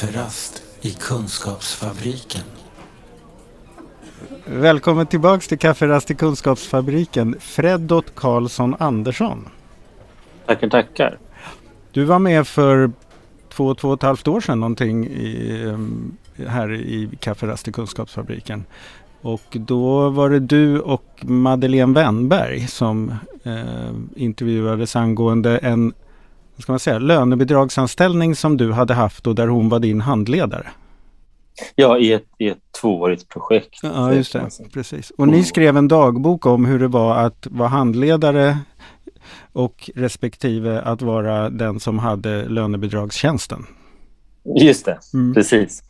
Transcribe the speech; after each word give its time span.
Kafferast 0.00 0.62
i 0.80 0.90
Kunskapsfabriken. 0.90 2.42
Välkommen 4.46 5.06
tillbaks 5.06 5.48
till 5.48 5.58
Kafferast 5.58 6.10
i 6.10 6.14
Kunskapsfabriken, 6.14 7.36
Freddot 7.40 8.14
Karlsson 8.14 8.76
Andersson. 8.78 9.48
Tackar, 10.46 10.68
tackar. 10.68 11.18
Du 11.92 12.04
var 12.04 12.18
med 12.18 12.46
för 12.46 12.92
två, 13.48 13.74
två 13.74 13.88
och 13.88 13.94
ett 13.94 14.02
halvt 14.02 14.28
år 14.28 14.40
sedan 14.40 14.60
någonting 14.60 15.06
i, 15.06 15.62
ehm, 15.68 16.16
här 16.46 16.72
i 16.72 17.10
Kafferast 17.20 17.68
i 17.68 17.72
Kunskapsfabriken. 17.72 18.64
Och 19.20 19.56
då 19.56 20.08
var 20.08 20.30
det 20.30 20.40
du 20.40 20.80
och 20.80 21.20
Madeleine 21.20 21.94
Wennberg 21.94 22.66
som 22.66 23.14
eh, 23.42 23.90
intervjuades 24.16 24.96
angående 24.96 25.58
en 25.58 25.92
vad 26.60 26.62
ska 26.62 26.72
man 26.72 26.80
säga, 26.80 26.98
lönebidragsanställning 26.98 28.36
som 28.36 28.56
du 28.56 28.72
hade 28.72 28.94
haft 28.94 29.26
och 29.26 29.34
där 29.34 29.46
hon 29.46 29.68
var 29.68 29.78
din 29.78 30.00
handledare. 30.00 30.66
Ja, 31.74 31.98
i 31.98 32.12
ett, 32.12 32.24
i 32.38 32.48
ett 32.48 32.58
tvåårigt 32.80 33.28
projekt. 33.28 33.80
Ja, 33.82 34.12
just 34.12 34.32
det. 34.32 34.50
Precis. 34.72 35.10
Och 35.10 35.28
ni 35.28 35.44
skrev 35.44 35.76
en 35.76 35.88
dagbok 35.88 36.46
om 36.46 36.64
hur 36.64 36.78
det 36.78 36.88
var 36.88 37.16
att 37.16 37.46
vara 37.50 37.68
handledare 37.68 38.58
och 39.52 39.90
respektive 39.94 40.80
att 40.80 41.02
vara 41.02 41.50
den 41.50 41.80
som 41.80 41.98
hade 41.98 42.48
lönebidragstjänsten. 42.48 43.66
Just 44.60 44.84
det, 44.84 44.98
mm. 45.14 45.34
precis. 45.34 45.82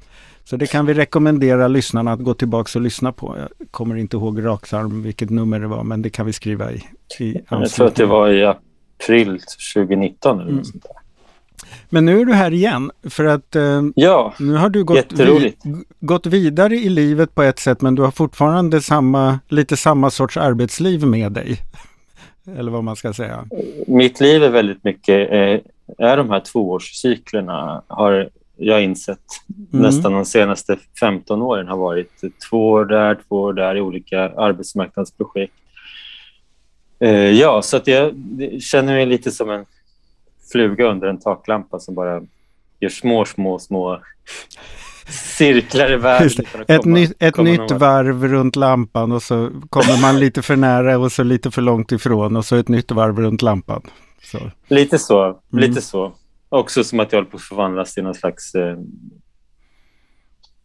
Så 0.44 0.56
det 0.56 0.66
kan 0.66 0.86
vi 0.86 0.94
rekommendera 0.94 1.68
lyssnarna 1.68 2.12
att 2.12 2.20
gå 2.20 2.34
tillbaka 2.34 2.78
och 2.78 2.82
lyssna 2.82 3.12
på. 3.12 3.36
Jag 3.38 3.68
kommer 3.70 3.96
inte 3.96 4.16
ihåg 4.16 4.44
raksarm 4.44 5.02
vilket 5.02 5.30
nummer 5.30 5.60
det 5.60 5.66
var, 5.66 5.84
men 5.84 6.02
det 6.02 6.10
kan 6.10 6.26
vi 6.26 6.32
skriva 6.32 6.72
i. 6.72 6.84
i 7.18 7.40
jag 7.50 7.70
tror 7.70 7.86
att 7.86 7.94
det 7.94 8.06
var 8.06 8.28
i 8.28 8.44
april 9.00 9.40
2019 9.74 10.40
eller 10.40 10.50
mm. 10.50 10.64
sånt 10.64 10.82
där. 10.82 10.92
Men 11.88 12.04
nu 12.04 12.20
är 12.20 12.24
du 12.24 12.32
här 12.32 12.50
igen 12.50 12.90
för 13.10 13.24
att 13.24 13.56
eh, 13.56 13.82
ja, 13.94 14.34
nu 14.38 14.54
har 14.54 14.68
du 14.68 14.84
gått, 14.84 15.12
vi, 15.12 15.54
gått 16.00 16.26
vidare 16.26 16.76
i 16.76 16.88
livet 16.88 17.34
på 17.34 17.42
ett 17.42 17.58
sätt 17.58 17.80
men 17.80 17.94
du 17.94 18.02
har 18.02 18.10
fortfarande 18.10 18.80
samma, 18.80 19.38
lite 19.48 19.76
samma 19.76 20.10
sorts 20.10 20.36
arbetsliv 20.36 21.06
med 21.06 21.32
dig. 21.32 21.58
Eller 22.58 22.70
vad 22.70 22.84
man 22.84 22.96
ska 22.96 23.12
säga. 23.12 23.44
Mitt 23.86 24.20
liv 24.20 24.44
är 24.44 24.50
väldigt 24.50 24.84
mycket, 24.84 25.32
eh, 25.32 25.60
är 25.98 26.16
de 26.16 26.30
här 26.30 26.40
tvåårscyklerna 26.40 27.82
har 27.86 28.28
jag 28.56 28.82
insett 28.82 29.18
mm. 29.72 29.82
nästan 29.82 30.12
de 30.12 30.24
senaste 30.24 30.76
15 31.00 31.42
åren 31.42 31.68
har 31.68 31.76
varit 31.76 32.20
två 32.50 32.70
år 32.70 32.84
där, 32.84 33.18
två 33.28 33.36
år 33.36 33.52
där 33.52 33.76
i 33.76 33.80
olika 33.80 34.20
arbetsmarknadsprojekt. 34.20 35.54
Eh, 37.00 37.30
ja, 37.30 37.62
så 37.62 37.76
att 37.76 37.86
jag 37.86 38.14
känner 38.60 38.94
mig 38.94 39.06
lite 39.06 39.30
som 39.30 39.50
en 39.50 39.64
fluga 40.52 40.84
under 40.84 41.08
en 41.08 41.18
taklampa 41.18 41.80
som 41.80 41.94
bara 41.94 42.22
gör 42.80 42.88
små, 42.88 43.24
små, 43.24 43.58
små 43.58 44.00
cirklar 45.08 45.92
i 45.92 45.96
världen. 45.96 46.46
Ett, 46.68 46.82
komma, 46.82 46.94
ny, 46.94 47.08
ett 47.18 47.36
nytt 47.36 47.70
varv 47.70 48.28
runt 48.28 48.56
lampan 48.56 49.12
och 49.12 49.22
så 49.22 49.50
kommer 49.70 50.00
man 50.02 50.20
lite 50.20 50.42
för 50.42 50.56
nära 50.56 50.98
och 50.98 51.12
så 51.12 51.22
lite 51.22 51.50
för 51.50 51.62
långt 51.62 51.92
ifrån 51.92 52.36
och 52.36 52.44
så 52.44 52.56
ett 52.56 52.68
nytt 52.68 52.90
varv 52.90 53.20
runt 53.20 53.42
lampan. 53.42 53.82
Så. 54.22 54.38
Lite 54.68 54.98
så, 54.98 55.24
mm. 55.24 55.38
lite 55.50 55.80
så. 55.80 56.12
Också 56.48 56.84
som 56.84 57.00
att 57.00 57.12
jag 57.12 57.18
håller 57.18 57.30
på 57.30 57.36
att 57.36 57.42
förvandlas 57.42 57.94
till 57.94 58.02
någon 58.02 58.14
slags 58.14 58.54
eh, 58.54 58.78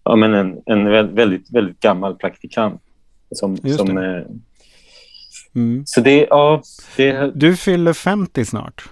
ja, 0.03 0.15
men 0.15 0.33
en, 0.33 0.61
en 0.65 1.15
väldigt, 1.15 1.51
väldigt 1.51 1.79
gammal 1.79 2.15
praktikant. 2.15 2.81
Som, 3.31 3.57
som, 3.57 3.97
eh, 3.97 4.23
mm. 5.55 5.83
Så 5.85 6.01
det, 6.01 6.27
ja, 6.29 6.61
det... 6.95 7.31
Du 7.35 7.55
fyller 7.55 7.93
50 7.93 8.45
snart. 8.45 8.89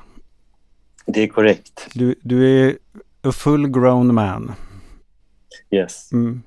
Det 1.05 1.23
är 1.23 1.27
korrekt. 1.27 1.87
Du, 1.93 2.15
du 2.21 2.67
är 2.67 2.77
a 3.23 3.31
full 3.31 3.67
grown 3.67 4.13
man. 4.13 4.51
Yes. 5.71 6.11
Mm. 6.11 6.41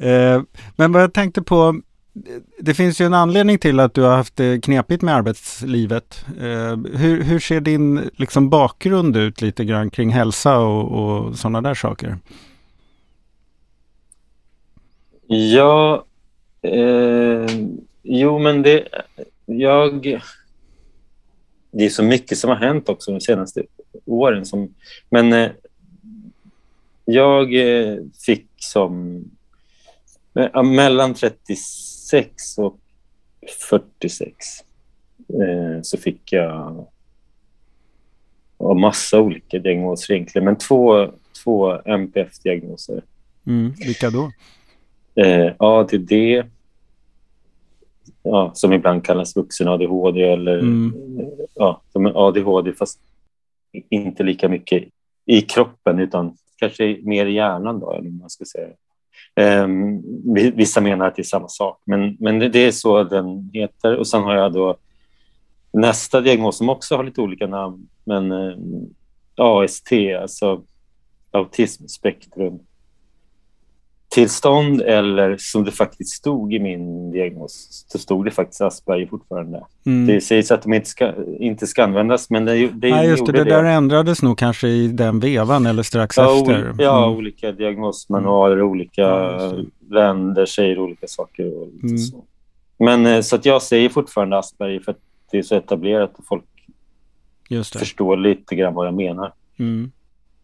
Eh, 0.00 0.42
men 0.76 0.92
vad 0.92 1.02
jag 1.02 1.12
tänkte 1.12 1.42
på, 1.42 1.80
det 2.58 2.74
finns 2.74 3.00
ju 3.00 3.06
en 3.06 3.14
anledning 3.14 3.58
till 3.58 3.80
att 3.80 3.94
du 3.94 4.02
har 4.02 4.16
haft 4.16 4.36
det 4.36 4.64
knepigt 4.64 5.02
med 5.02 5.14
arbetslivet. 5.14 6.24
Eh, 6.40 6.76
hur, 6.98 7.22
hur, 7.22 7.38
ser 7.38 7.60
din 7.60 8.10
liksom, 8.16 8.50
bakgrund 8.50 9.16
ut 9.16 9.42
lite 9.42 9.64
grann 9.64 9.90
kring 9.90 10.10
hälsa 10.10 10.58
och, 10.58 10.92
och 10.92 11.38
sådana 11.38 11.60
där 11.60 11.74
saker? 11.74 12.18
Ja, 15.26 16.04
eh, 16.62 17.46
jo 18.02 18.38
men 18.38 18.62
det, 18.62 18.88
jag, 19.46 20.20
det 21.70 21.84
är 21.84 21.88
så 21.88 22.02
mycket 22.02 22.38
som 22.38 22.50
har 22.50 22.56
hänt 22.56 22.88
också 22.88 23.12
de 23.12 23.20
senaste 23.20 23.62
åren. 24.04 24.46
Som, 24.46 24.74
men 25.10 25.32
eh, 25.32 25.50
jag 27.04 27.54
eh, 27.54 27.98
fick 28.26 28.46
som 28.56 29.24
eh, 30.34 30.62
mellan 30.62 31.14
36 31.14 32.58
och 32.58 32.78
46 33.68 34.36
eh, 35.28 35.82
så 35.82 35.98
fick 35.98 36.32
jag 36.32 36.86
och 38.56 38.76
massa 38.76 39.20
olika 39.20 39.58
diagnoser 39.58 40.14
egentligen, 40.14 40.44
men 40.44 40.58
två, 40.58 41.10
två 41.44 41.80
MPF-diagnoser. 41.84 43.02
Mm, 43.46 43.72
vilka 43.72 44.10
då? 44.10 44.32
Eh, 45.22 45.52
ADD, 45.58 46.12
ja, 48.26 48.50
som 48.54 48.72
ibland 48.72 49.04
kallas 49.04 49.36
vuxen-ADHD 49.36 50.22
eller 50.22 50.58
mm. 50.58 50.94
ja, 51.54 51.82
som 51.92 52.06
ADHD 52.06 52.72
fast 52.72 53.00
inte 53.90 54.22
lika 54.22 54.48
mycket 54.48 54.84
i 55.26 55.40
kroppen 55.40 55.98
utan 55.98 56.36
kanske 56.56 56.98
mer 57.02 57.26
i 57.26 57.34
hjärnan 57.34 57.80
då, 57.80 57.92
eller 57.92 58.10
man 58.10 58.30
ska 58.30 58.44
säga. 58.44 58.68
Um, 59.64 60.02
vissa 60.54 60.80
menar 60.80 61.06
att 61.06 61.16
det 61.16 61.22
är 61.22 61.24
samma 61.24 61.48
sak, 61.48 61.80
men, 61.84 62.16
men 62.20 62.38
det, 62.38 62.48
det, 62.48 62.66
är 62.66 62.70
så 62.70 63.04
den 63.04 63.50
heter. 63.52 63.96
Och 63.96 64.06
sen 64.06 64.22
har 64.22 64.34
jag 64.34 64.52
då 64.52 64.76
nästa 65.72 66.20
diagnos 66.20 66.58
som 66.58 66.68
också 66.68 66.96
har 66.96 67.04
lite 67.04 67.20
olika 67.20 67.46
namn, 67.46 67.88
men 68.04 68.32
uh, 68.32 68.54
eh, 69.38 69.44
AST, 69.44 69.92
alltså 70.20 70.62
autismspektrum 71.30 72.58
tillstånd 74.16 74.80
eller 74.80 75.36
som 75.38 75.64
det 75.64 75.72
faktiskt 75.72 76.10
stod 76.10 76.54
i 76.54 76.58
min 76.58 77.10
diagnos, 77.10 77.84
så 77.88 77.98
stod 77.98 78.24
det 78.24 78.30
faktiskt 78.30 78.60
Asperger 78.60 79.06
fortfarande. 79.06 79.64
Mm. 79.86 80.06
Det 80.06 80.20
sägs 80.20 80.50
att 80.50 80.62
de 80.62 80.72
inte 80.72 80.88
ska, 80.88 81.12
inte 81.38 81.66
ska 81.66 81.84
användas, 81.84 82.30
men 82.30 82.44
det, 82.44 82.68
det 82.68 82.90
Nej, 82.90 83.08
just 83.08 83.26
det, 83.26 83.32
det, 83.32 83.44
det 83.44 83.50
där 83.50 83.64
ändrades 83.64 84.22
nog 84.22 84.38
kanske 84.38 84.68
i 84.68 84.88
den 84.88 85.20
vevan 85.20 85.66
eller 85.66 85.82
strax 85.82 86.16
ja, 86.16 86.38
efter. 86.38 86.54
Mm. 86.54 86.76
Ja, 86.78 87.10
olika 87.10 87.52
diagnosmanualer, 87.52 88.62
olika 88.62 89.02
ja, 89.02 89.54
länder 89.90 90.46
säger 90.46 90.78
olika 90.78 91.06
saker. 91.06 91.62
Och 91.62 91.68
mm. 91.82 91.98
så. 91.98 92.24
Men 92.78 93.06
eh, 93.06 93.20
så 93.20 93.36
att 93.36 93.44
jag 93.44 93.62
säger 93.62 93.88
fortfarande 93.88 94.38
Asperger 94.38 94.80
för 94.80 94.92
att 94.92 95.00
det 95.30 95.38
är 95.38 95.42
så 95.42 95.54
etablerat 95.54 96.12
och 96.18 96.24
folk 96.26 96.44
förstår 97.72 98.16
lite 98.16 98.54
grann 98.54 98.74
vad 98.74 98.86
jag 98.86 98.94
menar. 98.94 99.32
Mm. 99.58 99.90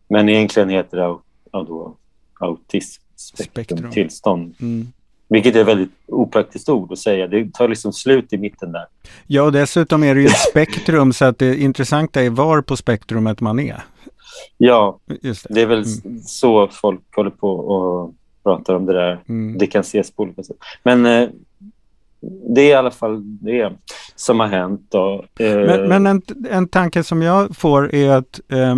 Men 0.09 0.29
egentligen 0.29 0.69
heter 0.69 0.97
det 0.97 1.17
ja, 1.53 1.65
då, 1.69 1.97
autism 2.41 3.03
spektrumtillstånd. 3.23 4.55
Mm. 4.61 4.93
Vilket 5.29 5.57
är 5.57 5.65
väldigt 5.65 5.91
opraktiskt 6.07 6.69
ord 6.69 6.93
att 6.93 6.99
säga. 6.99 7.27
Det 7.27 7.53
tar 7.53 7.69
liksom 7.69 7.93
slut 7.93 8.33
i 8.33 8.39
mitten 8.39 8.73
där. 8.73 8.87
Ja, 9.27 9.43
och 9.43 9.53
dessutom 9.53 10.03
är 10.03 10.15
det 10.15 10.21
ju 10.21 10.27
ett 10.27 10.39
spektrum 10.51 11.13
så 11.13 11.25
att 11.25 11.39
det 11.39 11.57
intressanta 11.57 12.23
är 12.23 12.31
var 12.31 12.63
på 12.63 12.77
spektrumet 12.77 13.41
man 13.41 13.61
är. 13.61 13.83
Ja, 14.59 14.99
det. 15.07 15.45
det. 15.49 15.61
är 15.61 15.67
väl 15.67 15.85
mm. 16.05 16.21
så 16.21 16.69
folk 16.69 17.01
håller 17.17 17.31
på 17.31 17.51
och 17.51 18.15
pratar 18.43 18.75
om 18.75 18.87
det 18.87 18.93
där. 18.93 19.21
Mm. 19.29 19.59
Det 19.59 19.67
kan 19.67 19.81
ses 19.81 20.11
på 20.11 20.23
olika 20.23 20.43
sätt. 20.43 20.57
Men 20.83 21.07
eh, 21.07 21.29
det 22.55 22.61
är 22.61 22.71
i 22.71 22.75
alla 22.75 22.91
fall 22.91 23.23
det 23.25 23.73
som 24.17 24.41
har 24.41 24.47
hänt. 24.47 24.87
Då. 24.89 25.25
Eh, 25.39 25.57
men, 25.57 25.89
men 25.89 26.07
en, 26.07 26.23
en 26.51 26.69
tanke 26.69 27.05
som 27.05 27.23
jag 27.23 27.57
får 27.57 27.95
är 27.95 28.11
att 28.11 28.41
eh, 28.49 28.77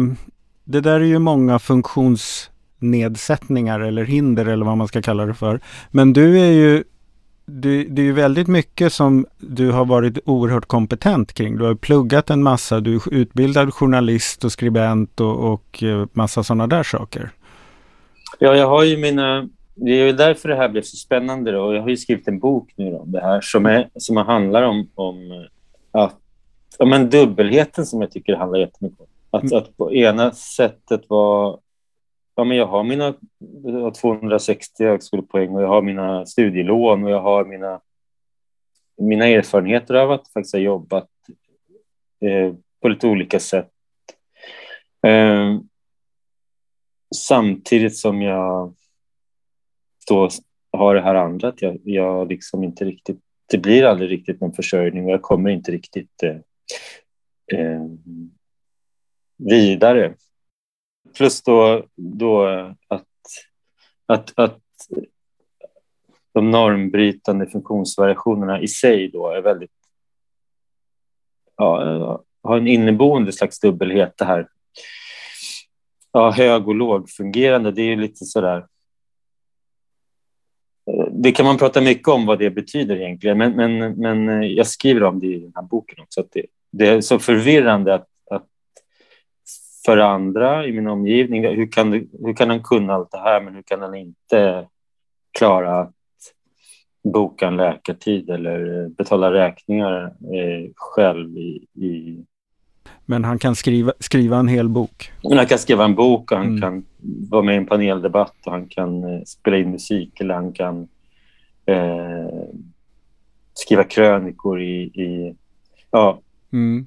det 0.65 0.81
där 0.81 1.01
är 1.01 1.05
ju 1.05 1.19
många 1.19 1.59
funktions 1.59 2.51
nedsättningar 2.91 3.81
eller 3.81 4.05
hinder 4.05 4.47
eller 4.47 4.67
vad 4.67 4.77
man 4.77 4.89
ska 4.89 5.03
kalla 5.03 5.27
det 5.27 5.35
för. 5.35 5.61
Men 5.91 6.13
du 6.13 6.41
är 6.41 6.53
ju 6.53 6.85
det, 7.47 7.85
det 7.85 8.03
är 8.03 8.07
ju 8.07 8.13
väldigt 8.13 8.49
mycket 8.49 8.93
som 8.93 9.27
du 9.39 9.71
har 9.71 9.85
varit 9.85 10.19
oerhört 10.25 10.67
kompetent 10.67 11.33
kring. 11.33 11.57
Du 11.57 11.65
har 11.65 11.75
pluggat 11.75 12.31
en 12.31 12.43
massa, 12.43 12.81
du 12.81 12.95
är 12.95 13.15
utbildad 13.15 13.75
journalist 13.75 14.45
och 14.45 14.53
skribent 14.53 15.21
och, 15.21 15.53
och 15.53 15.83
eh, 15.83 16.07
massa 16.13 16.43
sådana 16.43 16.67
där 16.67 16.83
saker. 16.83 17.31
Ja, 18.39 18.55
jag 18.57 18.69
har 18.69 18.85
ju 18.85 18.97
mina... 18.97 19.49
Det 19.77 19.91
är 19.91 20.07
ju 20.07 20.13
därför 20.13 20.49
det 20.49 20.57
här 20.57 20.69
blev 20.69 20.83
så 20.83 20.97
spännande. 20.97 21.53
Då. 21.53 21.75
Jag 21.75 21.83
har 21.83 21.89
ju 21.89 21.97
skrivit 21.97 22.29
en 22.29 22.39
bok 22.39 22.73
nu 22.77 22.95
om 22.95 23.13
det 23.13 23.21
här 23.21 23.41
som, 23.41 23.67
är, 23.67 23.89
som 23.95 24.17
handlar 24.17 24.63
om, 24.63 24.89
om 24.95 25.47
att, 25.91 26.17
om 26.79 26.93
en 26.93 27.11
dubbelheten 27.11 27.87
som 27.87 28.01
jag 28.01 28.11
tycker 28.11 28.37
handlar 28.37 28.59
jättemycket 28.59 29.01
om. 29.01 29.07
Att, 29.31 29.43
mm. 29.43 29.59
att 29.59 29.77
på 29.77 29.93
ena 29.93 30.31
sättet 30.31 31.01
vara 31.09 31.57
ja, 32.35 32.45
men 32.45 32.57
jag 32.57 32.67
har 32.67 32.85
mina 32.85 33.15
260 33.91 34.85
högskolepoäng 34.85 35.55
och 35.55 35.63
jag 35.63 35.69
har 35.69 35.83
mina 35.83 36.27
studielån 36.27 37.05
och 37.05 37.11
jag 37.11 37.21
har 37.21 37.45
mina, 37.45 37.81
mina 38.97 39.27
erfarenheter 39.27 39.95
av 39.95 40.11
att 40.11 40.29
faktiskt 40.29 40.55
ha 40.55 40.61
jobbat 40.61 41.11
eh, 42.21 42.55
på 42.83 42.89
lite 42.89 43.07
olika 43.07 43.41
sätt. 43.41 43.71
Eh, 45.07 45.59
samtidigt 47.15 47.97
som 47.97 48.23
jag 48.23 48.75
då 50.09 50.29
har 50.73 50.95
det 50.95 51.01
här 51.01 51.15
andra 51.15 51.49
att 51.49 51.63
jag, 51.63 51.81
jag 51.85 52.29
liksom 52.29 52.65
inte 52.65 52.85
riktigt, 52.85 53.21
det 53.51 53.59
blir 53.59 53.85
aldrig 53.85 54.11
riktigt 54.11 54.41
någon 54.41 54.53
försörjning 54.53 55.05
och 55.05 55.11
jag 55.11 55.23
kommer 55.23 55.51
inte 55.51 55.73
riktigt 55.73 56.23
eh, 56.23 56.37
eh, 57.61 57.87
vidare. 59.39 60.15
Plus 61.17 61.43
då, 61.43 61.85
då 61.97 62.47
att, 62.89 63.07
att, 64.07 64.33
att 64.39 64.61
de 66.33 66.51
normbrytande 66.51 67.47
funktionsvariationerna 67.47 68.61
i 68.61 68.69
sig 68.69 69.09
då 69.09 69.31
är 69.31 69.43
väldigt 69.43 69.71
ja, 71.57 72.25
har 72.43 72.57
en 72.57 72.69
inneboende 72.69 73.33
slags 73.33 73.61
dubbelhet 73.61 74.15
det 74.17 74.25
här. 74.25 74.49
Ja, 76.13 76.31
hög 76.31 76.69
och 76.69 76.75
lågfungerande, 76.75 77.73
det 77.73 77.83
är 77.83 77.87
ju 77.87 77.97
lite 77.97 78.25
sådär 78.25 78.67
det 81.11 81.33
kan 81.33 81.47
man 81.47 81.59
prata 81.59 81.81
mycket 81.81 82.09
om 82.09 82.27
vad 82.27 82.39
det 82.39 82.51
betyder 82.51 82.97
egentligen, 82.97 83.39
men, 83.39 83.53
men, 83.57 83.93
men 83.93 84.43
jag 84.55 84.67
skriver 84.67 85.03
om 85.03 85.21
det 85.21 85.27
i 85.27 85.41
den 85.41 85.53
här 85.55 85.63
boken 85.63 86.03
också. 86.03 86.21
Att 86.21 86.33
det, 86.33 86.47
det 86.71 86.89
är 86.89 87.01
så 87.01 87.19
förvirrande 87.19 87.95
att 87.95 88.09
för 89.85 89.99
andra 89.99 90.67
i 90.67 90.73
min 90.73 90.89
omgivning, 90.89 91.45
hur 91.45 91.73
kan, 91.73 91.93
hur 91.93 92.37
kan 92.37 92.51
han 92.51 92.63
kunna 92.63 92.95
allt 92.95 93.11
det 93.11 93.19
här, 93.19 93.41
men 93.41 93.55
hur 93.55 93.63
kan 93.63 93.83
han 93.83 93.95
inte 93.95 94.69
klara 95.39 95.81
att 95.81 95.95
boka 97.05 97.47
en 97.47 97.57
läkartid 97.57 98.31
eller 98.31 98.89
betala 98.89 99.33
räkningar 99.33 100.05
eh, 100.05 100.71
själv 100.77 101.39
i, 101.39 101.67
i 101.75 102.25
men 103.07 103.25
han 103.25 103.39
kan 103.39 103.55
skriva, 103.55 103.93
skriva 103.99 104.39
en 104.39 104.49
hel 104.49 104.69
bok. 104.69 105.13
Men 105.23 105.39
han 105.39 105.47
kan 105.47 105.59
skriva 105.59 105.85
en 105.85 105.95
bok 105.95 106.33
och 106.33 106.39
han 106.39 106.47
mm. 106.47 106.61
kan 106.61 106.85
vara 107.31 107.43
med 107.43 107.55
i 107.55 107.59
en 107.59 107.67
paneldebatt 107.67 108.37
och 108.47 108.53
han 108.53 108.67
kan 108.67 109.05
eh, 109.05 109.23
spela 109.27 109.57
in 109.57 109.71
musik 109.71 110.21
eller 110.21 110.35
han 110.35 110.53
kan 110.53 110.89
eh, 111.67 112.45
skriva 113.55 113.85
krönikor 113.85 114.63
i... 114.63 114.83
i 114.83 115.35
ja. 115.91 116.21
Mm. 116.53 116.87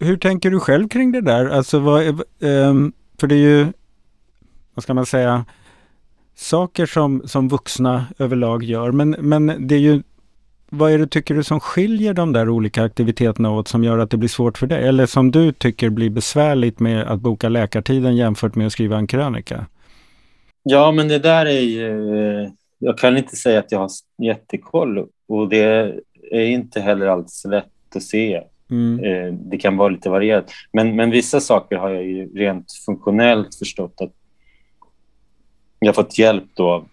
Hur 0.00 0.16
tänker 0.16 0.50
du 0.50 0.60
själv 0.60 0.88
kring 0.88 1.12
det 1.12 1.20
där? 1.20 1.46
Alltså 1.48 1.78
vad, 1.78 2.06
eh, 2.06 2.18
ehm, 2.40 2.92
för 3.20 3.26
det 3.26 3.34
är 3.34 3.38
ju, 3.38 3.66
vad 4.74 4.82
ska 4.82 4.94
man 4.94 5.06
säga, 5.06 5.44
saker 6.34 6.86
som, 6.86 7.22
som 7.24 7.48
vuxna 7.48 8.06
överlag 8.18 8.62
gör. 8.62 8.92
Men, 8.92 9.10
men 9.10 9.66
det 9.66 9.74
är 9.74 9.78
ju 9.78 10.02
vad 10.72 10.92
är 10.92 10.98
det 10.98 11.06
tycker 11.06 11.34
du 11.34 11.44
som 11.44 11.60
skiljer 11.60 12.14
de 12.14 12.32
där 12.32 12.48
olika 12.48 12.84
aktiviteterna 12.84 13.50
åt 13.50 13.68
som 13.68 13.84
gör 13.84 13.98
att 13.98 14.10
det 14.10 14.16
blir 14.16 14.28
svårt 14.28 14.58
för 14.58 14.66
dig? 14.66 14.88
Eller 14.88 15.06
som 15.06 15.30
du 15.30 15.52
tycker 15.52 15.90
blir 15.90 16.10
besvärligt 16.10 16.80
med 16.80 17.02
att 17.02 17.20
boka 17.20 17.48
läkartiden 17.48 18.16
jämfört 18.16 18.54
med 18.54 18.66
att 18.66 18.72
skriva 18.72 18.96
en 18.96 19.06
krönika? 19.06 19.66
Ja, 20.62 20.92
men 20.92 21.08
det 21.08 21.18
där 21.18 21.46
är 21.46 21.60
ju... 21.60 22.50
Jag 22.78 22.98
kan 22.98 23.16
inte 23.16 23.36
säga 23.36 23.58
att 23.58 23.72
jag 23.72 23.78
har 23.78 23.90
jättekoll 24.22 25.06
och 25.28 25.48
det 25.48 25.94
är 26.30 26.44
inte 26.44 26.80
heller 26.80 27.06
alls 27.06 27.44
lätt 27.44 27.66
att 27.94 28.02
se. 28.02 28.42
Mm. 28.70 29.04
Eh, 29.04 29.32
det 29.32 29.58
kan 29.58 29.76
vara 29.76 29.88
lite 29.88 30.10
varierat. 30.10 30.50
Men, 30.72 30.96
men 30.96 31.10
vissa 31.10 31.40
saker 31.40 31.76
har 31.76 31.90
jag 31.90 32.04
ju 32.04 32.34
rent 32.34 32.72
funktionellt 32.86 33.54
förstått 33.54 34.00
att 34.00 34.12
jag 35.78 35.94
fått 35.94 36.18
hjälp 36.18 36.44
då 36.54 36.70
av 36.70 36.88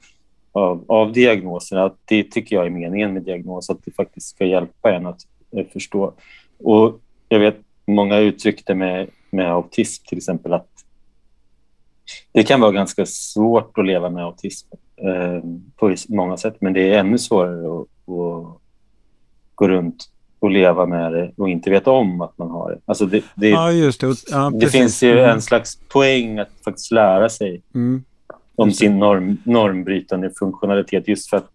av, 0.58 0.86
av 0.88 1.14
diagnoserna. 1.14 1.94
Det 2.06 2.24
tycker 2.24 2.56
jag 2.56 2.66
är 2.66 2.70
meningen 2.70 3.14
med 3.14 3.24
diagnos, 3.24 3.70
att 3.70 3.86
det 3.86 3.92
faktiskt 3.92 4.28
ska 4.28 4.46
hjälpa 4.46 4.94
en 4.94 5.06
att 5.06 5.22
eh, 5.52 5.66
förstå. 5.74 6.14
Och 6.60 7.00
jag 7.30 7.40
vet 7.40 7.58
många 7.86 8.18
uttryckte 8.18 8.76
med, 8.76 9.10
med 9.30 9.52
autism 9.52 10.06
till 10.06 10.18
exempel 10.18 10.54
att 10.54 10.70
det 12.32 12.44
kan 12.44 12.62
vara 12.62 12.72
ganska 12.72 13.06
svårt 13.06 13.78
att 13.78 13.86
leva 13.86 14.10
med 14.10 14.24
autism 14.24 14.68
eh, 14.96 15.44
på 15.76 15.96
många 16.08 16.38
sätt, 16.38 16.56
men 16.60 16.74
det 16.74 16.94
är 16.94 17.00
ännu 17.00 17.18
svårare 17.18 17.82
att, 17.82 17.88
att 17.88 18.62
gå 19.56 19.68
runt 19.68 20.10
och 20.40 20.52
leva 20.52 20.86
med 20.86 21.14
det 21.14 21.32
och 21.38 21.50
inte 21.50 21.70
veta 21.70 21.92
om 21.92 22.22
att 22.22 22.38
man 22.38 22.50
har 22.50 22.72
det. 22.72 22.80
Alltså 22.86 23.06
det, 23.06 23.24
det, 23.36 23.50
ja, 23.50 23.72
just 23.72 24.02
det. 24.02 24.16
Ja, 24.32 24.52
det 24.60 24.68
finns 24.68 25.04
ju 25.04 25.12
mm. 25.12 25.30
en 25.30 25.42
slags 25.42 25.80
poäng 25.88 26.40
att 26.40 26.50
faktiskt 26.66 26.92
lära 26.92 27.30
sig 27.30 27.62
mm 27.76 28.04
om 28.58 28.72
sin 28.72 29.00
norm, 29.00 29.38
normbrytande 29.44 30.32
funktionalitet 30.40 31.08
just 31.08 31.30
för 31.30 31.38
att, 31.38 31.52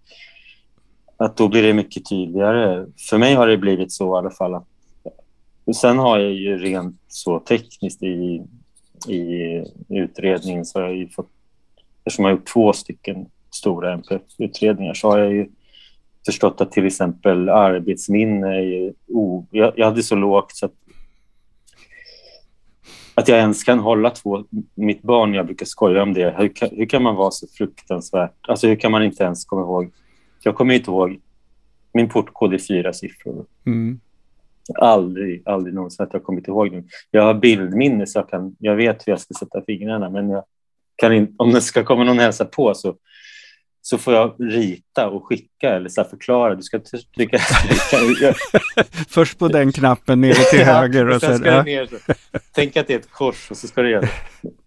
att 1.16 1.36
då 1.36 1.48
blir 1.48 1.62
det 1.62 1.74
mycket 1.74 2.08
tydligare. 2.08 2.86
För 3.10 3.18
mig 3.18 3.34
har 3.34 3.46
det 3.46 3.56
blivit 3.56 3.92
så 3.92 4.16
i 4.16 4.18
alla 4.18 4.30
fall. 4.30 4.54
Att, 4.54 4.66
sen 5.76 5.98
har 5.98 6.18
jag 6.18 6.32
ju 6.32 6.58
rent 6.58 7.00
så 7.08 7.40
tekniskt 7.40 8.02
i, 8.02 8.42
i 9.08 9.64
utredningen 9.88 10.64
så 10.64 10.80
har 10.80 10.86
jag 10.86 10.96
ju 10.96 11.08
fått, 11.08 11.30
eftersom 12.04 12.24
jag 12.24 12.32
har 12.32 12.38
gjort 12.38 12.52
två 12.52 12.72
stycken 12.72 13.26
stora 13.50 13.92
NPF-utredningar 13.92 14.94
så 14.94 15.10
har 15.10 15.18
jag 15.18 15.32
ju 15.32 15.48
förstått 16.26 16.60
att 16.60 16.72
till 16.72 16.86
exempel 16.86 17.48
arbetsminne 17.48 18.56
är 18.56 18.94
oh, 19.08 19.44
jag, 19.50 19.72
jag 19.76 19.86
hade 19.86 20.02
så 20.02 20.14
lågt 20.14 20.56
så 20.56 20.66
att 20.66 20.72
att 23.14 23.28
jag 23.28 23.38
ens 23.38 23.64
kan 23.64 23.78
hålla 23.78 24.10
två... 24.10 24.44
Mitt 24.74 25.02
barn, 25.02 25.34
jag 25.34 25.46
brukar 25.46 25.66
skoja 25.66 26.02
om 26.02 26.14
det. 26.14 26.34
Hur 26.38 26.48
kan, 26.48 26.68
hur 26.72 26.86
kan 26.86 27.02
man 27.02 27.14
vara 27.14 27.30
så 27.30 27.46
fruktansvärt... 27.46 28.34
Alltså 28.48 28.66
hur 28.66 28.76
kan 28.76 28.92
man 28.92 29.02
inte 29.02 29.24
ens 29.24 29.44
komma 29.44 29.62
ihåg... 29.62 29.90
Jag 30.42 30.54
kommer 30.54 30.74
inte 30.74 30.90
ihåg... 30.90 31.20
Min 31.94 32.08
portkod 32.08 32.54
är 32.54 32.58
fyra 32.58 32.92
siffror. 32.92 33.46
Mm. 33.66 34.00
Aldrig, 34.74 35.42
aldrig 35.44 35.74
någonsin 35.74 36.02
att 36.06 36.12
jag 36.12 36.24
kommit 36.24 36.48
ihåg 36.48 36.72
den. 36.72 36.88
Jag 37.10 37.22
har 37.22 37.34
bildminne 37.34 38.06
så 38.06 38.18
jag, 38.18 38.28
kan, 38.28 38.56
jag 38.58 38.76
vet 38.76 39.06
hur 39.06 39.12
jag 39.12 39.20
ska 39.20 39.34
sätta 39.34 39.62
fingrarna 39.66 40.10
men 40.10 40.30
jag 40.30 40.44
kan 40.96 41.12
inte, 41.12 41.34
om 41.36 41.52
det 41.52 41.60
ska 41.60 41.84
komma 41.84 42.04
någon 42.04 42.18
hälsa 42.18 42.44
på 42.44 42.74
så 42.74 42.94
så 43.82 43.98
får 43.98 44.14
jag 44.14 44.34
rita 44.38 45.08
och 45.08 45.26
skicka 45.26 45.74
eller 45.74 45.88
så 45.88 46.04
förklara. 46.04 46.54
Du 46.54 46.62
ska 46.62 46.80
trycka... 47.14 47.38
Först 49.08 49.38
på 49.38 49.48
den 49.48 49.72
knappen 49.72 50.20
nere 50.20 50.34
till 50.34 50.60
höger. 50.64 51.08
och 51.08 51.20
sen, 51.20 51.38
sen 51.38 51.64
ner, 51.64 51.88
Tänk 52.52 52.76
att 52.76 52.86
det 52.86 52.94
är 52.94 52.98
ett 52.98 53.10
kors 53.10 53.50
och 53.50 53.56
så 53.56 53.68
ska 53.68 53.82
det 53.82 53.90
göra. 53.90 54.08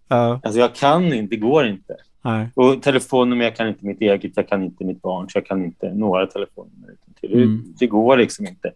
Ja. 0.08 0.40
Alltså 0.42 0.60
jag 0.60 0.74
kan 0.74 1.12
inte, 1.12 1.36
det 1.36 1.40
går 1.40 1.66
inte. 1.66 1.96
Nej. 2.22 2.48
Och 2.54 2.82
telefonnummer, 2.82 3.44
jag 3.44 3.56
kan 3.56 3.68
inte 3.68 3.86
mitt 3.86 4.00
eget, 4.00 4.32
jag 4.34 4.48
kan 4.48 4.62
inte 4.62 4.84
mitt 4.84 5.02
barn, 5.02 5.30
så 5.30 5.38
jag 5.38 5.46
kan 5.46 5.64
inte 5.64 5.94
några 5.94 6.26
telefonnummer. 6.26 6.90
Till. 7.20 7.32
Mm. 7.32 7.62
Det, 7.66 7.72
det 7.78 7.86
går 7.86 8.16
liksom 8.16 8.46
inte. 8.46 8.72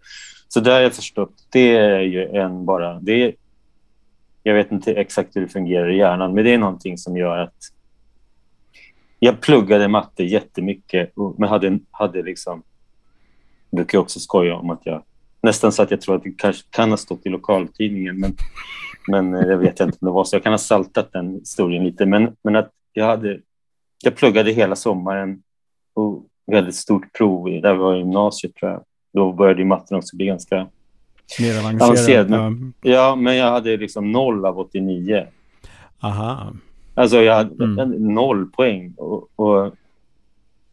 Så 0.49 0.61
det 0.61 0.73
har 0.73 0.81
jag 0.81 0.95
förstått. 0.95 1.35
Det 1.51 1.77
är 1.77 2.01
ju 2.01 2.25
en 2.25 2.65
bara... 2.65 3.01
Det 3.01 3.13
är, 3.13 3.35
jag 4.43 4.55
vet 4.55 4.73
inte 4.73 4.93
exakt 4.93 5.37
hur 5.37 5.41
det 5.41 5.49
fungerar 5.49 5.91
i 5.91 5.97
hjärnan, 5.97 6.35
men 6.35 6.45
det 6.45 6.55
är 6.55 6.59
någonting 6.59 6.99
som 6.99 7.17
gör 7.17 7.39
att 7.39 7.55
jag 9.23 9.41
pluggade 9.41 9.89
matte 9.89 10.25
jättemycket, 10.25 11.13
men 11.39 11.49
hade, 11.49 11.79
hade 11.91 12.23
liksom... 12.23 12.63
Jag 13.71 13.77
brukar 13.77 13.99
också 13.99 14.21
skoja 14.21 14.57
om 14.57 14.71
att 14.71 14.81
jag... 14.85 15.03
Nästan 15.43 15.73
så 15.73 15.83
att 15.83 15.91
jag 15.91 16.01
tror 16.01 16.17
att 16.17 16.23
det 16.23 16.31
kanske 16.39 16.63
kan 16.71 16.91
ha 16.91 16.97
stått 16.97 17.27
i 17.27 17.29
lokaltidningen, 17.29 18.21
men, 18.21 18.37
men 19.09 19.33
jag 19.33 19.59
vet 19.59 19.81
inte 19.81 19.99
om 20.01 20.07
det 20.07 20.11
var 20.11 20.25
så. 20.25 20.37
Jag 20.37 20.43
kan 20.43 20.53
ha 20.53 20.59
saltat 20.59 21.13
den 21.13 21.35
historien 21.35 21.85
lite, 21.85 22.07
men, 22.07 22.37
men 22.43 22.57
att 22.57 22.71
jag 22.93 23.07
hade... 23.07 23.41
Jag 24.03 24.17
pluggade 24.17 24.53
hela 24.53 24.77
sommaren 24.77 25.43
och 25.95 26.27
väldigt 26.47 26.75
stort 26.75 27.13
prov. 27.13 27.49
I, 27.49 27.61
det 27.61 27.75
var 27.75 27.97
gymnasiet, 27.97 28.55
tror 28.55 28.71
jag. 28.71 28.85
Då 29.15 29.33
började 29.33 29.65
matten 29.65 29.97
också 29.97 30.17
bli 30.17 30.27
ganska 30.27 30.67
mer 31.41 31.59
avancerad. 31.59 31.83
avancerad 31.83 32.31
men, 32.31 32.75
ja, 32.83 33.17
men 33.17 33.37
jag 33.37 33.51
hade 33.51 33.77
liksom 33.77 34.13
noll 34.13 34.47
av 34.47 34.59
89. 34.59 35.27
Aha. 36.01 36.53
Alltså 36.95 37.17
jag 37.23 37.35
hade 37.35 37.65
mm. 37.65 38.15
noll 38.15 38.47
poäng. 38.47 38.95
Och, 38.97 39.29
och, 39.37 39.75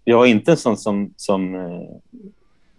jag 0.03 0.17
var 0.17 0.25
inte 0.25 0.51
en 0.51 0.57
sån 0.57 0.77
som, 0.77 1.13
som 1.17 1.55
eh, 1.55 1.81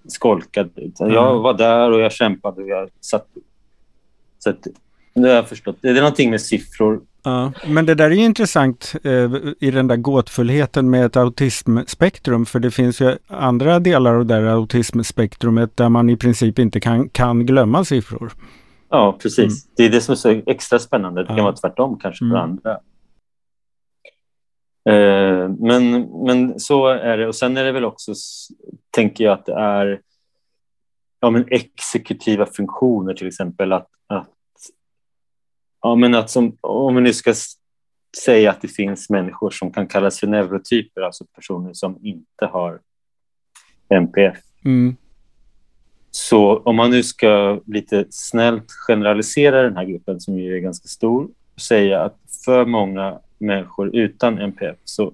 skolkade. 0.09 0.71
Mm. 1.01 1.13
Jag 1.15 1.39
var 1.39 1.55
där 1.55 1.91
och 1.91 2.01
jag 2.01 2.13
kämpade 2.13 2.63
och 2.63 2.69
jag 2.69 2.89
satt... 3.01 3.27
Så 4.39 4.51
att, 4.51 4.67
det 5.15 5.29
har 5.29 5.37
jag 5.37 5.49
förstått. 5.49 5.77
Det 5.81 5.89
är 5.89 5.95
någonting 5.95 6.31
med 6.31 6.41
siffror. 6.41 7.01
Ja, 7.23 7.53
men 7.67 7.87
det 7.87 7.95
där 7.95 8.11
är 8.11 8.15
intressant 8.15 8.95
eh, 9.05 9.31
i 9.61 9.71
den 9.71 9.87
där 9.87 9.97
gåtfullheten 9.97 10.91
med 10.91 11.07
ett 11.07 11.17
autismspektrum. 11.17 12.47
För 12.47 12.59
det 12.59 12.71
finns 12.71 13.01
ju 13.01 13.17
andra 13.27 13.79
delar 13.79 14.15
av 14.15 14.27
det 14.27 14.35
där 14.35 14.45
autismspektrumet 14.45 15.77
där 15.77 15.89
man 15.89 16.11
i 16.11 16.17
princip 16.17 16.59
inte 16.59 16.81
kan, 16.81 17.09
kan 17.09 17.47
glömma 17.47 17.85
siffror. 17.85 18.33
Ja, 18.89 19.19
precis. 19.23 19.39
Mm. 19.39 19.75
Det 19.77 19.85
är 19.85 19.91
det 19.91 20.01
som 20.01 20.13
är 20.13 20.17
så 20.17 20.43
extra 20.47 20.79
spännande. 20.79 21.21
Det 21.23 21.27
kan 21.27 21.37
ja. 21.37 21.43
vara 21.43 21.57
tvärtom 21.57 21.99
kanske 22.03 22.19
för 22.19 22.37
mm. 22.37 22.43
andra. 22.43 22.79
Eh, 24.89 25.49
men, 25.49 26.01
men 26.27 26.61
så 26.61 26.87
är 26.87 27.19
det. 27.19 27.27
Och 27.27 27.37
sen 27.37 27.57
är 27.57 27.65
det 27.65 27.73
väl 27.73 27.85
också, 27.85 28.15
tänker 28.91 29.25
jag, 29.25 29.33
att 29.33 29.47
det 29.47 29.55
är 29.55 30.01
ja, 31.21 31.31
men 31.31 31.45
exekutiva 31.51 32.47
funktioner 32.47 33.15
till 33.15 33.27
exempel. 33.27 33.73
Att, 33.73 33.89
att, 34.07 34.31
ja, 35.83 35.95
men 35.95 36.15
att 36.15 36.31
som, 36.31 36.57
om 36.61 36.95
vi 36.95 37.01
nu 37.01 37.13
ska 37.13 37.35
säga 38.25 38.51
att 38.51 38.61
det 38.61 38.69
finns 38.69 39.11
människor 39.11 39.51
som 39.51 39.73
kan 39.73 39.87
kallas 39.87 40.21
för 40.21 40.27
neurotyper, 40.27 41.01
alltså 41.01 41.25
personer 41.25 41.73
som 41.73 41.99
inte 42.03 42.47
har 42.47 42.81
NPF. 43.89 44.39
Mm. 44.65 44.97
Så 46.11 46.59
om 46.59 46.77
man 46.77 46.91
nu 46.91 47.03
ska 47.03 47.61
lite 47.67 48.07
snällt 48.11 48.71
generalisera 48.71 49.63
den 49.63 49.77
här 49.77 49.85
gruppen 49.85 50.21
som 50.21 50.39
ju 50.39 50.57
är 50.57 50.61
ganska 50.61 50.89
stor 50.89 51.29
och 51.55 51.61
säga 51.61 52.03
att 52.03 52.17
för 52.45 52.65
många 52.65 53.21
människor 53.39 53.97
utan 53.97 54.39
NPF 54.39 54.77
så 54.85 55.13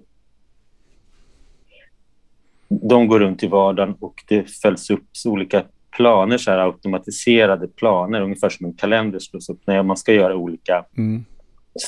de 2.69 3.07
går 3.07 3.21
runt 3.21 3.43
i 3.43 3.47
vardagen 3.47 3.95
och 4.00 4.25
det 4.28 4.50
följs 4.50 4.90
upp 4.90 5.04
olika 5.26 5.62
planer, 5.97 6.38
så 6.38 6.50
här 6.50 6.59
automatiserade 6.59 7.69
planer, 7.69 8.21
ungefär 8.21 8.49
som 8.49 8.66
en 8.66 8.73
kalender 8.73 9.19
slås 9.19 9.49
upp 9.49 9.61
när 9.66 9.83
man 9.83 9.97
ska 9.97 10.12
göra 10.12 10.37
olika 10.37 10.85
mm. 10.97 11.25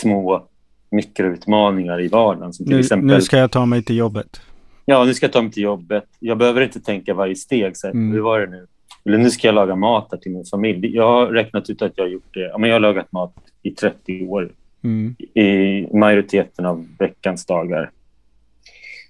små 0.01 0.49
mikroutmaningar 0.91 2.01
i 2.01 2.09
vardagen. 2.09 2.53
Som 2.53 2.67
till 2.67 2.75
nu, 2.75 2.81
exempel, 2.81 3.07
nu 3.07 3.21
ska 3.21 3.39
jag 3.39 3.51
ta 3.51 3.67
mig 3.67 3.83
till 3.83 3.97
jobbet. 3.97 4.41
Ja, 4.85 5.05
nu 5.05 5.15
ska 5.15 5.27
jag 5.27 5.33
ta 5.33 5.43
mig 5.43 5.53
till 5.53 5.63
jobbet. 5.63 6.05
Jag 6.19 6.39
behöver 6.39 6.61
inte 6.61 6.81
tänka 6.81 7.15
varje 7.15 7.37
steg. 7.37 7.77
Så 7.77 7.87
här, 7.87 7.95
mm. 7.95 8.13
Hur 8.13 8.21
var 8.21 8.41
det 8.41 8.47
nu? 8.47 8.67
Eller 9.05 9.19
nu 9.19 9.31
ska 9.31 9.49
jag 9.49 9.55
laga 9.55 9.77
mat 9.77 10.23
till 10.23 10.33
min 10.33 10.45
familj. 10.45 10.97
Jag 10.97 11.09
har 11.09 11.27
räknat 11.27 11.71
ut 11.71 11.83
att 11.83 11.93
jag 11.95 12.05
har 12.05 12.09
gjort 12.09 12.35
det. 12.35 12.41
jag 12.41 12.73
har 12.73 12.81
lagat 12.81 13.13
mat 13.13 13.35
i 13.63 13.71
30 13.71 14.27
år. 14.27 14.53
Mm. 14.87 15.17
I 15.35 15.97
majoriteten 15.97 16.67
av 16.67 16.87
veckans 16.99 17.47
dagar. 17.47 17.91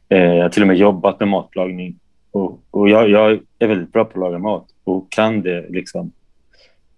Eh, 0.08 0.34
jag 0.34 0.42
har 0.42 0.48
till 0.48 0.62
och 0.62 0.68
med 0.68 0.76
jobbat 0.76 1.20
med 1.20 1.28
matlagning. 1.28 1.98
Och, 2.30 2.60
och 2.70 2.88
jag, 2.88 3.10
jag, 3.10 3.40
är 3.58 3.66
väldigt 3.66 3.92
bra 3.92 4.04
på 4.04 4.10
att 4.10 4.16
laga 4.16 4.38
mat 4.38 4.66
och 4.84 5.12
kan 5.12 5.42
det. 5.42 5.68
liksom. 5.68 6.12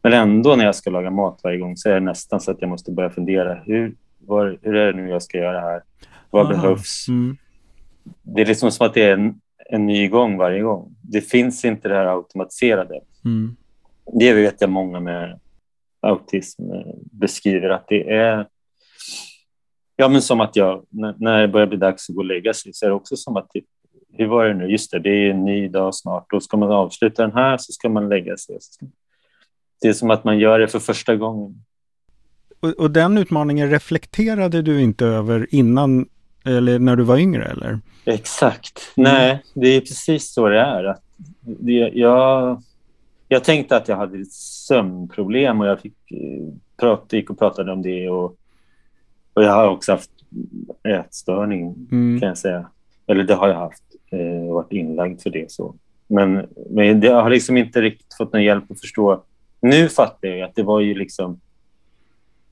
Men 0.03 0.13
ändå 0.13 0.57
när 0.57 0.65
jag 0.65 0.75
ska 0.75 0.91
laga 0.91 1.11
mat 1.11 1.41
varje 1.45 1.59
gång 1.59 1.77
så 1.77 1.91
är 1.91 1.95
det 1.95 2.01
nästan 2.01 2.41
så 2.41 2.51
att 2.51 2.61
jag 2.61 2.71
måste 2.71 2.93
börja 2.93 3.11
fundera. 3.11 3.55
Hur, 3.55 3.95
var, 4.19 4.59
hur 4.63 4.77
är 4.77 4.93
det 4.93 5.03
nu 5.03 5.11
jag 5.11 5.23
ska 5.23 5.39
göra 5.39 5.61
här? 5.61 5.83
Vad 6.31 6.47
Aha. 6.47 6.53
behövs? 6.53 7.09
Mm. 7.09 7.37
Det 8.23 8.43
är 8.43 8.47
liksom 8.47 8.71
som 8.71 8.87
att 8.87 8.95
det 8.95 9.03
är 9.03 9.13
en, 9.13 9.41
en 9.71 9.87
ny 9.87 10.09
gång 10.09 10.37
varje 10.37 10.63
gång. 10.63 10.95
Det 11.03 11.21
finns 11.21 11.65
inte 11.65 11.89
det 11.89 11.95
här 11.95 12.07
automatiserade. 12.07 13.01
Mm. 13.25 13.57
Det 14.13 14.33
vet 14.33 14.61
jag 14.61 14.71
många 14.71 15.01
med 15.01 15.39
autism 16.01 16.63
beskriver 17.13 17.69
att 17.69 17.89
det 17.89 18.11
är 18.11 18.47
Ja, 20.01 20.09
men 20.09 20.23
som 20.23 20.41
att 20.41 20.57
jag, 20.57 20.87
när 21.19 21.41
det 21.41 21.49
börjar 21.49 21.67
bli 21.67 21.79
dags 21.79 22.11
att 22.11 22.15
gå 22.15 22.21
och 22.21 22.27
lägga 22.27 22.55
sig, 22.55 22.73
så 22.75 22.87
är 22.87 22.91
det 22.91 22.95
också 22.95 23.17
som 23.17 23.37
att, 23.37 23.51
hur 24.13 24.27
var 24.27 24.45
det 24.45 24.55
nu, 24.55 24.67
just 24.71 24.91
det, 24.91 24.99
det 24.99 25.11
är 25.11 25.31
en 25.31 25.45
ny 25.45 25.69
dag 25.69 25.95
snart, 25.95 26.27
då 26.31 26.41
ska 26.41 26.57
man 26.57 26.73
avsluta 26.73 27.23
den 27.23 27.33
här, 27.33 27.57
så 27.57 27.73
ska 27.73 27.89
man 27.89 28.09
lägga 28.09 28.37
sig. 28.37 28.59
Det 29.81 29.89
är 29.89 29.93
som 29.93 30.11
att 30.11 30.25
man 30.25 30.39
gör 30.39 30.59
det 30.59 30.69
för 30.69 30.79
första 30.79 31.17
gången. 31.17 31.65
Och, 32.61 32.71
och 32.71 32.91
den 32.91 33.19
utmaningen 33.19 33.71
reflekterade 33.71 34.63
du 34.63 34.83
inte 34.83 35.07
över 35.07 35.47
innan, 35.51 36.09
eller 36.45 36.79
när 36.79 36.97
du 36.97 37.03
var 37.03 37.19
yngre, 37.19 37.45
eller? 37.45 37.81
Exakt. 38.05 38.93
Mm. 38.97 39.13
Nej, 39.13 39.43
det 39.55 39.69
är 39.69 39.81
precis 39.81 40.33
så 40.33 40.49
det 40.49 40.61
är. 40.61 40.85
Att 40.85 41.03
det, 41.41 41.73
jag, 41.73 42.63
jag 43.29 43.45
tänkte 43.45 43.77
att 43.77 43.89
jag 43.89 43.97
hade 43.97 44.25
sömnproblem 44.69 45.61
och 45.61 45.67
jag 45.67 45.81
fick 45.81 46.13
eh, 46.13 46.55
prata, 46.77 47.17
gick 47.17 47.31
och 47.31 47.39
pratade 47.39 47.73
om 47.73 47.83
det. 47.83 48.09
Och, 48.09 48.37
och 49.39 49.45
jag 49.45 49.53
har 49.53 49.69
också 49.69 49.93
haft 49.93 50.11
ätstörning, 50.89 51.75
mm. 51.91 52.21
kan 52.21 52.29
jag 52.29 52.39
säga. 52.39 52.71
Eller 53.07 53.25
det 53.25 53.35
har 53.35 53.49
jag 53.49 53.57
haft. 53.57 53.83
Eh, 54.11 54.53
varit 54.53 54.73
inlagd 54.73 55.23
för 55.23 55.31
det. 55.31 55.51
så. 55.51 55.75
Men, 56.07 56.47
men 56.71 57.01
jag 57.01 57.23
har 57.23 57.31
liksom 57.31 57.57
inte 57.57 57.81
riktigt 57.81 58.15
fått 58.15 58.33
någon 58.33 58.43
hjälp 58.43 58.71
att 58.71 58.81
förstå. 58.81 59.23
Nu 59.61 59.89
fattar 59.89 60.29
jag 60.29 60.49
att 60.49 60.55
det 60.55 60.63
var 60.63 60.81
ju 60.81 60.95
liksom... 60.95 61.41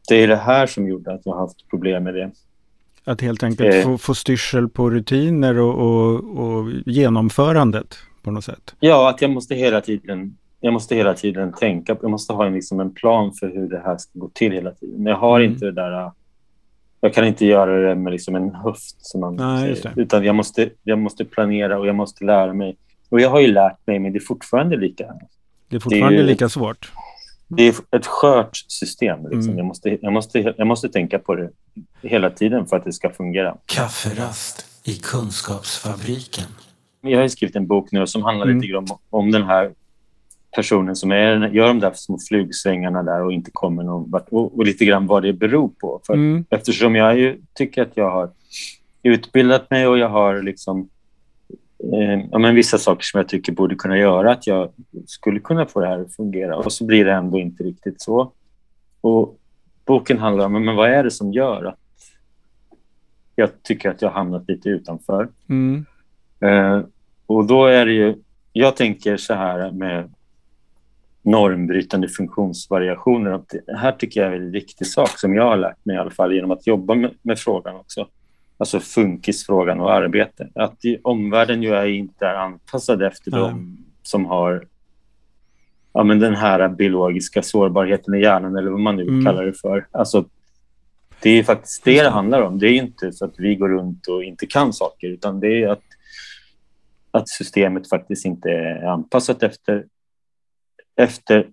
Det 0.09 0.15
är 0.15 0.29
det 0.29 0.37
här 0.37 0.67
som 0.67 0.89
gjorde 0.89 1.13
att 1.13 1.21
jag 1.25 1.33
har 1.33 1.41
haft 1.41 1.69
problem 1.71 2.05
med 2.05 2.15
det. 2.15 2.31
Att 3.05 3.21
helt 3.21 3.43
enkelt 3.43 3.75
eh, 3.75 3.83
få, 3.83 3.99
få 3.99 4.15
styrsel 4.15 4.69
på 4.69 4.91
rutiner 4.91 5.59
och, 5.59 5.75
och, 5.75 6.39
och, 6.39 6.71
genomförandet 6.87 7.99
på 8.23 8.31
något 8.31 8.45
sätt? 8.45 8.75
Ja, 8.81 9.11
att 9.11 9.23
jag 9.23 9.31
måste 9.31 9.55
hela 9.55 9.81
tiden, 9.81 10.37
jag 10.61 10.73
måste 10.73 10.97
hela 10.97 11.15
tiden 11.15 11.53
tänka, 11.53 11.97
jag 12.03 12.11
måste 12.11 12.33
ha 12.33 12.47
en, 12.47 12.55
liksom 12.55 12.81
en 12.81 12.95
plan 12.95 13.33
för 13.33 13.49
hur 13.49 13.69
det 13.69 13.83
här 13.85 13.99
ska 13.99 14.19
gå 14.19 14.31
till 14.35 14.53
hela 14.53 14.71
tiden. 14.71 15.03
Men 15.03 15.11
jag 15.11 15.19
har 15.19 15.41
mm. 15.41 15.53
inte 15.53 15.65
det 15.65 15.73
där 15.73 16.11
jag 17.01 17.15
kan 17.15 17.27
inte 17.27 17.47
göra 17.47 17.89
det 17.89 17.95
med 17.95 18.13
liksom 18.13 18.35
en 18.35 18.55
höft, 18.55 18.97
som 18.99 19.21
man 19.21 19.37
Nej, 19.37 19.77
säger. 19.77 20.01
Utan 20.01 20.25
jag 20.25 20.35
måste, 20.35 20.71
jag 20.83 20.99
måste 20.99 21.25
planera 21.25 21.79
och 21.79 21.87
jag 21.87 21.95
måste 21.95 22.25
lära 22.25 22.55
mig. 22.55 22.77
Och 23.09 23.21
jag 23.21 23.31
har 23.31 23.41
ju 23.41 23.47
lärt 23.47 23.87
mig, 23.87 23.99
men 23.99 24.13
det 24.13 24.19
är 24.19 24.21
fortfarande 24.21 24.77
lika. 24.77 25.15
Det 25.69 25.77
är 25.77 25.81
fortfarande 25.81 26.17
det 26.17 26.23
är, 26.23 26.27
lika 26.27 26.49
svårt. 26.49 26.93
Det 27.49 27.63
är 27.63 27.75
ett 27.97 28.07
skört 28.07 28.57
system. 28.69 29.23
Liksom. 29.23 29.41
Mm. 29.41 29.57
Jag, 29.57 29.67
måste, 29.67 29.99
jag, 30.01 30.13
måste, 30.13 30.55
jag 30.57 30.67
måste 30.67 30.89
tänka 30.89 31.19
på 31.19 31.35
det 31.35 31.51
hela 32.03 32.31
tiden 32.31 32.67
för 32.67 32.77
att 32.77 32.85
det 32.85 32.93
ska 32.93 33.11
fungera. 33.11 33.57
Kafferast 33.67 34.67
i 34.85 34.95
Kunskapsfabriken. 34.95 36.45
Jag 37.01 37.21
har 37.21 37.29
skrivit 37.29 37.57
en 37.57 37.67
bok 37.67 37.93
nu 37.93 38.07
som 38.07 38.23
handlar 38.23 38.47
mm. 38.47 38.57
lite 38.57 38.73
grann 38.73 38.87
om, 38.91 38.99
om 39.11 39.31
den 39.31 39.43
här 39.43 39.73
personen 40.57 40.97
som 40.97 41.13
är, 41.13 41.49
gör 41.49 41.67
de 41.67 41.81
där 41.81 41.93
små 41.95 42.19
flugsvängarna 42.29 43.03
där 43.03 43.23
och 43.23 43.33
inte 43.33 43.51
kommer 43.51 43.83
någon 43.83 44.11
vart. 44.11 44.29
Och, 44.29 44.59
och 44.59 44.67
lite 44.67 44.85
grann 44.85 45.07
vad 45.07 45.23
det 45.23 45.33
beror 45.33 45.69
på. 45.69 46.01
För 46.07 46.15
mm. 46.15 46.45
Eftersom 46.51 46.97
jag 46.97 47.19
ju, 47.19 47.41
tycker 47.55 47.83
att 47.83 47.97
jag 47.97 48.11
har 48.11 48.31
utbildat 49.03 49.71
mig 49.71 49.87
och 49.87 49.99
jag 49.99 50.09
har 50.09 50.43
liksom, 50.43 50.89
eh, 51.93 52.27
ja, 52.31 52.39
men 52.39 52.55
vissa 52.55 52.79
saker 52.79 53.03
som 53.03 53.19
jag 53.19 53.29
tycker 53.29 53.53
borde 53.53 53.75
kunna 53.75 53.99
göra 53.99 54.33
att 54.33 54.47
jag 54.47 54.73
skulle 55.07 55.41
kunna 55.41 55.67
få 55.67 55.81
det 55.81 55.87
här 55.87 55.99
att 55.99 56.15
fungera. 56.15 56.57
Och 56.57 56.73
så 56.73 56.85
blir 56.85 57.05
det 57.05 57.13
ändå 57.13 57.39
inte 57.39 57.65
riktigt 57.65 58.01
så. 58.01 58.33
Och 59.01 59.39
boken 59.85 60.19
handlar 60.19 60.47
om 60.47 60.65
men 60.65 60.77
vad 60.77 60.91
är 60.91 61.05
det 61.05 61.11
som 61.11 61.33
gör 61.33 61.65
att 61.65 61.79
jag 63.35 63.63
tycker 63.63 63.91
att 63.91 64.03
jag 64.03 64.09
har 64.09 64.15
hamnat 64.15 64.49
lite 64.49 64.69
utanför. 64.69 65.29
Mm. 65.49 65.87
Eh, 66.41 66.81
och 67.27 67.47
då 67.47 67.67
är 67.67 67.87
det 67.87 67.93
ju, 67.93 68.15
jag 68.53 68.77
tänker 68.77 69.17
så 69.17 69.35
här 69.35 69.71
med 69.71 70.11
normbrytande 71.27 72.09
funktionsvariationer. 72.09 73.41
Det 73.67 73.77
här 73.77 73.93
tycker 73.93 74.23
jag 74.23 74.33
är 74.33 74.37
en 74.37 74.51
viktig 74.51 74.87
sak 74.87 75.19
som 75.19 75.35
jag 75.35 75.45
har 75.45 75.57
lärt 75.57 75.85
mig 75.85 75.97
i 75.97 75.99
alla 75.99 76.11
fall 76.11 76.35
genom 76.35 76.51
att 76.51 76.67
jobba 76.67 76.95
med, 76.95 77.15
med 77.23 77.39
frågan 77.39 77.77
också. 77.77 78.09
Alltså 78.59 78.81
funkisfrågan 78.81 79.81
och 79.81 79.93
arbete. 79.93 80.49
Att 80.55 80.85
i, 80.85 80.99
omvärlden 81.03 81.63
ju 81.63 81.75
är 81.75 81.87
inte 81.87 82.27
är 82.27 82.35
anpassad 82.35 83.03
efter 83.03 83.37
mm. 83.37 83.43
de 83.43 83.79
som 84.03 84.27
har 84.27 84.67
ja, 85.93 86.05
men 86.05 86.19
den 86.19 86.35
här 86.35 86.69
biologiska 86.69 87.43
sårbarheten 87.43 88.15
i 88.15 88.21
hjärnan 88.21 88.57
eller 88.57 88.71
vad 88.71 88.81
man 88.81 88.97
nu 88.97 89.03
mm. 89.03 89.25
kallar 89.25 89.47
det 89.47 89.61
för. 89.61 89.87
Alltså, 89.91 90.25
det 91.23 91.31
är 91.31 91.43
faktiskt 91.43 91.85
det 91.85 92.03
det 92.03 92.11
handlar 92.11 92.43
om. 92.43 92.59
Det 92.59 92.69
är 92.69 92.75
inte 92.75 93.13
så 93.13 93.25
att 93.25 93.35
vi 93.39 93.55
går 93.55 93.69
runt 93.69 94.07
och 94.07 94.25
inte 94.25 94.47
kan 94.47 94.73
saker 94.73 95.09
utan 95.09 95.41
det 95.41 95.63
är 95.63 95.69
att, 95.69 95.85
att 97.11 97.29
systemet 97.29 97.89
faktiskt 97.89 98.25
inte 98.25 98.51
är 98.51 98.85
anpassat 98.85 99.43
efter 99.43 99.85
efter 100.97 101.49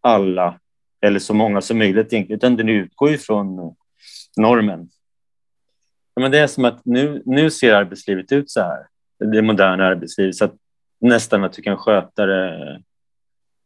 alla, 0.00 0.60
eller 1.00 1.18
så 1.18 1.34
många 1.34 1.60
som 1.60 1.78
möjligt 1.78 2.12
egentligen, 2.12 2.38
utan 2.38 2.56
den 2.56 2.68
utgår 2.68 3.10
ifrån 3.10 3.76
normen. 4.36 4.88
Men 6.20 6.30
det 6.30 6.38
är 6.38 6.46
som 6.46 6.64
att 6.64 6.84
nu, 6.84 7.22
nu 7.26 7.50
ser 7.50 7.74
arbetslivet 7.74 8.32
ut 8.32 8.50
så 8.50 8.60
här, 8.60 8.86
det 9.18 9.42
moderna 9.42 9.86
arbetslivet, 9.86 10.36
så 10.36 10.44
att 10.44 10.54
nästan 11.00 11.44
att 11.44 11.52
du 11.52 11.62
kan 11.62 11.76
sköta 11.76 12.26
det 12.26 12.82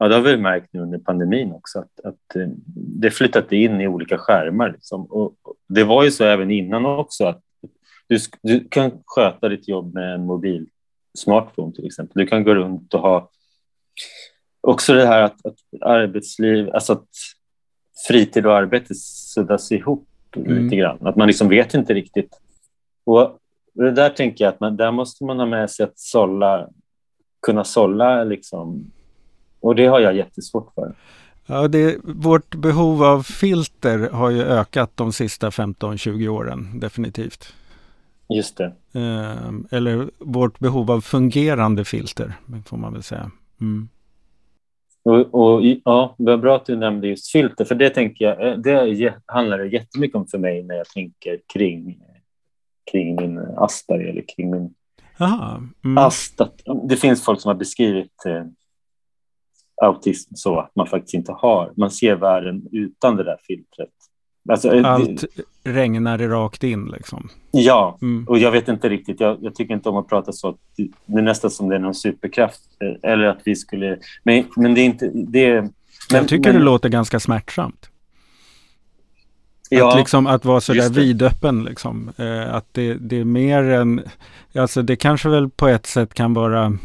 Ja, 0.03 0.09
det 0.09 0.15
har 0.15 0.23
vi 0.23 0.37
märkt 0.37 0.73
nu 0.73 0.81
under 0.81 0.99
pandemin 0.99 1.53
också, 1.53 1.79
att, 1.79 2.01
att 2.05 2.37
eh, 2.37 2.49
det 2.75 3.11
flyttat 3.11 3.53
in 3.53 3.81
i 3.81 3.89
olika 3.89 4.19
skärmar. 4.19 4.73
Liksom. 4.73 5.07
Och 5.07 5.35
det 5.69 5.85
var 5.85 6.05
ju 6.05 6.11
så 6.11 6.25
även 6.25 6.51
innan 6.51 6.87
också, 6.87 7.25
att 7.25 7.43
du, 8.09 8.19
du 8.43 8.69
kan 8.69 9.03
sköta 9.07 9.49
ditt 9.49 9.69
jobb 9.69 9.95
med 9.95 10.15
en 10.15 10.27
mobil 10.27 10.67
smartphone 11.19 11.73
till 11.73 11.87
exempel. 11.87 12.23
Du 12.23 12.27
kan 12.27 12.45
gå 12.45 12.55
runt 12.55 12.95
och 12.95 13.01
ha 13.01 13.31
också 14.61 14.95
det 14.95 15.07
här 15.07 15.23
att, 15.23 15.47
att 15.47 15.57
arbetsliv, 15.81 16.71
alltså 16.75 16.93
att 16.93 17.09
fritid 18.09 18.47
och 18.47 18.57
arbete 18.57 18.95
suddas 18.95 19.73
ihop 19.73 20.09
mm. 20.37 20.65
lite 20.65 20.77
grann. 20.77 21.07
Att 21.07 21.17
man 21.17 21.27
liksom 21.27 21.49
vet 21.49 21.75
inte 21.75 21.95
riktigt. 21.95 22.41
Och 23.05 23.39
det 23.75 23.91
där 23.91 24.11
tänker 24.11 24.45
jag 24.45 24.53
att 24.53 24.61
man, 24.61 24.77
där 24.77 24.91
måste 24.91 25.25
man 25.25 25.39
ha 25.39 25.47
med 25.47 25.71
sig 25.71 25.85
att 25.85 25.99
sålla, 25.99 26.69
kunna 27.43 27.65
sålla 27.65 28.25
liksom. 28.25 28.91
Och 29.61 29.75
det 29.75 29.87
har 29.87 30.01
jag 30.01 30.17
jättesvårt 30.17 30.75
för. 30.75 30.95
Ja, 31.47 31.69
det, 31.69 31.97
vårt 32.05 32.55
behov 32.55 33.03
av 33.03 33.23
filter 33.23 34.11
har 34.11 34.31
ju 34.31 34.43
ökat 34.43 34.91
de 34.95 35.13
sista 35.13 35.51
15-20 35.51 36.29
åren, 36.29 36.81
definitivt. 36.81 37.55
Just 38.29 38.57
det. 38.57 38.73
Eh, 38.93 39.79
eller 39.79 40.11
vårt 40.19 40.59
behov 40.59 40.91
av 40.91 41.01
fungerande 41.01 41.85
filter, 41.85 42.33
får 42.67 42.77
man 42.77 42.93
väl 42.93 43.03
säga. 43.03 43.31
Mm. 43.61 43.89
Och, 45.03 45.35
och, 45.35 45.63
ja, 45.85 46.15
det 46.19 46.25
var 46.25 46.37
bra 46.37 46.57
att 46.57 46.67
du 46.67 46.77
nämnde 46.77 47.09
just 47.09 47.33
filter, 47.33 47.65
för 47.65 47.75
det 47.75 47.91
tänker 47.91 48.25
jag, 48.25 48.49
eh, 48.49 48.57
det 48.57 49.15
handlar 49.27 49.59
det 49.59 49.67
jättemycket 49.67 50.17
om 50.17 50.27
för 50.27 50.39
mig 50.39 50.63
när 50.63 50.75
jag 50.75 50.89
tänker 50.89 51.41
kring, 51.53 52.03
kring 52.93 53.17
min 53.17 53.39
Asperger 53.39 54.09
eller 54.09 54.25
kring 54.37 54.51
min 54.51 54.75
Aha, 55.21 55.63
mm. 55.85 55.99
ast. 55.99 56.41
Det 56.89 56.97
finns 56.97 57.25
folk 57.25 57.41
som 57.41 57.49
har 57.49 57.55
beskrivit 57.55 58.25
eh, 58.27 58.45
autism 59.83 60.35
så 60.35 60.59
att 60.59 60.77
man 60.77 60.87
faktiskt 60.87 61.15
inte 61.15 61.33
har, 61.33 61.73
man 61.77 61.91
ser 61.91 62.15
världen 62.15 62.63
utan 62.73 63.17
det 63.17 63.25
där 63.25 63.39
filtret. 63.47 63.95
Alltså, 64.49 64.75
eh, 64.75 64.85
Allt 64.85 65.25
det, 65.65 65.71
regnar 65.73 66.19
rakt 66.19 66.65
in 66.65 66.87
liksom. 66.87 67.29
Ja, 67.51 67.99
mm. 68.03 68.29
och 68.29 68.39
jag 68.39 68.51
vet 68.51 68.69
inte 68.69 68.89
riktigt. 68.89 69.21
Jag, 69.21 69.39
jag, 69.41 69.55
tycker 69.55 69.75
inte 69.75 69.89
om 69.89 69.97
att 69.97 70.09
prata 70.09 70.33
så. 70.33 70.57
Det 71.07 71.19
är 71.19 71.23
nästan 71.23 71.51
som 71.51 71.69
det 71.69 71.75
är 71.75 71.79
någon 71.79 71.95
superkraft. 71.95 72.61
Eh, 72.83 73.11
eller 73.11 73.25
att 73.25 73.41
vi 73.45 73.57
skulle... 73.57 73.99
Men, 74.23 74.45
men 74.57 74.75
det 74.75 74.81
är 74.81 74.85
inte... 74.85 75.11
Det, 75.15 75.63
men, 75.63 75.73
jag 76.11 76.29
tycker 76.29 76.53
men, 76.53 76.61
det 76.61 76.65
låter 76.65 76.89
ganska 76.89 77.21
smärtsamt. 77.21 77.91
Ja, 79.71 79.93
att, 79.93 79.99
liksom, 79.99 80.27
att 80.27 80.45
vara 80.45 80.61
sådär 80.61 80.91
vidöppen 80.91 81.65
liksom. 81.65 82.13
Eh, 82.17 82.55
att 82.55 82.67
det, 82.73 82.95
det 82.95 83.21
är 83.21 83.25
mer 83.25 83.63
än, 83.63 84.03
alltså 84.55 84.83
det 84.83 84.97
kanske 84.97 85.29
väl 85.29 85.51
på 85.51 85.69
ett 85.69 85.87
sätt 85.87 86.15
kan 86.15 86.35
vara 86.35 86.79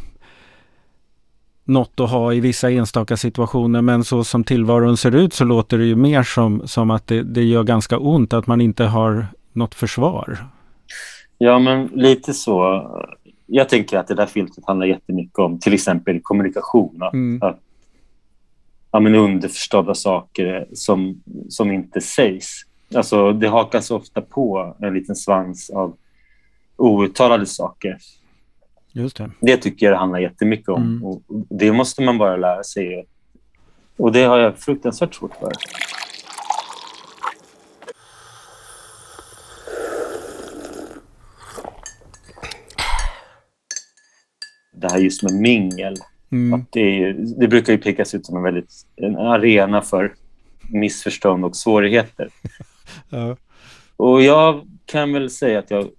något 1.66 2.00
att 2.00 2.10
ha 2.10 2.34
i 2.34 2.40
vissa 2.40 2.72
enstaka 2.72 3.18
situationer 3.18 3.82
men 3.82 4.04
så 4.04 4.24
som 4.24 4.44
tillvaron 4.44 4.98
ser 4.98 5.16
ut 5.16 5.34
så 5.34 5.44
låter 5.44 5.78
det 5.78 5.86
ju 5.86 5.96
mer 5.96 6.24
som, 6.24 6.68
som 6.68 6.92
att 6.92 7.08
det, 7.08 7.24
det 7.24 7.44
gör 7.44 7.64
ganska 7.64 7.98
ont 7.98 8.34
att 8.34 8.48
man 8.48 8.62
inte 8.62 8.84
har 8.84 9.28
något 9.54 9.76
försvar. 9.76 10.38
Ja, 11.38 11.60
men 11.60 11.88
lite 11.88 12.34
så. 12.34 12.88
Jag 13.46 13.70
tänker 13.70 13.98
att 13.98 14.08
det 14.08 14.16
där 14.16 14.26
filtret 14.26 14.66
handlar 14.68 14.86
jättemycket 14.86 15.40
om 15.40 15.60
till 15.60 15.74
exempel 15.74 16.20
kommunikation. 16.24 17.04
Att, 17.04 17.14
mm. 17.14 17.50
att 17.50 17.60
ja, 18.92 19.00
men 19.00 19.16
underförstådda 19.16 19.96
saker 19.96 20.68
som, 20.74 21.22
som 21.50 21.72
inte 21.72 22.02
sägs. 22.02 22.62
Alltså, 22.96 23.34
det 23.34 23.48
hakas 23.48 23.92
ofta 23.92 24.22
på 24.22 24.76
en 24.80 24.94
liten 24.94 25.16
svans 25.16 25.70
av 25.70 25.96
outtalade 26.78 27.46
saker. 27.46 27.98
Just 28.98 29.18
det. 29.18 29.32
det 29.40 29.58
tycker 29.58 29.86
jag 29.86 29.94
det 29.94 29.98
handlar 29.98 30.20
jättemycket 30.20 30.70
om. 30.70 30.82
Mm. 30.82 31.04
Och 31.04 31.22
det 31.50 31.72
måste 31.72 32.02
man 32.02 32.18
bara 32.18 32.36
lära 32.36 32.64
sig. 32.64 33.06
Och 33.98 34.12
det 34.12 34.24
har 34.24 34.38
jag 34.38 34.58
fruktansvärt 34.58 35.16
svårt 35.16 35.36
för. 35.36 35.52
Det 44.72 44.92
här 44.92 45.00
just 45.00 45.24
med 45.24 45.34
mingel. 45.34 45.96
Mm. 46.32 46.54
Att 46.54 46.72
det, 46.72 47.14
det, 47.14 47.48
brukar 47.48 47.74
ju 47.74 47.80
pekas 47.80 48.14
ut 48.14 48.26
som 48.26 48.38
en, 48.38 48.44
väldigt, 48.44 48.86
en 48.96 49.18
arena 49.18 49.82
för 49.82 50.14
missförstånd 50.70 51.46
och 51.46 51.56
svårigheter. 51.56 52.30
ja. 53.10 53.38
Och 53.98 54.22
jag 54.24 54.68
kan 54.86 55.14
väl 55.14 55.30
säga 55.30 55.60
att 55.60 55.72
jag 55.72 55.90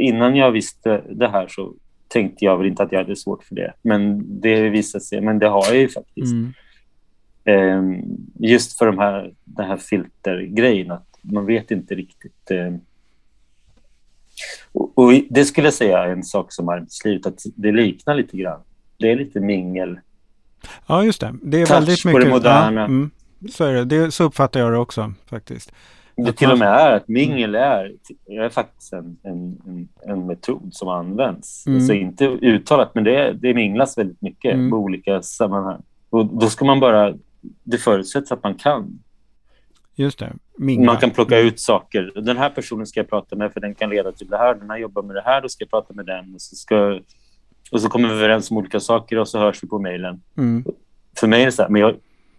innan 0.00 0.36
jag 0.36 0.50
visste 0.50 1.02
det 1.10 1.28
här 1.28 1.48
så 1.48 1.74
tänkte 2.08 2.44
jag 2.44 2.56
väl 2.56 2.66
inte 2.66 2.82
att 2.82 2.92
jag 2.92 2.98
hade 2.98 3.16
svårt 3.16 3.44
för 3.44 3.54
det. 3.54 3.72
Men 3.82 4.24
det 4.40 4.68
visade 4.68 5.04
sig, 5.04 5.20
men 5.20 5.38
det 5.38 5.48
har 5.48 5.66
jag 5.66 5.76
ju 5.76 5.88
faktiskt. 5.88 6.32
Mm. 6.32 6.52
Eh, 7.44 8.04
just 8.38 8.78
för 8.78 8.86
de 8.86 8.98
här, 8.98 9.32
den 9.44 9.66
här 9.66 9.76
filtergrejen, 9.76 10.90
att 10.90 11.08
man 11.22 11.46
vet 11.46 11.70
inte 11.70 11.94
riktigt. 11.94 12.50
Eh, 12.50 12.74
och, 14.72 14.98
och, 14.98 15.12
det 15.30 15.44
skulle 15.44 15.66
jag 15.66 15.74
säga 15.74 15.98
är 15.98 16.08
en 16.08 16.24
sak 16.24 16.52
som 16.52 16.68
arbetslivet, 16.68 17.26
att 17.26 17.42
det 17.56 17.72
liknar 17.72 18.14
lite 18.14 18.36
grann. 18.36 18.60
Det 18.98 19.10
är 19.12 19.16
lite 19.16 19.40
mingel. 19.40 20.00
Ja, 20.86 21.04
just 21.04 21.20
det. 21.20 21.34
Det 21.42 21.60
är 21.60 21.66
Touch 21.66 21.76
väldigt 21.76 22.04
mycket. 22.04 22.20
på 22.20 22.24
det 22.24 22.30
moderna. 22.30 22.80
Ja, 22.80 22.86
mm, 22.86 23.10
så 23.50 23.64
är 23.64 23.74
det. 23.74 23.84
det. 23.84 24.10
Så 24.10 24.24
uppfattar 24.24 24.60
jag 24.60 24.72
det 24.72 24.78
också 24.78 25.12
faktiskt. 25.26 25.72
Det 26.24 26.32
till 26.32 26.50
och 26.50 26.58
med 26.58 26.68
är 26.68 26.92
att 26.92 27.08
mingel 27.08 27.54
är, 27.54 27.92
är 28.26 28.48
faktiskt 28.48 28.92
en, 28.92 29.16
en, 29.22 29.88
en 30.06 30.26
metod 30.26 30.74
som 30.74 30.88
används. 30.88 31.66
Mm. 31.66 31.80
Så 31.80 31.92
inte 31.92 32.26
uttalat, 32.26 32.94
men 32.94 33.04
det, 33.04 33.32
det 33.32 33.54
minglas 33.54 33.98
väldigt 33.98 34.22
mycket 34.22 34.54
mm. 34.54 34.70
på 34.70 34.76
olika 34.76 35.22
sammanhang. 35.22 35.82
Och 36.10 36.26
då 36.26 36.46
ska 36.46 36.64
man 36.64 36.80
bara... 36.80 37.14
Det 37.62 37.78
förutsätts 37.78 38.32
att 38.32 38.42
man 38.42 38.54
kan. 38.54 38.98
Just 39.94 40.18
det. 40.18 40.32
Mingla. 40.58 40.86
Man 40.86 40.96
kan 40.96 41.10
plocka 41.10 41.36
mm. 41.36 41.48
ut 41.48 41.60
saker. 41.60 42.12
Den 42.14 42.36
här 42.36 42.50
personen 42.50 42.86
ska 42.86 43.00
jag 43.00 43.10
prata 43.10 43.36
med 43.36 43.52
för 43.52 43.60
den 43.60 43.74
kan 43.74 43.90
leda 43.90 44.12
till 44.12 44.28
det 44.28 44.36
här. 44.36 44.54
Den 44.54 44.70
här 44.70 44.78
jobbar 44.78 45.02
med 45.02 45.16
det 45.16 45.22
här, 45.24 45.40
då 45.40 45.48
ska 45.48 45.62
jag 45.62 45.70
prata 45.70 45.94
med 45.94 46.06
den. 46.06 46.34
Och 46.34 46.40
så, 46.40 46.56
ska, 46.56 47.00
och 47.72 47.80
så 47.80 47.88
kommer 47.88 48.08
vi 48.08 48.14
överens 48.14 48.50
om 48.50 48.56
olika 48.56 48.80
saker 48.80 49.18
och 49.18 49.28
så 49.28 49.38
hörs 49.38 49.62
vi 49.62 49.68
på 49.68 49.78
mejlen. 49.78 50.22
Mm. 50.36 50.64
För 51.16 51.26
mig 51.26 51.42
är 51.42 51.46
det 51.46 51.52
så 51.52 51.62
här, 51.62 51.68
men 51.68 51.80
jag, 51.80 51.94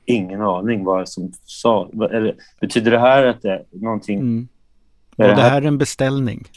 ingen 0.06 0.42
aning 0.42 0.84
vad 0.84 1.10
som 1.10 1.32
sa. 1.44 1.90
Eller, 2.12 2.36
betyder 2.62 2.92
det 2.92 3.00
här 3.00 3.26
att 3.26 3.42
det 3.42 3.50
är 3.50 3.64
någonting... 3.72 4.20
Mm. 4.20 4.48
Var 5.16 5.28
det 5.28 5.42
här 5.42 5.62
en 5.62 5.78
beställning? 5.78 6.48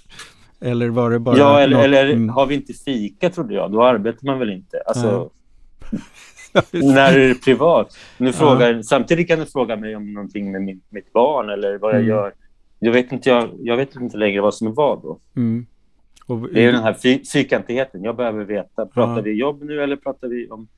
Eller 0.61 0.89
var 0.89 1.11
det 1.11 1.19
bara... 1.19 1.39
Ja, 1.39 1.61
eller, 1.61 1.77
något... 1.77 1.85
eller 1.85 2.05
mm. 2.05 2.29
har 2.29 2.47
vi 2.47 2.55
inte 2.55 2.73
fika, 2.73 3.31
trodde 3.31 3.55
jag. 3.55 3.73
Då 3.73 3.85
arbetar 3.85 4.27
man 4.27 4.39
väl 4.39 4.51
inte. 4.51 4.83
Alltså, 4.87 5.31
när 6.71 7.19
är 7.19 7.29
det 7.29 7.35
privat? 7.35 7.97
Nu 8.19 8.33
frågar, 8.33 8.75
ja. 8.75 8.83
Samtidigt 8.83 9.29
kan 9.29 9.39
du 9.39 9.47
fråga 9.47 9.77
mig 9.77 9.97
om 9.97 10.13
någonting 10.13 10.53
med 10.53 10.63
min, 10.63 10.81
mitt 10.89 11.13
barn 11.13 11.51
eller 11.51 11.79
vad 11.79 11.91
jag 11.91 12.01
mm. 12.01 12.09
gör. 12.09 12.33
Jag 12.79 12.93
vet, 12.93 13.13
inte, 13.13 13.29
jag, 13.29 13.51
jag 13.59 13.77
vet 13.77 13.97
inte 13.97 14.17
längre 14.17 14.41
vad 14.41 14.55
som 14.55 14.67
är 14.67 14.71
vad 14.73 15.03
då. 15.03 15.19
Mm. 15.37 15.67
Och, 16.27 16.53
det 16.53 16.65
är 16.65 16.73
den 16.73 16.83
här 16.83 16.97
fy, 17.03 17.25
fyrkantigheten. 17.33 18.05
Jag 18.05 18.17
behöver 18.17 18.45
veta. 18.45 18.87
Pratar 18.87 19.17
ja. 19.17 19.23
vi 19.23 19.33
jobb 19.33 19.63
nu 19.63 19.83
eller 19.83 19.97
pratar 19.97 20.29
vi 20.29 20.49
om... 20.51 20.69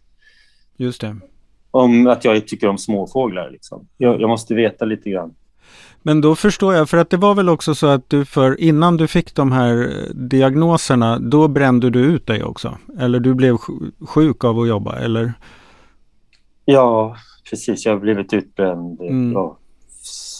Just 0.77 1.01
det 1.01 1.17
om 1.83 2.07
att 2.07 2.25
jag 2.25 2.49
tycker 2.49 2.69
om 2.69 2.79
småfåglar. 2.79 3.51
Liksom. 3.51 3.89
Jag, 3.97 4.21
jag, 4.21 4.29
måste 4.29 4.55
veta 4.55 4.85
lite 4.85 5.11
grann. 5.11 5.35
Men 6.03 6.21
då 6.21 6.35
förstår 6.35 6.75
jag, 6.75 6.89
för 6.89 6.97
att 6.97 7.11
det 7.11 7.17
var 7.17 7.35
väl 7.35 7.49
också 7.49 7.75
så 7.75 7.87
att 7.87 8.11
du 8.11 8.25
för 8.25 8.61
innan 8.61 8.97
du 8.97 9.07
fick 9.07 9.35
de 9.35 9.53
här 9.53 9.83
eh, 9.83 10.15
diagnoserna, 10.15 11.19
då 11.19 11.49
brände 11.49 11.91
du 11.91 12.01
ut 12.01 12.27
dig 12.27 12.45
också? 12.45 12.79
Eller 12.99 13.21
du 13.21 13.35
blev 13.35 13.57
sjuk 14.07 14.45
av 14.45 14.61
att 14.61 14.69
jobba, 14.69 14.97
eller? 14.97 15.33
Ja, 16.65 17.17
precis. 17.51 17.87
Jag 17.87 17.93
har 17.93 18.01
blivit 18.01 18.33
utbränd 18.33 19.01
mm. 19.01 19.33
ja, 19.33 19.59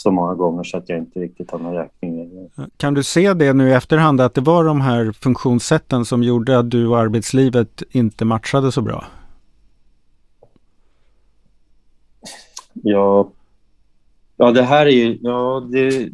så 0.07 0.11
många 0.11 0.35
gånger 0.35 0.65
så 0.65 0.77
att 0.77 0.89
jag 0.89 0.99
inte 0.99 1.21
riktigt 1.21 1.51
har 1.51 1.59
någon 1.59 1.75
räkning. 1.75 2.31
Kan 2.77 2.95
du 2.95 3.03
se 3.03 3.35
det 3.35 3.53
nu 3.53 3.69
i 3.69 3.73
efterhand, 3.73 4.21
att 4.21 4.35
det 4.35 4.41
var 4.41 4.65
de 4.65 4.81
här 4.81 5.13
funktionssätten 5.13 6.05
som 6.05 6.23
gjorde 6.23 6.59
att 6.59 6.71
du 6.71 6.87
och 6.87 6.99
arbetslivet 6.99 7.83
inte 7.91 8.25
matchade 8.25 8.73
så 8.73 8.83
bra? 8.83 9.05
Ja, 12.83 13.31
ja 14.37 14.51
det 14.51 14.63
här 14.63 14.87
är 14.87 14.91
ju... 14.91 15.19
Ja, 15.23 15.69
det, 15.73 16.09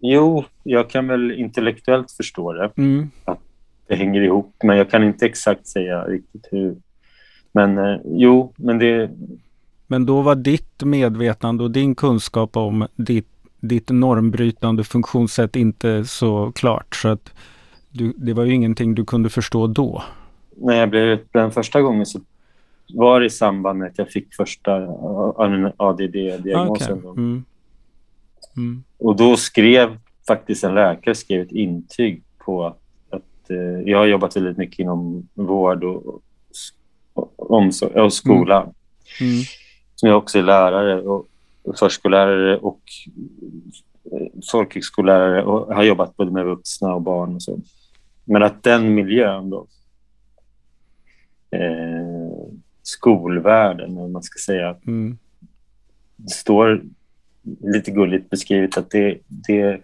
jo, 0.00 0.44
jag 0.62 0.90
kan 0.90 1.08
väl 1.08 1.32
intellektuellt 1.32 2.12
förstå 2.12 2.52
det. 2.52 2.70
Mm. 2.76 3.10
Att 3.24 3.38
det 3.86 3.96
hänger 3.96 4.20
ihop, 4.20 4.54
men 4.62 4.76
jag 4.76 4.90
kan 4.90 5.04
inte 5.04 5.26
exakt 5.26 5.66
säga 5.66 6.04
riktigt 6.04 6.48
hur. 6.50 6.76
Men 7.52 7.78
eh, 7.78 8.00
jo, 8.04 8.52
men 8.56 8.78
det... 8.78 9.10
Men 9.86 10.06
då 10.06 10.22
var 10.22 10.34
ditt 10.34 10.82
medvetande 10.82 11.64
och 11.64 11.70
din 11.70 11.94
kunskap 11.94 12.56
om 12.56 12.86
ditt, 12.96 13.28
ditt 13.60 13.90
normbrytande 13.90 14.84
funktionssätt 14.84 15.56
inte 15.56 16.04
så 16.04 16.52
klart. 16.52 16.94
Så 16.94 17.08
att 17.08 17.32
du, 17.90 18.12
det 18.16 18.32
var 18.32 18.44
ju 18.44 18.54
ingenting 18.54 18.94
du 18.94 19.04
kunde 19.04 19.28
förstå 19.28 19.66
då. 19.66 20.02
När 20.56 20.74
jag 20.74 20.90
blev 20.90 21.04
utbränd 21.04 21.54
första 21.54 21.80
gången 21.80 22.06
så 22.06 22.20
var 22.94 23.20
i 23.20 23.30
samband 23.30 23.78
med 23.78 23.88
att 23.88 23.98
jag 23.98 24.10
fick 24.10 24.34
första 24.34 24.72
ADD-diagnosen. 25.76 26.98
Okay. 26.98 27.10
Mm. 27.10 27.44
Mm. 28.56 28.84
Och 28.98 29.16
då 29.16 29.36
skrev 29.36 29.98
faktiskt 30.26 30.64
en 30.64 30.74
läkare 30.74 31.14
skrev 31.14 31.40
ett 31.42 31.52
intyg 31.52 32.22
på 32.38 32.66
att, 32.66 32.80
att 33.10 33.50
eh, 33.50 33.80
jag 33.90 33.98
har 33.98 34.06
jobbat 34.06 34.36
väldigt 34.36 34.56
mycket 34.56 34.78
inom 34.78 35.28
vård 35.34 35.84
och, 35.84 36.22
och, 37.12 37.50
omsorg, 37.50 38.00
och 38.00 38.12
skola. 38.12 38.60
Mm. 39.20 39.32
mm. 39.32 39.44
Som 39.94 40.08
jag 40.08 40.18
också 40.18 40.38
är 40.38 40.42
lärare 40.42 41.02
och 41.02 41.26
förskollärare 41.78 42.58
och 42.58 42.80
eh, 44.12 44.26
folkhögskollärare 44.52 45.44
och 45.44 45.74
har 45.74 45.82
jobbat 45.82 46.16
både 46.16 46.30
med 46.30 46.44
vuxna 46.44 46.94
och 46.94 47.02
barn 47.02 47.34
och 47.34 47.42
så. 47.42 47.58
Men 48.24 48.42
att 48.42 48.62
den 48.62 48.94
miljön 48.94 49.50
då 49.50 49.66
eh, 51.50 51.99
skolvärlden, 52.90 53.98
om 53.98 54.12
man 54.12 54.22
ska 54.22 54.38
säga. 54.38 54.76
Mm. 54.86 55.18
Det 56.16 56.30
står 56.30 56.82
lite 57.60 57.90
gulligt 57.90 58.30
beskrivet 58.30 58.76
att 58.76 58.90
det, 58.90 59.18
det 59.26 59.80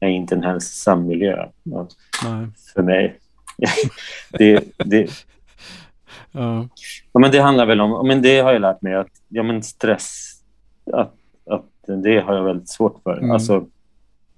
är 0.00 0.08
inte 0.08 0.34
en 0.34 0.44
hälsosam 0.44 1.06
miljö 1.06 1.46
ja, 1.62 1.88
för 2.74 2.82
mig. 2.82 3.18
det, 4.30 4.64
det, 4.76 5.10
ja. 6.32 6.68
ja. 7.12 7.20
men 7.20 7.30
det 7.30 7.40
handlar 7.40 7.66
väl 7.66 7.80
om, 7.80 8.06
men 8.06 8.22
det 8.22 8.40
har 8.40 8.52
jag 8.52 8.62
lärt 8.62 8.82
mig, 8.82 8.94
att 8.94 9.12
ja, 9.28 9.42
men 9.42 9.62
stress, 9.62 10.32
att, 10.92 11.14
att 11.46 12.02
det 12.02 12.20
har 12.20 12.34
jag 12.34 12.44
väldigt 12.44 12.68
svårt 12.68 13.02
för. 13.02 13.18
Mm. 13.18 13.30
Alltså, 13.30 13.66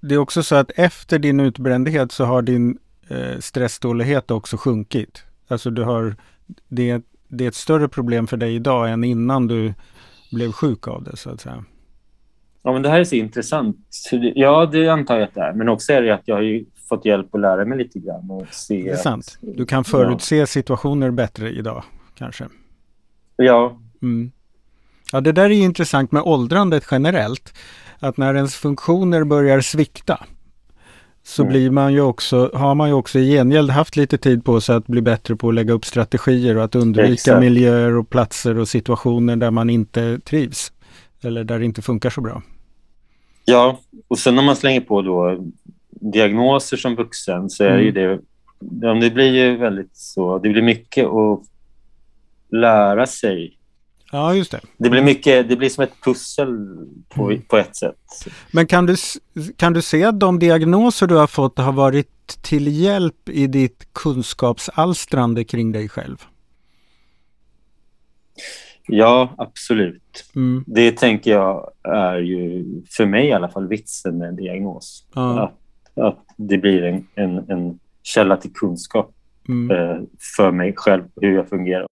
det 0.01 0.15
är 0.15 0.19
också 0.19 0.43
så 0.43 0.55
att 0.55 0.71
efter 0.75 1.19
din 1.19 1.39
utbrändhet 1.39 2.11
så 2.11 2.25
har 2.25 2.41
din 2.41 2.77
eh, 3.07 3.39
stressdålighet 3.39 4.31
också 4.31 4.57
sjunkit. 4.57 5.23
Alltså 5.47 5.69
du 5.69 5.83
har, 5.83 6.15
det, 6.67 7.01
det 7.37 7.43
är 7.43 7.47
ett 7.47 7.55
större 7.55 7.87
problem 7.87 8.27
för 8.27 8.37
dig 8.37 8.55
idag 8.55 8.91
än 8.91 9.03
innan 9.03 9.47
du 9.47 9.73
blev 10.31 10.51
sjuk 10.51 10.87
av 10.87 11.03
det 11.03 11.17
så 11.17 11.29
att 11.29 11.41
säga. 11.41 11.65
Ja, 12.63 12.73
men 12.73 12.81
det 12.81 12.89
här 12.89 12.99
är 12.99 13.03
så 13.03 13.15
intressant. 13.15 13.77
Ja, 14.35 14.65
det 14.65 14.89
antar 14.89 15.15
jag 15.15 15.23
att 15.23 15.33
det 15.33 15.41
är. 15.41 15.53
Men 15.53 15.69
också 15.69 15.93
är 15.93 16.01
det 16.01 16.13
att 16.13 16.21
jag 16.25 16.35
har 16.35 16.63
fått 16.89 17.05
hjälp 17.05 17.35
att 17.35 17.41
lära 17.41 17.65
mig 17.65 17.77
lite 17.77 17.99
grann. 17.99 18.31
Och 18.31 18.47
se 18.51 18.83
det 18.83 18.89
är 18.89 18.95
sant. 18.95 19.37
Du 19.41 19.65
kan 19.65 19.83
förutse 19.83 20.35
ja. 20.35 20.45
situationer 20.45 21.11
bättre 21.11 21.49
idag, 21.49 21.83
kanske. 22.17 22.47
Ja. 23.35 23.79
Mm. 24.01 24.31
Ja, 25.11 25.21
det 25.21 25.31
där 25.31 25.45
är 25.45 25.49
intressant 25.49 26.11
med 26.11 26.21
åldrandet 26.21 26.83
generellt. 26.91 27.53
Att 27.99 28.17
när 28.17 28.35
ens 28.35 28.55
funktioner 28.55 29.23
börjar 29.23 29.61
svikta 29.61 30.25
så 31.23 31.41
mm. 31.41 31.51
blir 31.51 31.69
man 31.69 31.93
ju 31.93 32.01
också, 32.01 32.51
har 32.53 32.75
man 32.75 32.89
ju 32.89 32.93
också 32.93 33.19
i 33.19 33.31
gengäld 33.31 33.69
haft 33.69 33.95
lite 33.95 34.17
tid 34.17 34.45
på 34.45 34.61
sig 34.61 34.75
att 34.75 34.87
bli 34.87 35.01
bättre 35.01 35.35
på 35.35 35.49
att 35.49 35.55
lägga 35.55 35.73
upp 35.73 35.85
strategier 35.85 36.57
och 36.57 36.63
att 36.63 36.75
undvika 36.75 37.13
Exakt. 37.13 37.39
miljöer 37.39 37.97
och 37.97 38.09
platser 38.09 38.57
och 38.57 38.67
situationer 38.67 39.35
där 39.35 39.51
man 39.51 39.69
inte 39.69 40.19
trivs. 40.19 40.71
Eller 41.21 41.43
där 41.43 41.59
det 41.59 41.65
inte 41.65 41.81
funkar 41.81 42.09
så 42.09 42.21
bra. 42.21 42.41
Ja, 43.45 43.79
och 44.07 44.19
sen 44.19 44.35
när 44.35 44.43
man 44.43 44.55
slänger 44.55 44.81
på 44.81 45.01
då 45.01 45.43
diagnoser 45.89 46.77
som 46.77 46.95
vuxen 46.95 47.49
så 47.49 47.63
är 47.63 47.69
mm. 47.69 47.83
ju 47.83 47.91
det... 47.91 48.19
Det 49.01 49.09
blir 49.09 49.33
ju 49.33 49.57
väldigt 49.57 49.97
så... 49.97 50.39
Det 50.39 50.49
blir 50.49 50.61
mycket 50.61 51.05
att 51.05 51.41
lära 52.49 53.05
sig. 53.05 53.57
Ja, 54.13 54.35
just 54.35 54.51
det. 54.51 54.59
Det 54.77 54.89
blir, 54.89 55.03
mycket, 55.03 55.49
det 55.49 55.55
blir 55.55 55.69
som 55.69 55.83
ett 55.83 55.93
pussel 56.03 56.77
på, 57.09 57.31
mm. 57.31 57.41
på 57.41 57.57
ett 57.57 57.75
sätt. 57.75 57.95
Men 58.51 58.67
kan 58.67 58.85
du, 58.85 58.95
kan 59.57 59.73
du 59.73 59.81
se 59.81 60.03
att 60.03 60.19
de 60.19 60.39
diagnoser 60.39 61.07
du 61.07 61.15
har 61.15 61.27
fått 61.27 61.57
har 61.57 61.73
varit 61.73 62.41
till 62.41 62.67
hjälp 62.67 63.29
i 63.29 63.47
ditt 63.47 63.93
kunskapsalstrande 63.93 65.43
kring 65.43 65.71
dig 65.71 65.89
själv? 65.89 66.17
Ja, 68.87 69.35
absolut. 69.37 70.25
Mm. 70.35 70.63
Det 70.67 70.91
tänker 70.91 71.31
jag 71.31 71.71
är 71.83 72.17
ju, 72.17 72.65
för 72.97 73.05
mig 73.05 73.27
i 73.27 73.33
alla 73.33 73.49
fall, 73.49 73.67
vitsen 73.67 74.17
med 74.17 74.27
en 74.27 74.35
diagnos. 74.35 75.07
Ja. 75.13 75.43
Att, 75.43 76.03
att 76.03 76.25
det 76.37 76.57
blir 76.57 76.83
en, 76.83 77.07
en, 77.15 77.49
en 77.49 77.79
källa 78.03 78.37
till 78.37 78.53
kunskap 78.53 79.11
mm. 79.49 79.71
eh, 79.71 80.01
för 80.37 80.51
mig 80.51 80.73
själv, 80.75 81.03
hur 81.21 81.35
jag 81.35 81.49
fungerar. 81.49 81.87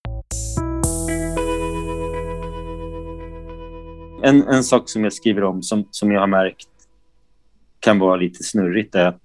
En, 4.23 4.47
en 4.47 4.63
sak 4.63 4.89
som 4.89 5.03
jag 5.03 5.13
skriver 5.13 5.43
om, 5.43 5.63
som, 5.63 5.87
som 5.91 6.11
jag 6.11 6.19
har 6.19 6.27
märkt 6.27 6.67
kan 7.79 7.99
vara 7.99 8.15
lite 8.15 8.43
snurrigt, 8.43 8.95
är 8.95 9.17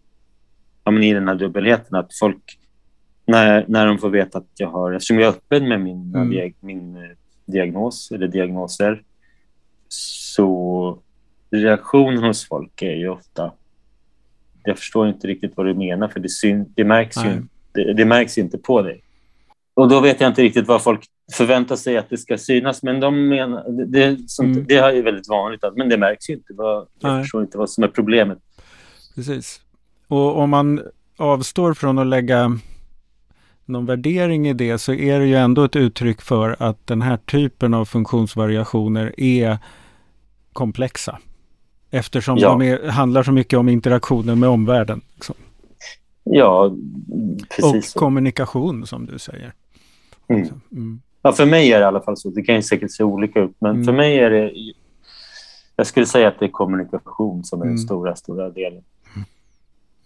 ja, 0.85 0.91
men 0.91 1.03
i 1.03 1.15
den 1.15 1.29
här 1.29 1.35
dubbelheten, 1.35 1.97
att 1.97 2.15
folk, 2.15 2.59
när, 3.27 3.65
när 3.69 3.87
de 3.87 3.99
får 3.99 4.11
veta 4.11 4.39
att 4.39 4.51
jag 4.57 4.69
har, 4.69 4.93
eftersom 4.93 5.19
jag 5.19 5.29
är 5.29 5.37
öppen 5.37 5.69
med 5.69 5.81
min, 5.81 6.15
mm. 6.15 6.53
min 6.61 6.97
eh, 6.97 7.03
diagnos 7.45 8.11
eller 8.11 8.29
diagnoser 8.29 9.03
så 9.89 10.99
reaktionen 11.51 12.25
hos 12.25 12.49
folk 12.49 12.83
är 12.83 12.95
ju 12.95 13.09
ofta 13.09 13.53
jag 14.67 14.79
förstår 14.79 15.09
inte 15.09 15.27
riktigt 15.27 15.57
vad 15.57 15.67
du 15.67 15.75
menar 15.75 16.09
för 16.09 16.21
det, 16.21 16.29
syn, 16.29 16.73
det, 16.75 16.85
märks, 16.85 17.17
ju, 17.17 17.43
det, 17.73 17.93
det, 17.93 18.05
märks 18.05 18.39
inte 18.39 18.59
på 18.59 18.83
dig. 18.83 19.03
Och 19.77 19.89
då 19.89 20.01
vet 20.01 20.21
jag 20.21 20.31
inte 20.31 20.43
riktigt 20.43 20.69
vad 20.69 20.83
folk 20.83 21.01
förväntar 21.33 21.77
sig 21.77 21.97
att 21.97 22.11
det 22.11 22.19
ska 22.19 22.39
synas 22.39 22.83
men 22.83 23.01
de 23.01 23.29
menar, 23.29 23.87
det, 23.87 24.31
sånt, 24.31 24.57
mm. 24.57 24.67
det 24.69 24.77
är 24.77 24.93
ju 24.93 25.03
väldigt 25.03 25.29
vanligt 25.29 25.65
att, 25.65 25.77
men 25.77 25.89
det 25.89 25.97
märks 25.97 26.31
ju 26.31 26.35
inte. 26.35 26.53
Vad, 26.53 26.87
jag 26.99 27.13
Nej. 27.13 27.23
förstår 27.23 27.43
inte 27.43 27.59
vad 27.59 27.71
som 27.71 27.85
är 27.85 27.89
problemet. 27.89 28.39
Precis. 29.15 29.61
Och 30.09 30.39
om 30.39 30.51
man 30.51 30.83
avstår 31.17 31.75
från 31.75 31.99
att 31.99 32.07
lägga 32.07 32.59
någon 33.65 33.87
värdering 33.87 34.49
i 34.49 34.53
det 34.53 34.79
så 34.79 34.93
är 34.93 35.19
det 35.19 35.27
ju 35.27 35.35
ändå 35.35 35.65
ett 35.65 35.77
uttryck 35.77 36.23
för 36.23 36.57
att 36.59 36.87
den 36.87 37.03
här 37.03 37.17
typen 37.17 37.75
av 37.75 37.85
funktionsvariationer 37.85 39.21
är 39.21 39.59
komplexa. 40.53 41.19
Eftersom 41.91 42.39
ja. 42.39 42.49
de 42.49 42.63
är, 42.63 42.89
handlar 42.89 43.23
så 43.23 43.33
mycket 43.33 43.59
om 43.59 43.69
interaktionen 43.69 44.41
med 44.41 44.49
omvärlden. 44.49 45.01
Liksom. 45.15 45.35
Ja, 46.25 46.77
precis. 47.49 47.65
Och 47.65 47.85
så. 47.85 47.99
kommunikation 47.99 48.87
som 48.87 49.07
du 49.07 49.19
säger. 49.19 49.53
Mm. 50.29 50.49
Mm. 50.73 51.01
Ja, 51.23 51.33
för 51.33 51.47
mig 51.47 51.73
är 51.73 51.79
det 51.79 51.83
i 51.83 51.87
alla 51.87 52.01
fall 52.01 52.17
så. 52.17 52.31
Det 52.31 52.43
kan 52.43 52.55
ju 52.55 52.63
säkert 52.63 52.91
se 52.93 53.03
olika 53.05 53.41
ut, 53.41 53.57
men 53.59 53.71
mm. 53.71 53.85
för 53.85 53.93
mig 53.93 54.19
är 54.19 54.31
det... 54.31 54.53
Jag 55.77 55.87
skulle 55.87 56.07
säga 56.07 56.29
att 56.29 56.39
det 56.39 56.45
är 56.45 56.51
kommunikation 56.51 57.45
som 57.45 57.61
är 57.61 57.65
den 57.65 57.75
mm. 57.75 57.85
stora, 57.85 58.17
stora 58.17 58.51
delen. 58.51 58.83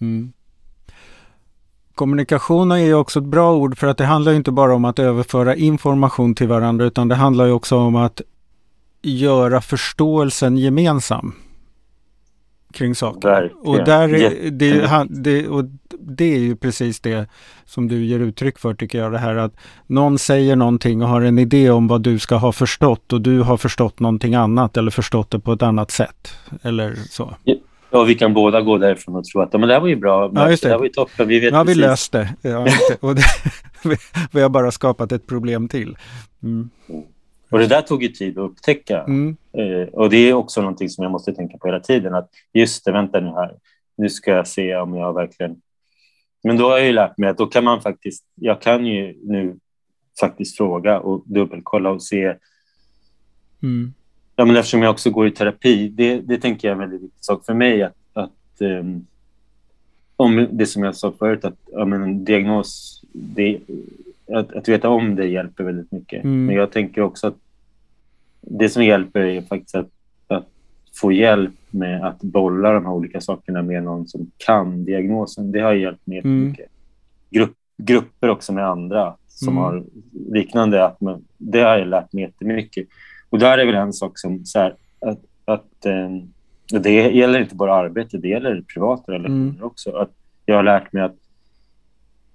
Mm. 0.00 0.32
Kommunikation 1.94 2.70
är 2.70 2.76
ju 2.76 2.94
också 2.94 3.18
ett 3.18 3.24
bra 3.24 3.54
ord 3.54 3.78
för 3.78 3.86
att 3.86 3.98
det 3.98 4.04
handlar 4.04 4.32
inte 4.32 4.50
bara 4.50 4.74
om 4.74 4.84
att 4.84 4.98
överföra 4.98 5.56
information 5.56 6.34
till 6.34 6.48
varandra 6.48 6.84
utan 6.84 7.08
det 7.08 7.14
handlar 7.14 7.46
ju 7.46 7.52
också 7.52 7.76
om 7.76 7.96
att 7.96 8.20
göra 9.02 9.60
förståelsen 9.60 10.56
gemensam 10.56 11.34
kring 12.72 12.94
saker. 12.94 13.52
Och, 13.62 13.84
där 13.84 14.14
är, 14.14 14.50
det, 14.50 15.06
det, 15.10 15.48
och 15.48 15.64
det 16.00 16.34
är 16.34 16.38
ju 16.38 16.56
precis 16.56 17.00
det 17.00 17.26
som 17.64 17.88
du 17.88 18.04
ger 18.04 18.20
uttryck 18.20 18.58
för 18.58 18.74
tycker 18.74 18.98
jag. 18.98 19.12
Det 19.12 19.18
här 19.18 19.36
att 19.36 19.54
någon 19.86 20.18
säger 20.18 20.56
någonting 20.56 21.02
och 21.02 21.08
har 21.08 21.20
en 21.20 21.38
idé 21.38 21.70
om 21.70 21.88
vad 21.88 22.02
du 22.02 22.18
ska 22.18 22.36
ha 22.36 22.52
förstått 22.52 23.12
och 23.12 23.20
du 23.20 23.40
har 23.40 23.56
förstått 23.56 24.00
någonting 24.00 24.34
annat 24.34 24.76
eller 24.76 24.90
förstått 24.90 25.30
det 25.30 25.40
på 25.40 25.52
ett 25.52 25.62
annat 25.62 25.90
sätt. 25.90 26.34
Eller 26.62 26.94
så. 26.94 27.34
Ja, 27.90 28.02
vi 28.02 28.14
kan 28.14 28.34
båda 28.34 28.60
gå 28.60 28.78
därifrån 28.78 29.16
och 29.16 29.24
tro 29.24 29.40
att 29.40 29.52
men 29.52 29.60
det 29.60 29.72
här 29.72 29.80
var 29.80 29.88
ju 29.88 29.96
bra. 29.96 30.30
Ja, 30.34 30.50
just 30.50 30.62
det. 30.62 30.68
det 30.68 30.76
var 30.76 30.84
ju 30.84 30.90
toppen. 30.90 31.28
Vi 31.28 31.40
vet 31.40 31.52
nu 31.52 31.58
har 31.58 31.64
vi 31.64 31.74
löst 31.74 32.12
det. 32.12 32.34
Ja, 32.42 32.66
och 33.00 33.14
det, 33.14 33.22
vi 34.32 34.40
har 34.40 34.48
bara 34.48 34.70
skapat 34.70 35.12
ett 35.12 35.26
problem 35.26 35.68
till. 35.68 35.96
Mm. 36.42 36.70
Och 37.50 37.58
det 37.58 37.66
där 37.66 37.82
tog 37.82 38.02
ju 38.02 38.08
tid 38.08 38.38
att 38.38 38.50
upptäcka. 38.50 39.02
Mm. 39.02 39.36
Eh, 39.52 39.88
och 39.88 40.10
det 40.10 40.16
är 40.16 40.32
också 40.32 40.60
någonting 40.60 40.88
som 40.88 41.02
jag 41.02 41.10
måste 41.10 41.34
tänka 41.34 41.58
på 41.58 41.68
hela 41.68 41.80
tiden. 41.80 42.14
Att 42.14 42.30
just 42.52 42.84
det, 42.84 42.92
vänta 42.92 43.20
nu 43.20 43.30
här. 43.30 43.54
Nu 43.96 44.08
ska 44.08 44.30
jag 44.30 44.46
se 44.46 44.76
om 44.76 44.94
jag 44.94 45.14
verkligen... 45.14 45.56
Men 46.42 46.56
då 46.56 46.68
har 46.68 46.78
jag 46.78 46.86
ju 46.86 46.92
lärt 46.92 47.18
mig 47.18 47.30
att 47.30 47.38
då 47.38 47.46
kan 47.46 47.64
man 47.64 47.82
faktiskt... 47.82 48.24
Jag 48.34 48.62
kan 48.62 48.86
ju 48.86 49.18
nu 49.22 49.56
faktiskt 50.20 50.56
fråga 50.56 51.00
och 51.00 51.22
dubbelkolla 51.26 51.90
och 51.90 52.02
se 52.02 52.36
mm. 53.62 53.94
Ja, 54.36 54.44
men 54.44 54.56
eftersom 54.56 54.82
jag 54.82 54.90
också 54.90 55.10
går 55.10 55.26
i 55.26 55.30
terapi, 55.30 55.88
det, 55.88 56.20
det 56.20 56.38
tänker 56.38 56.68
jag 56.68 56.78
är 56.78 56.82
en 56.82 56.90
väldigt 56.90 57.02
viktig 57.02 57.24
sak 57.24 57.46
för 57.46 57.54
mig. 57.54 57.82
Att, 57.82 57.96
att 58.12 58.60
um, 58.60 59.06
om 60.16 60.48
det 60.52 60.66
som 60.66 60.84
jag 60.84 60.96
sa 60.96 61.12
förut, 61.18 61.44
att 61.44 61.58
ja, 61.72 61.84
men, 61.84 62.24
diagnos, 62.24 63.00
det, 63.12 63.58
att, 64.34 64.52
att 64.52 64.68
veta 64.68 64.88
om 64.88 65.16
det 65.16 65.26
hjälper 65.26 65.64
väldigt 65.64 65.92
mycket. 65.92 66.24
Mm. 66.24 66.46
Men 66.46 66.56
jag 66.56 66.72
tänker 66.72 67.02
också 67.02 67.26
att 67.26 67.36
det 68.40 68.68
som 68.68 68.84
hjälper 68.84 69.20
är 69.20 69.42
faktiskt 69.42 69.74
att, 69.74 69.90
att 70.28 70.48
få 71.00 71.12
hjälp 71.12 71.54
med 71.70 72.04
att 72.06 72.22
bolla 72.22 72.72
de 72.72 72.86
här 72.86 72.92
olika 72.92 73.20
sakerna 73.20 73.62
med 73.62 73.82
någon 73.82 74.08
som 74.08 74.30
kan 74.36 74.84
diagnosen. 74.84 75.52
Det 75.52 75.60
har 75.60 75.72
hjälpt 75.72 76.06
mig 76.06 76.18
mm. 76.18 76.48
mycket. 76.48 76.66
Grupp, 77.30 77.54
grupper 77.76 78.28
också 78.28 78.52
med 78.52 78.66
andra 78.66 79.14
som 79.28 79.48
mm. 79.48 79.62
har 79.62 79.84
liknande. 80.32 80.84
Att 80.84 81.00
man, 81.00 81.24
det 81.38 81.60
har 81.60 81.78
jag 81.78 81.88
lärt 81.88 82.12
mig 82.12 82.24
jättemycket. 82.24 82.86
Och 83.30 83.38
där 83.38 83.58
är 83.58 83.66
väl 83.66 83.74
en 83.74 83.92
sak 83.92 84.18
som 84.18 84.44
så 84.44 84.58
här, 84.58 84.74
att, 85.00 85.20
att 85.44 85.86
eh, 85.86 86.10
det 86.80 86.92
gäller 86.92 87.40
inte 87.40 87.54
bara 87.54 87.74
arbete, 87.74 88.18
det 88.18 88.28
gäller 88.28 88.62
privata 88.74 89.12
relationer 89.12 89.50
mm. 89.50 89.64
också. 89.64 89.96
Att 89.96 90.10
jag 90.46 90.56
har 90.56 90.62
lärt 90.62 90.92
mig 90.92 91.02
att 91.02 91.16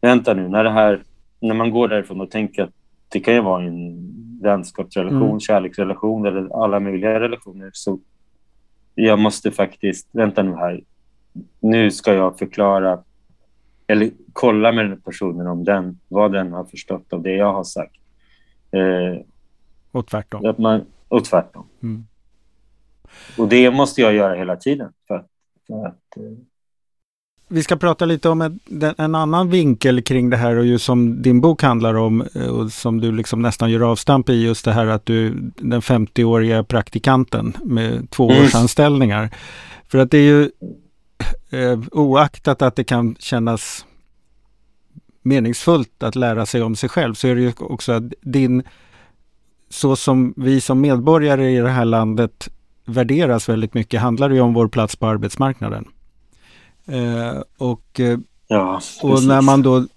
vänta 0.02 0.34
nu, 0.34 0.48
när, 0.48 0.64
det 0.64 0.70
här, 0.70 1.04
när 1.40 1.54
man 1.54 1.72
går 1.72 1.88
därifrån 1.88 2.22
och 2.22 2.32
tänker 2.32 2.64
att 2.64 2.74
det 3.10 3.20
kan 3.20 3.34
ju 3.34 3.42
vara 3.42 3.64
en 3.64 4.12
vänskapsrelation, 4.42 5.30
mm. 5.30 5.40
kärleksrelation 5.40 6.26
eller 6.26 6.64
alla 6.64 6.80
möjliga 6.80 7.20
relationer. 7.20 7.70
Så 7.74 8.00
jag 8.96 9.20
måste 9.20 9.52
faktiskt, 9.52 10.10
vänta 10.12 10.44
nu 10.44 10.56
här, 10.56 10.84
nu 11.60 11.92
ska 11.92 12.14
jag 12.14 12.40
förklara 12.40 13.04
eller 13.88 14.12
kolla 14.34 14.72
med 14.72 14.90
den 14.90 15.02
personen 15.02 15.48
om 15.48 15.64
den, 15.64 16.00
vad 16.08 16.32
den 16.32 16.54
har 16.54 16.66
förstått 16.66 17.14
av 17.14 17.22
det 17.22 17.36
jag 17.36 17.54
har 17.54 17.64
sagt. 17.64 17.96
Eh, 18.72 19.22
och 19.92 20.08
tvärtom. 20.08 20.46
Att 20.46 20.58
man, 20.58 20.86
och 21.08 21.26
tvärtom. 21.26 21.68
Mm. 21.84 22.06
Och 23.38 23.48
det 23.48 23.72
måste 23.72 24.02
jag 24.02 24.14
göra 24.14 24.36
hela 24.36 24.56
tiden. 24.56 24.94
För 25.08 25.16
att, 25.16 25.28
för 25.68 25.86
att, 25.86 26.18
eh... 26.18 26.24
Vi 27.48 27.64
ska 27.64 27.76
prata 27.76 28.06
lite 28.06 28.30
om 28.30 28.42
en, 28.42 28.60
en, 28.98 29.16
annan 29.16 29.50
vinkel 29.50 30.02
kring 30.02 30.30
det 30.30 30.38
här 30.38 30.56
och 30.56 30.66
just 30.66 30.86
som 30.86 31.22
din 31.22 31.42
bok 31.42 31.62
handlar 31.62 31.94
om 31.94 32.22
eh, 32.36 32.48
och 32.48 32.72
som 32.72 33.02
du 33.02 33.12
liksom 33.12 33.42
nästan 33.42 33.72
gör 33.72 33.92
avstamp 33.92 34.30
i 34.30 34.44
just 34.44 34.66
det 34.66 34.74
här 34.74 34.88
att 34.88 35.06
du 35.06 35.30
den 35.56 35.82
50-åriga 35.82 36.64
praktikanten 36.64 37.58
med 37.64 38.10
tvåårsanställningar. 38.12 39.20
Mm. 39.20 39.30
För 39.88 39.98
att 39.98 40.12
det 40.12 40.18
är 40.18 40.22
ju 40.22 40.52
eh, 41.50 41.80
oaktat 41.92 42.62
att 42.62 42.76
det 42.76 42.84
kan 42.84 43.16
kännas 43.20 43.86
meningsfullt 45.22 46.04
att 46.04 46.16
lära 46.16 46.46
sig 46.46 46.62
om 46.62 46.76
sig 46.76 46.90
själv 46.90 47.14
så 47.14 47.28
är 47.28 47.36
det 47.36 47.42
ju 47.42 47.54
också 47.60 47.92
att 47.92 48.04
din 48.22 48.64
så 49.70 49.96
som 49.96 50.34
vi 50.38 50.62
som 50.62 50.82
medborgare 50.82 51.52
i 51.52 51.60
det 51.60 51.70
här 51.70 51.86
landet 51.86 52.50
värderas 52.86 53.50
väldigt 53.50 53.74
mycket 53.74 54.02
handlar 54.02 54.30
det 54.30 54.36
ju 54.36 54.42
om 54.42 54.54
vår 54.54 54.68
plats 54.68 54.96
på 54.96 55.08
arbetsmarknaden. 55.08 55.86
Eh, 56.88 57.42
och, 57.58 58.00
eh, 58.00 58.20
ja, 58.48 58.82
och 59.04 59.24
när 59.24 59.42
man 59.42 59.62
då 59.62 59.88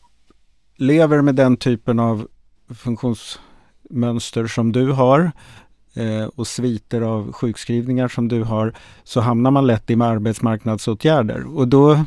lever 0.77 1.23
med 1.23 1.35
den 1.35 1.57
typen 1.57 1.99
av 1.99 2.29
funktionsmönster 2.75 4.47
som 4.47 4.73
du 4.73 4.93
har 4.93 5.33
eh, 5.95 6.25
och 6.25 6.47
sviter 6.47 7.01
av 7.01 7.33
sjukskrivningar 7.33 8.09
som 8.09 8.29
du 8.29 8.43
har 8.43 8.75
så 9.05 9.21
hamnar 9.21 9.51
man 9.51 9.67
lätt 9.67 9.91
i 9.91 9.97
med 9.97 10.09
arbetsmarknadsåtgärder. 10.09 11.57
Och 11.57 11.69
då 11.69 12.05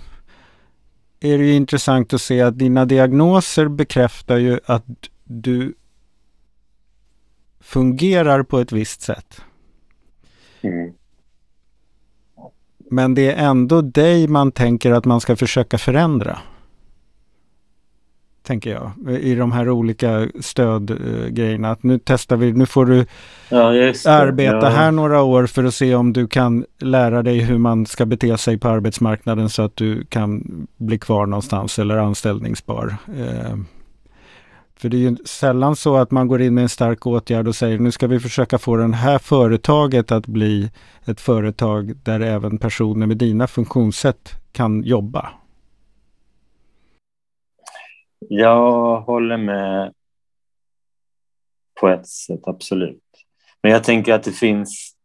är 1.19 1.37
det 1.37 1.51
intressant 1.51 2.13
att 2.13 2.21
se 2.21 2.41
att 2.41 2.59
dina 2.59 2.85
diagnoser 2.85 3.67
bekräftar 3.67 4.37
ju 4.37 4.59
att 4.65 4.85
du 5.23 5.73
fungerar 7.59 8.43
på 8.43 8.59
ett 8.59 8.71
visst 8.71 9.01
sätt. 9.01 9.41
Mm. 10.61 10.93
Men 12.91 13.15
det 13.15 13.31
är 13.31 13.49
ändå 13.49 13.81
dig 13.81 14.27
man 14.27 14.51
tänker 14.51 14.91
att 14.91 15.05
man 15.05 15.21
ska 15.21 15.35
försöka 15.35 15.77
förändra. 15.77 16.37
tänker 18.43 18.71
jag, 18.71 18.91
i 19.19 19.35
de 19.35 19.51
här 19.51 19.69
olika 19.69 20.27
stödgrejerna. 20.39 21.71
Att 21.71 21.83
nu 21.83 21.99
testar 22.03 22.35
vi, 22.35 22.51
nu 22.51 22.65
får 22.65 22.85
du 22.85 23.05
Ja, 23.49 23.67
arbeta 24.05 24.65
ja. 24.65 24.69
här 24.69 24.91
några 24.91 25.21
år 25.21 25.45
för 25.45 25.63
att 25.63 25.73
se 25.73 25.95
om 25.95 26.13
du 26.13 26.27
kan 26.27 26.65
lära 26.79 27.23
dig 27.23 27.39
hur 27.39 27.57
man 27.57 27.85
ska 27.85 28.05
bete 28.05 28.37
sig 28.37 28.57
på 28.57 28.67
arbetsmarknaden 28.69 29.49
så 29.49 29.61
att 29.61 29.75
du 29.75 30.05
kan 30.05 30.43
bli 30.77 30.99
kvar 30.99 31.25
någonstans 31.25 31.79
eller 31.79 31.97
anställningsbar. 31.97 32.95
För 34.81 34.89
det 34.89 34.97
är 34.97 35.09
ju 35.09 35.15
sällan 35.25 35.75
så 35.75 35.95
att 35.95 36.11
man 36.11 36.27
går 36.27 36.41
in 36.41 36.53
med 36.53 36.61
en 36.61 36.69
stark 36.69 37.07
åtgärd 37.07 37.47
och 37.47 37.55
säger 37.55 37.79
nu 37.79 37.91
ska 37.91 38.07
vi 38.07 38.19
försöka 38.19 38.57
få 38.57 38.75
det 38.75 38.95
här 38.95 39.17
företaget 39.17 40.11
att 40.11 40.27
bli 40.27 40.71
ett 41.05 41.21
företag 41.21 41.95
där 41.95 42.19
även 42.19 42.57
personer 42.57 43.07
med 43.07 43.17
dina 43.17 43.47
funktionssätt 43.47 44.29
kan 44.51 44.83
jobba. 44.83 45.31
Jag 48.19 49.01
håller 49.01 49.37
med 49.37 49.93
på 51.79 51.87
ett 51.89 52.07
sätt, 52.07 52.41
absolut. 52.43 53.03
Men 53.63 53.71
jag 53.71 53.83
tänker 53.83 54.13
att 54.13 54.23
det 54.23 54.31
finns, 54.31 54.95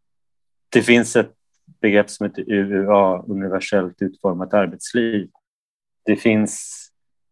det 0.68 0.82
finns 0.82 1.16
ett 1.16 1.32
begrepp 1.80 2.10
som 2.10 2.26
heter 2.26 2.52
UUA, 2.52 3.22
universellt 3.22 4.02
utformat 4.02 4.54
arbetsliv. 4.54 5.28
Det 6.04 6.16
finns 6.16 6.86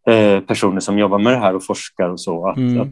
eh, 0.07 0.41
personer 0.41 0.81
som 0.81 0.99
jobbar 0.99 1.19
med 1.19 1.33
det 1.33 1.39
här 1.39 1.55
och 1.57 1.65
forskar 1.65 2.09
och 2.09 2.21
så. 2.21 2.49
Att, 2.49 2.57
Mm. 2.57 2.81
att, 2.81 2.89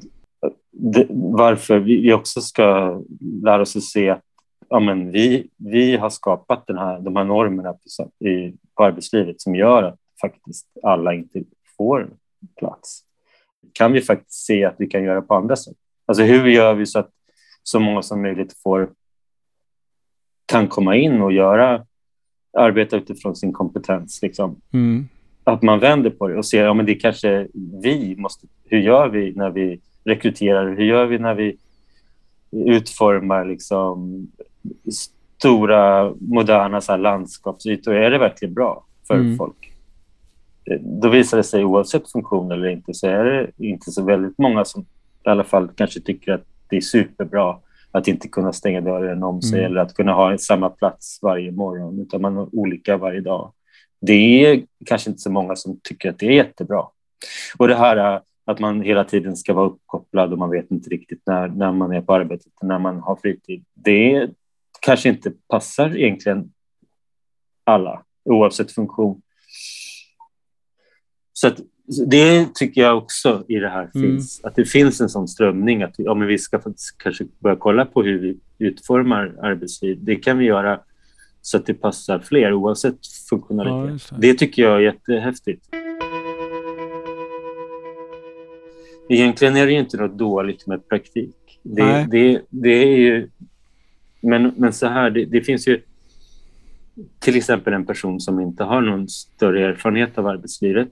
att 0.46 0.52
det, 0.70 1.06
varför 1.10 1.78
vi, 1.78 2.00
vi 2.00 2.12
också 2.12 2.40
ska 2.40 3.00
lära 3.42 3.62
oss 3.62 3.76
att 3.76 3.82
se 3.82 4.10
att 4.10 4.22
ja, 4.68 4.80
men 4.80 5.10
vi, 5.12 5.48
vi 5.56 5.96
har 5.96 6.10
skapat 6.10 6.66
den 6.66 6.78
här, 6.78 7.00
de 7.00 7.16
här 7.16 7.24
normerna 7.24 7.72
på, 7.72 8.26
i, 8.28 8.54
på 8.74 8.84
arbetslivet 8.84 9.40
som 9.40 9.54
gör 9.54 9.82
att 9.82 9.98
faktiskt 10.20 10.66
alla 10.82 11.14
inte 11.14 11.42
får 11.76 12.10
plats. 12.58 13.02
Kan 13.72 13.92
vi 13.92 14.00
faktiskt 14.00 14.44
se 14.44 14.64
att 14.64 14.74
vi 14.78 14.86
kan 14.86 15.04
göra 15.04 15.22
på 15.22 15.34
andra 15.34 15.56
sätt? 15.56 15.76
Alltså 16.06 16.22
hur 16.22 16.46
gör 16.46 16.74
vi 16.74 16.86
så 16.86 16.98
att 16.98 17.10
så 17.62 17.80
många 17.80 18.02
som 18.02 18.22
möjligt 18.22 18.52
får 18.62 18.90
kan 20.46 20.68
komma 20.68 20.96
in 20.96 21.22
och 21.22 21.32
göra 21.32 21.86
arbeta 22.58 22.96
utifrån 22.96 23.36
sin 23.36 23.52
kompetens. 23.52 24.22
Liksom. 24.22 24.60
Mm. 24.72 25.08
Att 25.44 25.62
man 25.62 25.78
vänder 25.78 26.10
på 26.10 26.28
det 26.28 26.36
och 26.36 26.46
ser 26.46 26.64
ja, 26.64 26.74
men 26.74 26.86
det 26.86 26.94
kanske 26.94 27.46
vi 27.82 28.14
måste... 28.18 28.46
Hur 28.64 28.78
gör 28.78 29.08
vi 29.08 29.32
när 29.36 29.50
vi 29.50 29.80
rekryterar? 30.04 30.76
Hur 30.76 30.84
gör 30.84 31.06
vi 31.06 31.18
när 31.18 31.34
vi 31.34 31.56
utformar 32.50 33.44
liksom, 33.44 34.26
stora, 35.38 36.12
moderna 36.20 36.80
så 36.80 36.92
här, 36.92 36.98
landskapsytor? 36.98 37.94
Är 37.94 38.10
det 38.10 38.18
verkligen 38.18 38.54
bra 38.54 38.84
för 39.08 39.14
Mm. 39.14 39.36
folk? 39.36 39.72
Då 40.80 41.08
visar 41.08 41.36
det 41.36 41.42
sig, 41.42 41.64
oavsett 41.64 42.10
funktion 42.12 42.52
eller 42.52 42.68
inte, 42.68 42.94
så 42.94 43.06
är 43.06 43.24
det 43.24 43.66
inte 43.66 43.90
så 43.90 44.04
väldigt 44.04 44.38
många 44.38 44.64
som 44.64 44.82
i 45.26 45.28
alla 45.28 45.44
fall 45.44 45.68
kanske 45.76 46.00
tycker 46.00 46.32
att 46.32 46.44
det 46.68 46.76
är 46.76 46.80
superbra 46.80 47.56
att 47.90 48.08
inte 48.08 48.28
kunna 48.28 48.52
stänga 48.52 48.80
dörren 48.80 49.22
om 49.22 49.42
sig 49.42 49.58
Mm. 49.58 49.70
eller 49.72 49.80
att 49.80 49.94
kunna 49.94 50.12
ha 50.12 50.38
samma 50.38 50.70
plats 50.70 51.18
varje 51.22 51.52
morgon, 51.52 52.00
utan 52.00 52.20
man 52.22 52.36
har 52.36 52.48
olika 52.52 52.96
varje 52.96 53.20
dag. 53.20 53.52
Det 54.02 54.44
är 54.46 54.62
kanske 54.86 55.10
inte 55.10 55.22
så 55.22 55.30
många 55.30 55.56
som 55.56 55.80
tycker 55.82 56.10
att 56.10 56.18
det 56.18 56.26
är 56.26 56.32
jättebra. 56.32 56.86
Och 57.56 57.68
det 57.68 57.74
här 57.76 58.14
äh, 58.14 58.20
att 58.44 58.60
man 58.60 58.80
hela 58.80 59.04
tiden 59.04 59.36
ska 59.36 59.54
vara 59.54 59.66
uppkopplad 59.66 60.32
och 60.32 60.38
man 60.38 60.50
vet 60.50 60.70
inte 60.70 60.90
riktigt 60.90 61.22
när, 61.26 61.48
när 61.48 61.72
man 61.72 61.92
är 61.92 62.00
på 62.00 62.14
arbetet 62.14 62.52
och 62.60 62.66
när 62.66 62.78
man 62.78 63.00
har 63.00 63.16
fritid. 63.16 63.64
Det 63.74 64.30
kanske 64.80 65.08
inte 65.08 65.32
passar 65.48 65.96
egentligen 65.96 66.52
alla, 67.64 68.02
oavsett 68.24 68.72
funktion. 68.72 69.22
Så 71.32 71.46
att, 71.48 71.60
det 72.06 72.54
tycker 72.54 72.80
jag 72.80 72.98
också 72.98 73.44
i 73.48 73.54
det 73.54 73.68
här 73.68 73.90
Mm. 73.94 74.10
finns. 74.10 74.44
Att 74.44 74.56
det 74.56 74.64
finns 74.64 75.00
en 75.00 75.08
sån 75.08 75.28
strömning 75.28 75.82
att 75.82 75.94
ja, 75.98 76.14
men 76.14 76.28
vi 76.28 76.38
ska 76.38 76.60
faktiskt 76.60 76.98
kanske 76.98 77.24
börja 77.38 77.56
kolla 77.56 77.84
på 77.84 78.02
hur 78.02 78.18
vi 78.18 78.38
utformar 78.66 79.34
arbetsliv. 79.42 79.98
Det 80.00 80.16
kan 80.16 80.38
vi 80.38 80.44
göra 80.44 80.80
så 81.42 81.56
att 81.56 81.66
det 81.66 81.74
passar 81.74 82.18
fler 82.18 82.52
oavsett 82.52 82.94
Ja, 82.94 83.08
funktionalitet. 83.30 83.92
just 83.92 84.10
det. 84.10 84.16
det 84.20 84.34
tycker 84.34 84.62
jag 84.62 84.76
är 84.76 84.80
jättehäftigt. 84.80 85.66
Egentligen 89.08 89.56
är 89.56 89.66
det 89.66 89.72
ju 89.72 89.78
inte 89.78 89.96
något 89.96 90.18
dåligt 90.18 90.66
med 90.66 90.88
praktik. 90.88 91.34
Det, 91.62 92.06
det, 92.10 92.40
det 92.50 92.70
är 92.84 92.96
ju... 92.96 93.28
Men, 94.20 94.52
men 94.56 94.72
så 94.72 94.86
här, 94.86 95.10
det, 95.10 95.24
det 95.24 95.40
finns 95.40 95.68
ju 95.68 95.80
till 97.18 97.36
exempel 97.36 97.72
en 97.72 97.86
person 97.86 98.20
som 98.20 98.40
inte 98.40 98.64
har 98.64 98.80
någon 98.80 99.08
större 99.08 99.64
erfarenhet 99.66 100.18
av 100.18 100.26
arbetslivet 100.26 100.88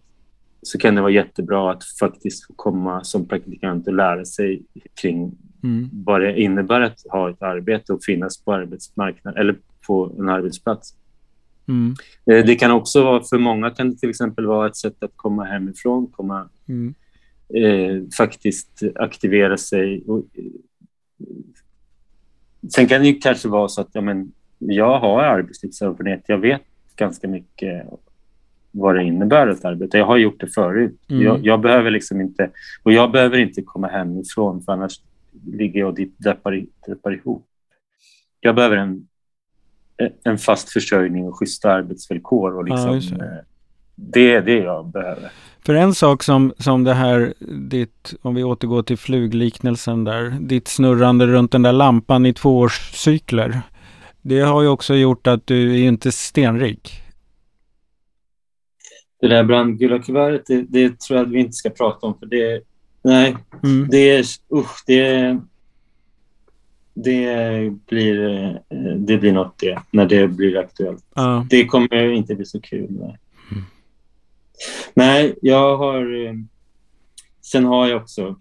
så 0.63 0.79
kan 0.79 0.95
det 0.95 1.01
vara 1.01 1.13
jättebra 1.13 1.71
att 1.73 1.85
faktiskt 1.85 2.47
komma 2.57 3.05
som 3.05 3.29
praktikant 3.29 3.87
och 3.89 3.95
lära 3.95 4.25
sig 4.25 4.63
kring 5.01 5.33
Mm. 5.63 5.91
vad 5.93 6.21
det 6.21 6.41
innebär 6.41 6.81
att 6.81 6.99
ha 7.11 7.31
ett 7.31 7.43
arbete 7.43 7.93
och 7.93 8.05
finnas 8.05 8.45
på 8.45 8.53
arbetsmarknaden 8.53 9.41
eller 9.41 9.57
på 9.91 10.13
en 10.19 10.29
arbetsplats. 10.29 10.95
Mm. 11.69 11.95
Eh, 12.31 12.47
Det 12.47 12.55
kan 12.55 12.71
också 12.71 13.05
vara, 13.05 13.23
för 13.23 13.39
många 13.39 13.71
kan 13.71 13.91
det 13.91 13.97
till 13.97 14.11
exempel 14.11 14.47
vara 14.47 14.67
ett 14.67 14.77
sätt 14.77 15.03
att 15.03 15.13
komma 15.17 15.45
hemifrån, 15.45 16.07
komma 16.07 16.49
Mm. 16.69 16.95
eh, 17.55 18.03
faktiskt 18.17 18.83
aktivera 18.95 19.57
sig. 19.57 20.03
Och, 20.07 20.19
eh, 20.19 20.45
sen 22.75 22.87
kan 22.87 23.01
det 23.01 23.09
ju 23.09 23.19
kanske 23.19 23.49
vara 23.49 23.69
så 23.69 23.81
att 23.81 23.89
ja, 23.93 24.01
men, 24.01 24.33
jag 24.59 24.99
har 25.01 25.23
arbetslivserfarenhet. 25.23 26.25
Jag 26.27 26.39
vet 26.39 26.63
ganska 26.97 27.29
mycket 27.29 27.87
vad 28.71 28.95
det 28.95 29.03
innebär 29.05 29.49
att 29.49 29.65
arbeta. 29.65 29.99
Jag 29.99 30.07
har 30.07 30.17
gjort 30.17 30.41
det 30.41 30.47
förut. 30.47 30.99
Mm. 31.09 31.23
Jag, 31.23 31.47
jag 31.47 31.61
behöver 31.61 31.91
liksom 31.91 32.21
inte 32.21 32.51
och 32.83 32.93
jag 32.93 33.13
behöver 33.13 33.39
inte 33.39 33.63
komma 33.63 33.87
hemifrån 33.89 34.63
för 34.63 34.73
annars 34.73 35.01
ligger 35.47 35.81
jag 35.81 35.89
och 35.89 35.99
deppar, 36.17 36.67
deppar 36.87 37.13
ihop. 37.15 37.47
Jag 38.41 38.55
behöver 38.55 38.77
en, 38.77 39.07
en 40.25 40.39
fast 40.39 40.71
försörjning 40.71 41.29
och 41.29 41.39
schyssta 41.39 41.73
arbetsvillkor. 41.73 42.55
Och 42.59 42.69
Ja, 42.69 42.75
liksom, 42.75 42.95
just 42.95 43.11
det. 43.19 43.25
eh, 43.25 43.31
det 43.97 44.33
är 44.35 44.43
det 44.43 44.59
jag 44.59 44.87
behöver. 44.87 45.31
För 45.67 45.75
en 45.75 45.95
sak 45.95 46.23
som, 46.23 46.53
som 46.59 46.85
det 46.85 46.95
här, 46.95 47.35
ditt, 47.69 48.15
om 48.23 48.35
vi 48.35 48.45
återgår 48.45 48.83
till 48.83 48.97
flugliknelsen 48.99 50.05
där, 50.05 50.37
ditt 50.41 50.69
snurrande 50.69 51.27
runt 51.27 51.53
den 51.53 51.63
där 51.63 51.73
lampan 51.73 52.27
i 52.27 52.33
tvåårscykler. 52.35 53.61
Det 54.23 54.41
har 54.41 54.63
ju 54.63 54.69
också 54.69 54.95
gjort 54.95 55.27
att 55.27 55.47
du 55.47 55.73
är 55.75 55.89
inte 55.89 56.13
stenrik. 56.13 57.03
Det 59.21 59.29
där 59.29 59.45
brandgula 59.45 59.99
kuvertet, 59.99 60.47
det, 60.47 60.63
det 60.89 61.01
tror 61.01 61.19
jag 61.19 61.27
att 61.27 61.33
vi 61.33 61.41
inte 61.41 61.53
ska 61.53 61.71
prata 61.71 62.07
om. 62.07 62.19
för 62.19 62.27
det 62.27 62.63
Nej, 63.03 63.37
Mm. 63.65 63.89
det 63.91 64.11
är... 64.11 64.25
Usch, 64.55 64.83
det, 64.87 65.39
det, 67.05 67.71
blir, 67.89 68.29
eh, 68.29 68.95
det 68.97 69.17
blir 69.19 69.33
något 69.33 69.59
det, 69.59 69.79
när 69.91 70.07
det 70.07 70.29
blir 70.29 70.59
aktuellt. 70.59 71.05
Ja. 71.15 71.47
Det 71.51 71.67
kommer 71.67 72.13
inte 72.13 72.35
bli 72.35 72.45
så 72.45 72.61
kul. 72.61 72.87
Nej, 72.91 73.17
Mm. 73.53 73.65
nej 74.95 75.35
jag 75.43 75.77
har... 75.77 76.27
eh, 76.27 76.35
Sen 77.43 77.65
har 77.65 77.89
jag 77.89 78.03
också... 78.03 78.37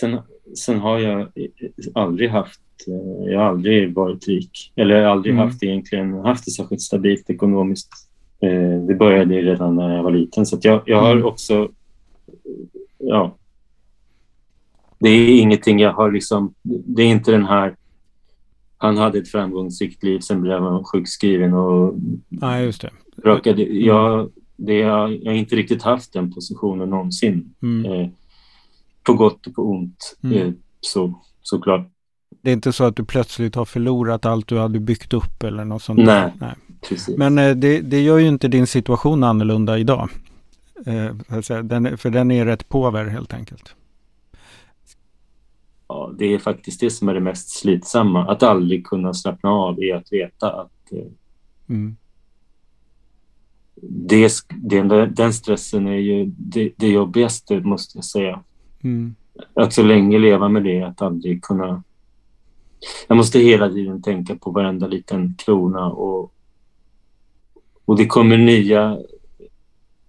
Sen, 0.00 0.18
sen 0.58 0.78
har 0.78 0.98
jag 0.98 1.28
aldrig 1.94 2.30
haft... 2.30 2.60
eh, 2.88 3.32
Jag 3.32 3.38
har 3.40 3.46
aldrig 3.46 3.94
varit 3.94 4.28
rik. 4.28 4.72
Eller 4.76 4.94
jag 4.96 5.04
har 5.04 5.10
aldrig 5.10 5.34
Mm. 5.34 5.46
haft 5.46 5.62
egentligen 5.62 6.12
haft 6.12 6.44
det 6.44 6.50
särskilt 6.50 6.80
stabilt 6.82 7.30
ekonomiskt. 7.30 7.90
Eh, 8.42 8.80
Det 8.86 8.94
började 8.94 9.34
redan 9.42 9.76
när 9.76 9.96
jag 9.96 10.02
var 10.02 10.10
liten. 10.10 10.46
Så 10.46 10.58
jag, 10.62 10.82
jag 10.86 11.00
har 11.00 11.12
Mm. 11.12 11.24
också... 11.24 11.68
Ja. 12.98 13.36
Det 15.00 15.08
är 15.08 15.40
ingenting 15.40 15.78
jag 15.78 15.92
har 15.92 16.12
liksom... 16.12 16.54
Det 16.62 17.02
är 17.02 17.06
inte 17.06 17.30
den 17.30 17.44
här... 17.44 17.76
Han 18.78 18.96
hade 18.96 19.18
ett 19.18 19.28
framgångsrikt 19.30 20.02
liv, 20.02 20.20
sen 20.20 20.40
blev 20.40 20.62
han 20.62 20.84
sjukskriven 20.84 21.54
och 21.54 21.94
ja, 22.28 22.60
just 22.60 22.80
det. 22.82 22.90
rökade. 23.24 23.62
Jag, 23.62 24.30
det, 24.56 24.74
jag, 24.78 25.12
jag 25.16 25.30
har 25.32 25.36
inte 25.38 25.56
riktigt 25.56 25.82
haft 25.82 26.12
den 26.12 26.32
positionen 26.34 26.90
någonsin. 26.90 27.54
Mm. 27.62 27.92
Eh, 27.92 28.08
på 29.02 29.14
gott 29.14 29.46
och 29.46 29.54
på 29.54 29.62
ont, 29.70 30.16
Mm. 30.22 30.36
eh, 30.38 30.52
så, 30.80 31.14
såklart. 31.42 31.88
Det 32.42 32.50
är 32.50 32.54
inte 32.54 32.72
så 32.72 32.84
att 32.84 32.96
du 32.96 33.04
plötsligt 33.04 33.54
har 33.54 33.64
förlorat 33.64 34.26
allt 34.26 34.46
du 34.48 34.58
hade 34.58 34.80
byggt 34.80 35.12
upp 35.14 35.42
eller 35.42 35.64
något 35.64 35.82
sånt? 35.82 35.98
Nej. 35.98 36.32
Nej. 36.40 36.54
Precis. 36.88 37.16
Men 37.18 37.38
eh, 37.38 37.50
det, 37.56 37.80
det 37.80 38.00
gör 38.00 38.18
ju 38.18 38.28
inte 38.28 38.48
din 38.48 38.66
situation 38.66 39.24
annorlunda 39.24 39.78
idag. 39.78 40.08
Eh, 40.86 41.16
så 41.28 41.34
att 41.38 41.44
säga. 41.44 41.62
den, 41.62 41.86
är- 41.86 41.96
för 41.96 42.10
den 42.10 42.30
är 42.30 42.44
rätt 42.46 42.68
påver 42.68 43.04
helt 43.06 43.34
enkelt. 43.34 43.74
Ja, 45.90 46.12
det 46.18 46.34
är 46.34 46.38
faktiskt 46.38 46.80
det 46.80 46.90
som 46.90 47.08
är 47.08 47.14
det 47.14 47.20
mest 47.20 47.50
slitsamma. 47.50 48.26
Att 48.26 48.42
aldrig 48.42 48.86
kunna 48.86 49.14
slappna 49.14 49.50
av 49.50 49.82
i 49.82 49.92
att 49.92 50.12
veta 50.12 50.52
att 50.52 50.92
eh, 50.92 51.04
Mm. 51.68 51.96
det, 53.82 54.30
det, 54.48 55.06
den 55.06 55.32
stressen 55.32 55.86
är 55.86 55.96
ju 55.96 56.24
det, 56.38 56.72
det 56.76 56.88
jobbigaste, 56.88 57.60
måste 57.60 57.98
jag 57.98 58.04
säga. 58.04 58.42
Mm. 58.82 59.14
Att 59.54 59.72
så 59.72 59.82
länge 59.82 60.18
leva 60.18 60.48
med 60.48 60.64
det, 60.64 60.82
att 60.82 61.02
aldrig 61.02 61.42
kunna... 61.44 61.82
Jag 63.08 63.16
måste 63.16 63.38
hela 63.38 63.68
tiden 63.68 64.02
tänka 64.02 64.36
på 64.36 64.50
varenda 64.50 64.86
liten 64.86 65.34
krona 65.38 65.90
och, 65.90 66.32
och 67.84 67.96
det 67.96 68.06
kommer 68.06 68.38
nya 68.38 68.98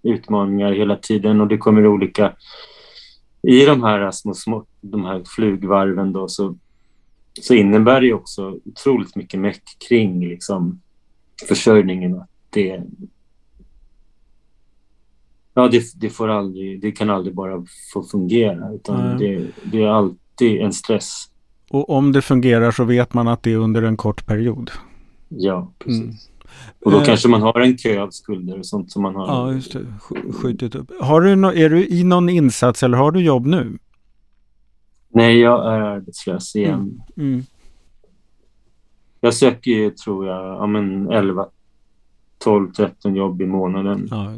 utmaningar 0.04 0.72
hela 0.72 0.96
tiden 0.96 1.42
och 1.42 1.48
det 1.48 1.58
kommer 1.58 1.88
olika... 1.88 2.34
I 3.44 3.66
de 3.66 3.84
här 3.84 4.12
små, 4.12 4.34
små 4.34 4.66
de 4.82 5.06
här 5.06 5.24
flugvarven 5.26 6.14
då 6.14 6.28
så, 6.28 6.56
så 7.42 7.54
innebär 7.54 8.02
det 8.02 8.14
också 8.14 8.60
otroligt 8.66 9.16
mycket 9.16 9.40
meck 9.40 9.64
kring 9.90 10.28
liksom, 10.28 10.82
försörjningen. 11.48 12.22
Det, 12.50 12.84
ja, 15.54 15.68
det, 15.68 15.84
det, 15.96 16.10
får 16.10 16.28
aldrig, 16.28 16.82
det 16.82 16.92
kan 16.92 17.10
aldrig 17.10 17.36
bara 17.36 17.66
få 17.94 18.04
fungera 18.04 18.74
utan 18.74 19.18
det, 19.18 19.48
det 19.64 19.84
är 19.84 19.88
alltid 19.88 20.62
en 20.62 20.74
stress. 20.74 21.28
Och 21.70 21.90
om 21.90 22.12
det 22.12 22.22
fungerar 22.22 22.72
så 22.72 22.84
vet 22.84 23.14
man 23.14 23.28
att 23.28 23.44
det 23.44 23.52
är 23.52 23.58
under 23.58 23.82
en 23.82 23.98
kort 23.98 24.26
period. 24.26 24.72
Ja, 25.30 25.72
precis. 25.80 26.02
Mm. 26.02 26.16
Och 26.86 26.92
då 26.92 26.98
eh, 26.98 27.06
kanske 27.06 27.28
man 27.28 27.42
har 27.42 27.60
en 27.60 27.78
kö 27.78 28.02
av 28.02 28.10
skulder 28.10 28.60
och 28.60 28.66
sånt 28.66 28.92
som 28.92 29.02
man 29.04 29.16
har 29.16 29.28
ja, 29.28 29.54
just 29.54 29.74
det. 29.74 29.86
skjutit 30.34 30.76
upp. 30.76 30.92
Har 31.00 31.22
du 31.22 31.36
no 31.36 31.48
är 31.48 31.70
du 31.70 31.88
i 31.88 32.04
någon 32.04 32.30
insats 32.30 32.84
eller 32.84 32.98
har 32.98 33.12
du 33.12 33.24
jobb 33.24 33.46
nu? 33.46 33.78
Nej, 35.14 35.40
jag 35.40 35.74
är 35.74 35.80
arbetslös 35.80 36.56
igen. 36.56 37.02
Mm. 37.18 37.34
Mm. 37.34 37.44
Jag 39.20 39.34
söker 39.34 39.72
ju, 39.72 39.92
tror 39.92 40.28
jag, 40.28 40.46
ja, 40.46 40.68
men 40.68 41.10
11, 41.10 41.46
12, 42.38 42.72
13 42.72 43.16
jobb 43.16 43.42
i 43.42 43.46
månaden. 43.46 44.08
Ja. 44.12 44.34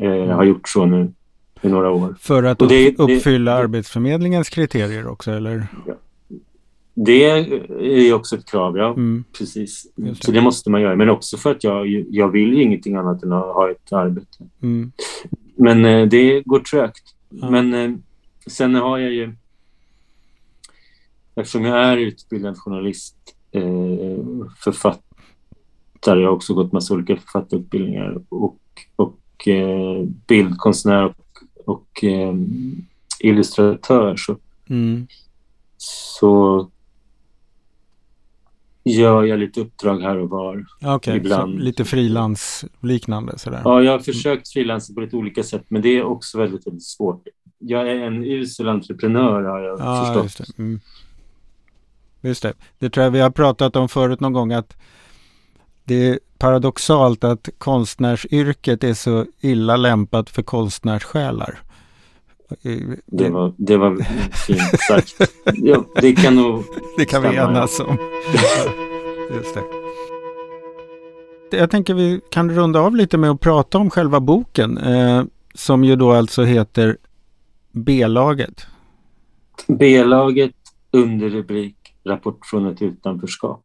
Eh, 0.00 0.08
jag 0.08 0.36
har 0.36 0.44
gjort 0.44 0.68
så 0.68 0.86
nu 0.86 1.12
i 1.62 1.68
några 1.68 1.90
år. 1.90 2.16
För 2.20 2.42
att 2.42 2.58
det, 2.58 2.98
uppfylla 2.98 3.54
det, 3.54 3.58
Arbetsförmedlingens 3.58 4.48
kriterier 4.48 5.06
också, 5.06 5.30
eller? 5.30 5.66
Ja. 5.86 5.94
Det 6.94 7.24
är 7.24 8.14
också 8.14 8.36
ett 8.36 8.50
krav, 8.50 8.76
ja. 8.76 8.88
Mm. 8.92 9.24
Precis. 9.38 9.86
Det. 9.96 10.24
Så 10.24 10.32
det 10.32 10.40
måste 10.40 10.70
man 10.70 10.80
göra. 10.80 10.96
Men 10.96 11.10
också 11.10 11.36
för 11.36 11.50
att 11.50 11.64
jag, 11.64 11.86
jag 11.88 12.28
vill 12.28 12.52
ju 12.52 12.62
ingenting 12.62 12.96
annat 12.96 13.22
än 13.22 13.32
att 13.32 13.54
ha 13.54 13.70
ett 13.70 13.92
arbete. 13.92 14.44
Mm. 14.62 14.92
Men 15.56 15.84
eh, 15.84 16.08
det 16.08 16.42
går 16.44 16.60
trögt. 16.60 17.14
Ja. 17.28 17.50
Men 17.50 17.74
eh, 17.74 17.90
sen 18.46 18.74
har 18.74 18.98
jag 18.98 19.12
ju... 19.12 19.34
Eftersom 21.34 21.64
jag 21.64 21.84
är 21.84 21.96
utbildad 21.96 22.58
journalist, 22.58 23.16
eh, 23.52 23.62
författare, 24.64 26.20
jag 26.20 26.28
har 26.28 26.36
också 26.36 26.54
gått 26.54 26.72
massa 26.72 26.94
olika 26.94 27.16
författarutbildningar 27.16 28.22
och, 28.28 28.58
och 28.96 29.18
bildkonstnär 30.26 31.04
och, 31.04 31.16
och 31.64 32.04
illustratör 33.20 34.16
så, 34.16 34.36
mm. 34.68 35.06
så 35.76 36.70
gör 38.84 39.24
jag 39.24 39.38
lite 39.38 39.60
uppdrag 39.60 40.00
här 40.00 40.16
och 40.16 40.30
var. 40.30 40.64
Okay, 40.96 41.16
ibland. 41.16 41.60
lite 41.60 41.84
frilansliknande 41.84 43.38
sådär? 43.38 43.60
Ja, 43.64 43.82
jag 43.82 43.92
har 43.92 43.98
försökt 43.98 44.48
frilansa 44.48 44.94
på 44.94 45.00
lite 45.00 45.16
olika 45.16 45.42
sätt, 45.42 45.64
men 45.68 45.82
det 45.82 45.88
är 45.88 46.02
också 46.02 46.38
väldigt, 46.38 46.66
väldigt 46.66 46.84
svårt. 46.84 47.24
Jag 47.58 47.90
är 47.90 47.94
en 47.94 48.24
usel 48.24 48.68
entreprenör 48.68 49.42
har 49.42 49.60
jag 49.60 49.80
ja, 49.80 50.04
förstått. 50.04 50.24
Just 50.24 50.56
det. 50.56 50.62
Mm. 50.62 50.80
just 52.20 52.42
det. 52.42 52.52
Det 52.78 52.90
tror 52.90 53.04
jag 53.04 53.10
vi 53.10 53.20
har 53.20 53.30
pratat 53.30 53.76
om 53.76 53.88
förut 53.88 54.20
någon 54.20 54.32
gång 54.32 54.52
att 54.52 54.76
det 55.84 56.08
är 56.08 56.18
paradoxalt 56.38 57.24
att 57.24 57.48
konstnärsyrket 57.58 58.84
är 58.84 58.94
så 58.94 59.26
illa 59.40 59.76
lämpat 59.76 60.30
för 60.30 60.42
konstnärssjälar. 60.42 61.60
Det 63.06 63.30
var, 63.30 63.54
det 63.56 63.76
var 63.76 63.96
fint 64.46 64.80
sagt. 64.88 65.32
Ja, 65.54 65.84
det 66.00 66.12
kan 66.12 66.36
nog 66.36 66.64
Det 66.98 67.04
kan 67.04 67.22
vi 67.22 67.28
enas 67.28 67.80
om. 67.80 67.96
Just 69.34 69.54
det. 69.54 69.62
Jag 71.56 71.70
tänker 71.70 71.94
vi 71.94 72.20
kan 72.30 72.50
runda 72.50 72.80
av 72.80 72.96
lite 72.96 73.18
med 73.18 73.30
att 73.30 73.40
prata 73.40 73.78
om 73.78 73.90
själva 73.90 74.20
boken. 74.20 74.78
Eh, 74.78 75.22
som 75.54 75.84
ju 75.84 75.96
då 75.96 76.12
alltså 76.12 76.42
heter 76.42 76.96
B-laget. 77.72 78.66
B-laget 79.68 80.54
under 80.90 81.28
rubrik 81.28 81.76
Rapport 82.04 82.46
från 82.46 82.66
ett 82.66 82.82
utanförskap. 82.82 83.64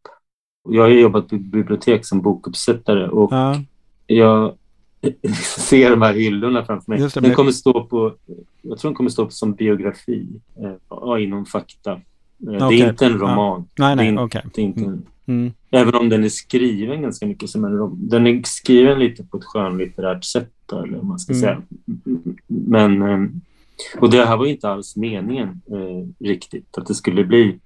Jag 0.69 0.83
har 0.83 0.89
jobbat 0.89 1.27
på 1.27 1.35
bibliotek 1.35 2.05
som 2.05 2.21
bokuppsättare 2.21 3.07
och 3.07 3.33
ja. 3.33 3.61
jag 4.07 4.53
ser 5.69 5.89
de 5.89 6.01
här 6.01 6.13
hyllorna 6.13 6.65
framför 6.65 6.91
mig. 6.91 6.99
Det, 6.99 7.21
den 7.21 7.33
kommer 7.33 7.51
stå 7.51 7.83
på, 7.83 8.15
jag 8.61 8.79
tror 8.79 8.91
den 8.91 8.95
kommer 8.95 9.09
stå 9.09 9.29
som 9.29 9.53
biografi 9.53 10.27
eh, 10.59 11.23
inom 11.23 11.45
fakta. 11.45 11.91
Eh, 11.91 12.55
okay. 12.55 12.77
Det 12.77 12.83
är 12.83 12.89
inte 12.89 13.05
en 13.05 13.19
roman. 13.19 13.67
Ja. 13.75 13.95
Nej, 13.95 13.95
nej, 13.95 14.23
okej. 14.23 14.39
Okay. 14.39 14.51
Det 14.53 14.61
är 14.61 14.65
inte 14.65 14.81
mm. 14.81 15.05
Mm. 15.25 15.53
Även 15.71 15.95
om 15.95 16.09
den 16.09 16.23
är 16.23 16.29
skriven 16.29 17.01
ganska 17.01 17.25
mycket 17.25 17.49
som 17.49 17.65
en 17.65 17.77
roman. 17.77 18.07
Den 18.09 18.27
är 18.27 18.41
skriven 18.45 18.99
lite 18.99 19.23
på 19.23 19.37
ett 19.37 19.43
skönlitterärt 19.43 20.23
sätt, 20.23 20.71
eller 20.71 21.01
man 21.01 21.19
ska 21.19 21.33
mm. 21.33 21.41
säga. 21.41 21.61
Men, 22.47 23.01
eh, 23.01 23.29
och 24.01 24.09
det 24.09 24.25
här 24.25 24.37
var 24.37 24.45
inte 24.45 24.69
alls 24.69 24.95
meningen 24.95 25.61
eh, 25.71 26.25
riktigt, 26.25 26.77
att 26.77 26.87
det 26.87 26.95
skulle 26.95 27.23
bli 27.23 27.59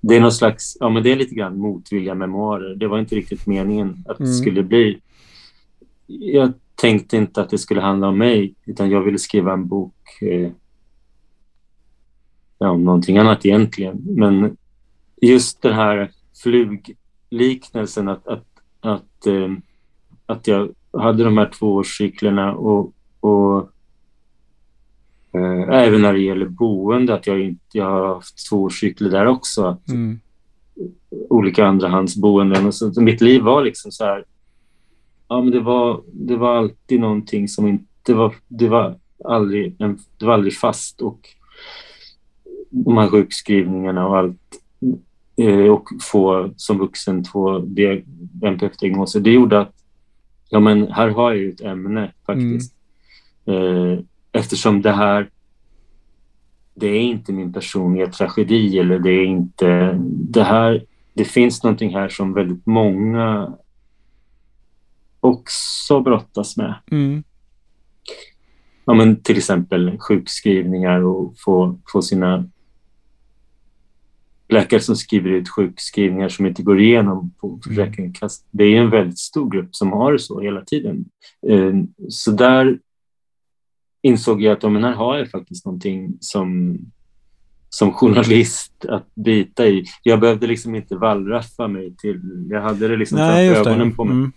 det 0.00 0.16
är 0.16 0.20
någon 0.20 0.32
slags, 0.32 0.76
ja 0.80 0.88
men 0.88 1.02
det 1.02 1.12
är 1.12 1.16
lite 1.16 1.34
grann 1.34 1.58
motvilliga 1.58 2.14
memoarer. 2.14 2.74
Det 2.74 2.88
var 2.88 2.98
inte 2.98 3.14
riktigt 3.14 3.46
meningen 3.46 4.04
att 4.08 4.18
det 4.18 4.24
mm. 4.24 4.36
skulle 4.36 4.62
bli 4.62 5.00
jag 6.20 6.52
tänkte 6.74 7.16
inte 7.16 7.40
att 7.40 7.50
det 7.50 7.58
skulle 7.58 7.80
handla 7.80 8.08
om 8.08 8.18
mig, 8.18 8.54
utan 8.64 8.90
jag 8.90 9.02
ville 9.02 9.18
skriva 9.18 9.52
en 9.52 9.68
bok 9.68 9.94
eh, 10.20 10.50
ja, 12.58 12.70
om 12.70 12.84
någonting 12.84 13.18
annat 13.18 13.46
egentligen. 13.46 14.02
Men 14.04 14.56
just 15.20 15.62
den 15.62 15.72
här 15.72 16.10
flugliknelsen, 16.42 18.08
att, 18.08 18.28
att, 18.28 18.46
att, 18.80 19.26
eh, 19.26 19.52
att 20.26 20.46
jag 20.46 20.74
hade 20.92 21.24
de 21.24 21.38
här 21.38 21.48
tvåårscyklerna 21.48 22.54
och, 22.54 22.92
och 23.20 23.70
eh, 25.32 25.68
även 25.68 26.02
när 26.02 26.12
det 26.12 26.20
gäller 26.20 26.46
boende, 26.46 27.14
att 27.14 27.26
jag, 27.26 27.40
inte, 27.40 27.78
jag 27.78 27.84
har 27.84 28.14
haft 28.14 28.48
tvåårscykler 28.48 29.10
där 29.10 29.26
också. 29.26 29.64
Att, 29.64 29.88
mm. 29.88 30.20
Olika 31.28 31.66
andrahandsboenden. 31.66 32.66
Och 32.66 32.74
så, 32.74 33.00
mitt 33.00 33.20
liv 33.20 33.42
var 33.42 33.64
liksom 33.64 33.92
så 33.92 34.04
här 34.04 34.24
ja, 35.32 35.40
men 35.40 35.52
det, 35.52 35.60
var, 35.60 36.02
det 36.12 36.36
var 36.36 36.56
alltid 36.56 37.00
någonting 37.00 37.48
som 37.48 37.68
inte 37.68 38.14
var... 38.14 38.34
Det 38.48 38.68
var 38.68 38.96
aldrig, 39.24 39.76
det 40.18 40.26
var 40.26 40.34
aldrig 40.34 40.54
fast. 40.54 41.00
Och 41.00 41.28
de 42.70 42.98
här 42.98 43.08
sjukskrivningarna 43.08 44.06
och 44.06 44.18
allt 44.18 44.40
eh, 45.36 45.66
och 45.66 45.88
få 46.02 46.50
som 46.56 46.78
vuxen 46.78 47.24
två 47.24 47.58
NPF-diagnoser. 48.42 49.20
Det 49.20 49.30
gjorde 49.30 49.60
att 49.60 49.74
ja, 50.50 50.60
men 50.60 50.92
här 50.92 51.08
har 51.08 51.32
jag 51.32 51.40
ju 51.40 51.50
ett 51.50 51.60
ämne 51.60 52.12
faktiskt. 52.26 52.74
Mm. 53.46 54.04
Eftersom 54.32 54.82
det 54.82 54.92
här 54.92 55.30
det 56.74 56.86
är 56.86 57.00
inte 57.00 57.32
min 57.32 57.52
personliga 57.52 58.06
tragedi 58.06 58.78
eller 58.78 58.98
det 58.98 59.10
är 59.10 59.24
inte 59.24 59.98
det 60.04 60.42
här. 60.42 60.84
Det 61.14 61.24
finns 61.24 61.62
någonting 61.62 61.94
här 61.94 62.08
som 62.08 62.34
väldigt 62.34 62.66
många 62.66 63.54
också 65.22 66.00
brottas 66.00 66.56
med. 66.56 66.74
Mm. 66.90 67.24
Ja, 68.84 68.94
men 68.94 69.22
till 69.22 69.38
exempel 69.38 69.98
sjukskrivningar 69.98 71.04
och 71.04 71.34
få, 71.38 71.78
få 71.92 72.02
sina 72.02 72.44
läkare 74.48 74.80
som 74.80 74.96
skriver 74.96 75.30
ut 75.30 75.48
sjukskrivningar 75.48 76.28
som 76.28 76.46
inte 76.46 76.62
går 76.62 76.80
igenom 76.80 77.30
på 77.40 77.48
mm. 77.48 77.60
Försäkringskassan. 77.60 78.48
Det 78.50 78.64
är 78.64 78.80
en 78.80 78.90
väldigt 78.90 79.18
stor 79.18 79.50
grupp 79.50 79.74
som 79.76 79.92
har 79.92 80.12
det 80.12 80.18
så 80.18 80.40
hela 80.40 80.64
tiden. 80.64 81.04
Eh, 81.48 81.72
så 82.08 82.30
där 82.30 82.78
insåg 84.02 84.42
jag 84.42 84.52
att 84.52 84.72
men 84.72 84.84
här 84.84 84.92
har 84.92 85.18
jag 85.18 85.30
faktiskt 85.30 85.66
någonting 85.66 86.16
som, 86.20 86.78
som 87.68 87.92
journalist 87.92 88.84
att 88.84 89.14
bita 89.14 89.66
i. 89.66 89.84
Jag 90.02 90.20
behövde 90.20 90.46
liksom 90.46 90.74
inte 90.74 90.96
vallraffa 90.96 91.68
mig 91.68 91.96
till... 91.96 92.46
Jag 92.50 92.62
hade 92.62 92.88
det 92.88 92.96
liksom 92.96 93.18
Nej, 93.18 93.54
framför 93.54 93.70
ögonen 93.70 93.96
på 93.96 94.04
mig. 94.04 94.14
Mm 94.14 94.32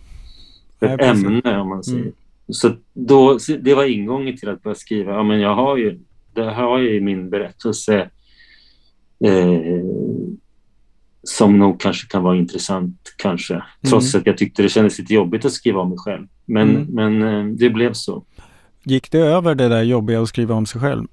ett 0.80 1.00
Nej, 1.00 1.08
ämne 1.08 1.58
om 1.60 1.68
man 1.68 1.84
säger. 1.84 2.00
Mm. 2.00 2.12
Så 2.48 2.72
då, 2.92 3.38
det 3.60 3.74
var 3.74 3.84
ingången 3.84 4.36
till 4.36 4.48
att 4.48 4.62
börja 4.62 4.74
skriva. 4.74 5.12
Ja, 5.12 5.22
men 5.22 5.40
jag 5.40 5.54
har 5.54 5.76
ju, 5.76 5.98
det 6.34 6.42
har 6.42 6.78
jag 6.78 6.94
i 6.94 7.00
min 7.00 7.30
berättelse 7.30 8.10
eh, 9.24 9.84
som 11.22 11.58
nog 11.58 11.80
kanske 11.80 12.08
kan 12.08 12.22
vara 12.22 12.36
intressant 12.36 13.14
kanske. 13.16 13.54
Mm. 13.54 13.66
Trots 13.88 14.14
att 14.14 14.26
jag 14.26 14.38
tyckte 14.38 14.62
det 14.62 14.68
kändes 14.68 14.98
lite 14.98 15.14
jobbigt 15.14 15.44
att 15.44 15.52
skriva 15.52 15.80
om 15.80 15.88
mig 15.88 15.98
själv. 15.98 16.26
Men, 16.44 16.70
mm. 16.76 16.86
men 16.90 17.22
eh, 17.22 17.54
det 17.54 17.70
blev 17.70 17.92
så. 17.92 18.24
Gick 18.82 19.10
det 19.10 19.18
över 19.18 19.54
det 19.54 19.68
där 19.68 19.82
jobbiga 19.82 20.22
att 20.22 20.28
skriva 20.28 20.54
om 20.54 20.66
sig 20.66 20.80
själv? 20.80 21.06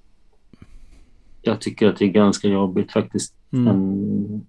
Jag 1.42 1.62
tycker 1.62 1.88
att 1.88 1.98
det 1.98 2.06
är 2.06 2.10
ganska 2.10 2.48
jobbigt 2.48 2.92
faktiskt. 2.92 3.36
Mm 3.54 4.42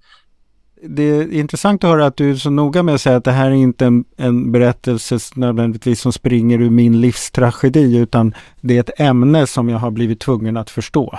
det 0.88 1.02
är 1.02 1.32
intressant 1.32 1.84
att 1.84 1.90
höra 1.90 2.06
att 2.06 2.16
du 2.16 2.30
är 2.30 2.34
så 2.34 2.50
noga 2.50 2.82
med 2.82 2.94
att 2.94 3.00
säga 3.00 3.16
att 3.16 3.24
det 3.24 3.32
här 3.32 3.50
är 3.50 3.54
inte 3.54 3.86
en, 3.86 4.04
en 4.16 4.52
berättelse 4.52 5.18
nödvändigtvis 5.34 6.00
som 6.00 6.12
springer 6.12 6.60
ur 6.60 6.70
min 6.70 7.00
livstragedi 7.00 7.96
utan 7.96 8.34
det 8.60 8.76
är 8.76 8.80
ett 8.80 9.00
ämne 9.00 9.46
som 9.46 9.68
jag 9.68 9.78
har 9.78 9.90
blivit 9.90 10.20
tvungen 10.20 10.56
att 10.56 10.70
förstå. 10.70 11.18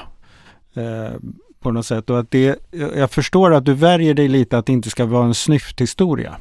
Eh, 0.73 1.19
på 1.65 1.71
något 1.71 1.85
sätt. 1.85 2.09
Och 2.09 2.19
att 2.19 2.31
det, 2.31 2.59
jag 2.71 3.11
förstår 3.11 3.53
att 3.53 3.65
du 3.65 3.73
värjer 3.73 4.13
dig 4.13 4.27
lite 4.27 4.57
att 4.57 4.65
det 4.65 4.73
inte 4.73 4.89
ska 4.89 5.05
vara 5.05 5.25
en 5.25 5.33
snyfthistoria. 5.33 6.37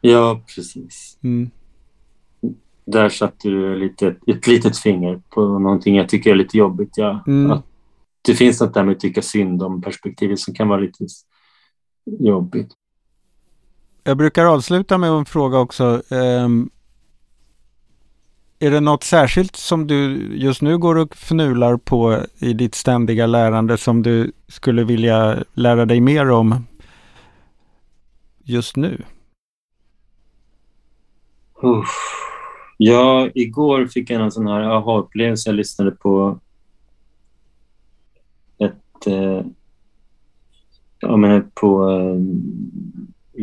Ja, 0.00 0.40
precis. 0.54 1.18
Mm. 1.22 1.50
där 2.84 3.08
satte 3.08 3.48
du 3.48 3.76
lite, 3.78 4.16
ett 4.26 4.46
litet 4.46 4.78
finger 4.78 5.20
på 5.30 5.58
någonting 5.58 5.96
jag 5.96 6.08
tycker 6.08 6.30
är 6.30 6.34
lite 6.34 6.58
jobbigt. 6.58 6.92
Ja. 6.96 7.24
Mm. 7.26 7.50
Att 7.50 7.64
det 8.22 8.34
finns 8.34 8.60
något 8.60 8.74
där 8.74 8.84
med 8.84 8.92
att 8.92 9.00
tycka 9.00 9.22
synd 9.22 9.62
om 9.62 9.82
perspektivet 9.82 10.38
som 10.40 10.54
kan 10.54 10.68
vara 10.68 10.80
lite 10.80 11.04
jobbigt. 12.04 12.72
Jag 14.04 14.16
brukar 14.16 14.44
avsluta 14.44 14.98
med 14.98 15.10
en 15.10 15.24
fråga 15.24 15.58
också. 15.58 16.02
Um, 16.10 16.70
är 18.58 18.70
det 18.70 18.80
något 18.80 19.04
särskilt 19.04 19.56
som 19.56 19.86
du 19.86 20.16
just 20.36 20.62
nu 20.62 20.78
går 20.78 20.98
och 20.98 21.16
fnular 21.16 21.76
på 21.76 22.18
i 22.38 22.52
ditt 22.52 22.74
ständiga 22.74 23.26
lärande 23.26 23.78
som 23.78 24.02
du 24.02 24.32
skulle 24.48 24.84
vilja 24.84 25.44
lära 25.54 25.86
dig 25.86 26.00
mer 26.00 26.30
om 26.30 26.66
just 28.44 28.76
nu? 28.76 29.04
Uff. 31.62 31.88
Ja, 32.76 33.28
igår 33.34 33.86
fick 33.86 34.10
jag 34.10 34.22
en 34.22 34.32
sån 34.32 34.46
här 34.46 34.60
aha-upplevelse. 34.60 35.48
Jag 35.48 35.56
lyssnade 35.56 35.90
på 35.90 36.38
ett... 38.58 39.06
Eh, 39.06 39.46
ja, 41.02 41.16
men 41.16 41.50
på 41.54 41.90
eh, 41.90 42.16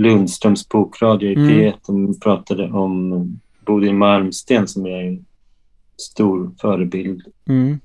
Lundströms 0.02 0.70
bokradio 0.70 1.30
i 1.30 1.34
Mm. 1.36 1.50
P1. 1.50 1.74
De 1.88 2.20
pratade 2.20 2.72
om 2.72 3.26
Bodil 3.66 3.94
Malmsten 3.94 4.68
som 4.68 4.86
är 4.86 5.04
en 5.04 5.26
stor 5.98 6.52
förebild. 6.62 7.22
Mm. 7.48 7.80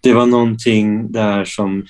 Det 0.00 0.12
var 0.12 0.26
någonting 0.26 1.12
där 1.12 1.44
som... 1.44 1.86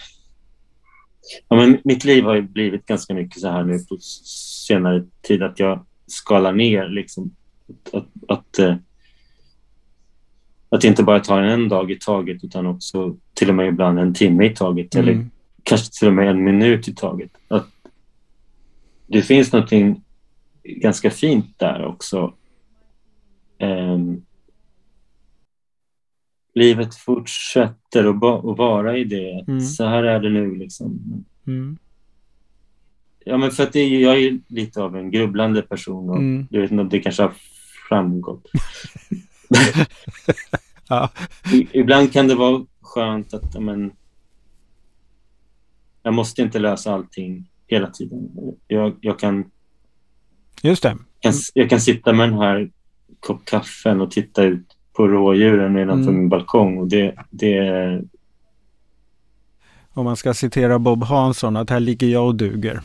Ja, 1.49 1.57
men 1.57 1.79
mitt 1.85 2.05
liv 2.05 2.25
har 2.25 2.35
ju 2.35 2.43
blivit 2.43 2.87
ganska 2.87 3.15
mycket 3.15 3.41
så 3.41 3.49
här 3.49 3.65
nu 3.65 3.79
på 3.79 3.97
senare 4.01 5.05
tid 5.23 5.43
att 5.43 5.59
jag 5.59 5.85
skalar 6.07 6.53
ner. 6.53 6.89
Liksom. 6.89 7.31
Att, 7.69 7.95
att, 7.95 8.07
att, 8.29 8.59
eh, 8.59 8.75
att 10.69 10.85
inte 10.85 11.03
bara 11.03 11.21
ta 11.21 11.41
en 11.41 11.69
dag 11.69 11.91
i 11.91 11.97
taget 11.97 12.45
utan 12.45 12.67
också 12.67 13.17
till 13.35 13.49
och 13.49 13.55
med 13.55 13.69
ibland 13.69 13.99
en 13.99 14.15
timme 14.15 14.47
i 14.47 14.55
taget 14.55 14.95
eller 14.95 15.13
Mm. 15.13 15.31
Kanske 15.69 15.99
till 15.99 16.09
och 16.09 16.15
med 16.15 16.29
en 16.29 16.45
minut 16.45 16.89
i 16.89 16.95
taget. 16.95 17.31
Att 17.49 17.67
det 19.07 19.23
finns 19.23 19.53
någonting 19.53 20.05
ganska 20.65 21.11
fint 21.11 21.59
där 21.59 21.85
också. 21.87 22.35
Ehm, 23.59 24.23
livet 26.55 26.95
fortsätter 26.95 28.05
att, 28.05 28.17
ba- 28.21 28.51
att 28.53 28.59
vara 28.59 28.97
i 28.99 29.05
det. 29.05 29.45
Mm. 29.49 29.61
Så 29.61 29.85
här 29.87 30.03
är 30.03 30.21
det 30.21 30.31
nu. 30.31 30.55
Liksom. 30.57 31.01
Mm. 31.47 31.79
Ja, 33.25 33.37
men 33.37 33.51
för 33.51 33.63
att 33.63 33.73
det, 33.73 33.89
jag 33.89 34.19
är 34.23 34.39
lite 34.47 34.83
av 34.83 34.97
en 34.97 35.11
grubblande 35.11 35.63
person 35.63 36.11
och 36.11 36.17
Mm. 36.19 36.47
jag 36.51 36.61
vet 36.61 36.71
inte 36.71 36.81
om 36.83 36.89
det 36.89 37.01
kanske 37.01 37.23
har 37.23 37.33
framgått. 37.89 38.47
Ja. 40.91 41.11
Ibland 41.73 42.13
kan 42.13 42.29
det 42.29 42.35
vara 42.35 42.65
skönt 42.81 43.35
att 43.35 43.63
men, 43.63 43.93
jag 46.09 46.15
måste 46.15 46.43
inte 46.43 46.59
lösa 46.59 46.93
allting 46.95 47.49
hela 47.67 47.91
tiden. 47.91 48.29
Jag, 48.67 48.97
jag, 49.01 49.19
kan, 49.19 49.45
Just 50.63 50.83
det. 50.83 50.97
kan, 51.21 51.33
jag 51.55 51.71
kan 51.71 51.81
sitta 51.81 52.13
med 52.13 52.29
den 52.29 52.39
här 52.39 52.71
kopp 53.21 53.45
kaffen 53.45 54.01
och 54.01 54.11
titta 54.11 54.43
ut 54.45 54.67
på 54.97 55.09
rådjuren 55.09 55.73
nedanför 55.73 56.03
Mm. 56.11 56.15
min 56.21 56.29
balkong. 56.29 56.79
Och 56.79 56.89
det, 56.89 57.15
det, 57.31 58.03
Om 59.95 60.05
man 60.05 60.17
ska 60.17 60.35
citera 60.35 60.79
Bob 60.79 61.05
Hansson 61.05 61.57
att 61.57 61.71
här 61.71 61.81
ligger 61.81 62.07
jag 62.07 62.27
och 62.27 62.35
duger. 62.35 62.81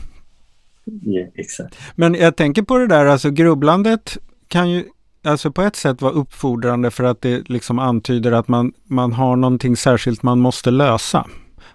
ja, 0.84 1.26
exakt. 1.34 1.78
Men 1.94 2.14
jag 2.14 2.36
tänker 2.36 2.62
på 2.62 2.78
det 2.78 2.86
där, 2.86 3.06
alltså 3.06 3.30
grubblandet 3.30 4.18
kan 4.48 4.70
ju 4.70 4.84
alltså 5.24 5.50
på 5.52 5.62
ett 5.62 5.76
sätt 5.76 6.02
vara 6.02 6.12
uppfordrande 6.12 6.90
för 6.90 7.04
att 7.04 7.20
det 7.20 7.48
liksom 7.48 7.78
antyder 7.78 8.32
att 8.32 8.48
man, 8.48 8.72
man 8.84 9.12
har 9.12 9.36
någonting 9.36 9.76
särskilt 9.76 10.22
man 10.22 10.40
måste 10.40 10.70
lösa. 10.70 11.26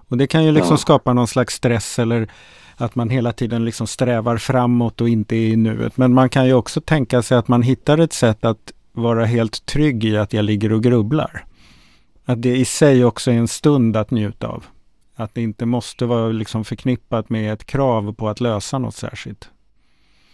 Och 0.09 0.17
det 0.17 0.27
kan 0.27 0.45
ju 0.45 0.51
liksom 0.51 0.73
Ja. 0.73 0.77
skapa 0.77 1.13
någon 1.13 1.27
slags 1.27 1.53
stress 1.53 1.99
eller 1.99 2.27
att 2.75 2.95
man 2.95 3.09
hela 3.09 3.31
tiden 3.31 3.65
liksom 3.65 3.87
strävar 3.87 4.37
framåt 4.37 5.01
och 5.01 5.09
inte 5.09 5.35
är 5.35 5.47
i 5.47 5.55
nuet. 5.55 5.97
Men 5.97 6.13
man 6.13 6.29
kan 6.29 6.45
ju 6.47 6.53
också 6.53 6.81
tänka 6.81 7.21
sig 7.21 7.37
att 7.37 7.47
man 7.47 7.61
hittar 7.61 7.97
ett 7.97 8.13
sätt 8.13 8.45
att 8.45 8.73
vara 8.91 9.25
helt 9.25 9.65
trygg 9.65 10.05
i 10.05 10.17
att 10.17 10.33
jag 10.33 10.45
ligger 10.45 10.73
och 10.73 10.83
grubblar. 10.83 11.45
Att 12.25 12.41
det 12.41 12.55
i 12.57 12.65
sig 12.65 13.05
också 13.05 13.31
är 13.31 13.35
en 13.35 13.47
stund 13.47 13.97
att 13.97 14.11
njuta 14.11 14.47
av. 14.47 14.65
Att 15.15 15.33
det 15.33 15.41
inte 15.41 15.65
måste 15.65 16.05
vara 16.05 16.27
liksom 16.29 16.65
förknippat 16.65 17.29
med 17.29 17.53
ett 17.53 17.65
krav 17.65 18.13
på 18.13 18.29
att 18.29 18.41
lösa 18.41 18.77
något 18.79 18.95
särskilt. 18.95 19.49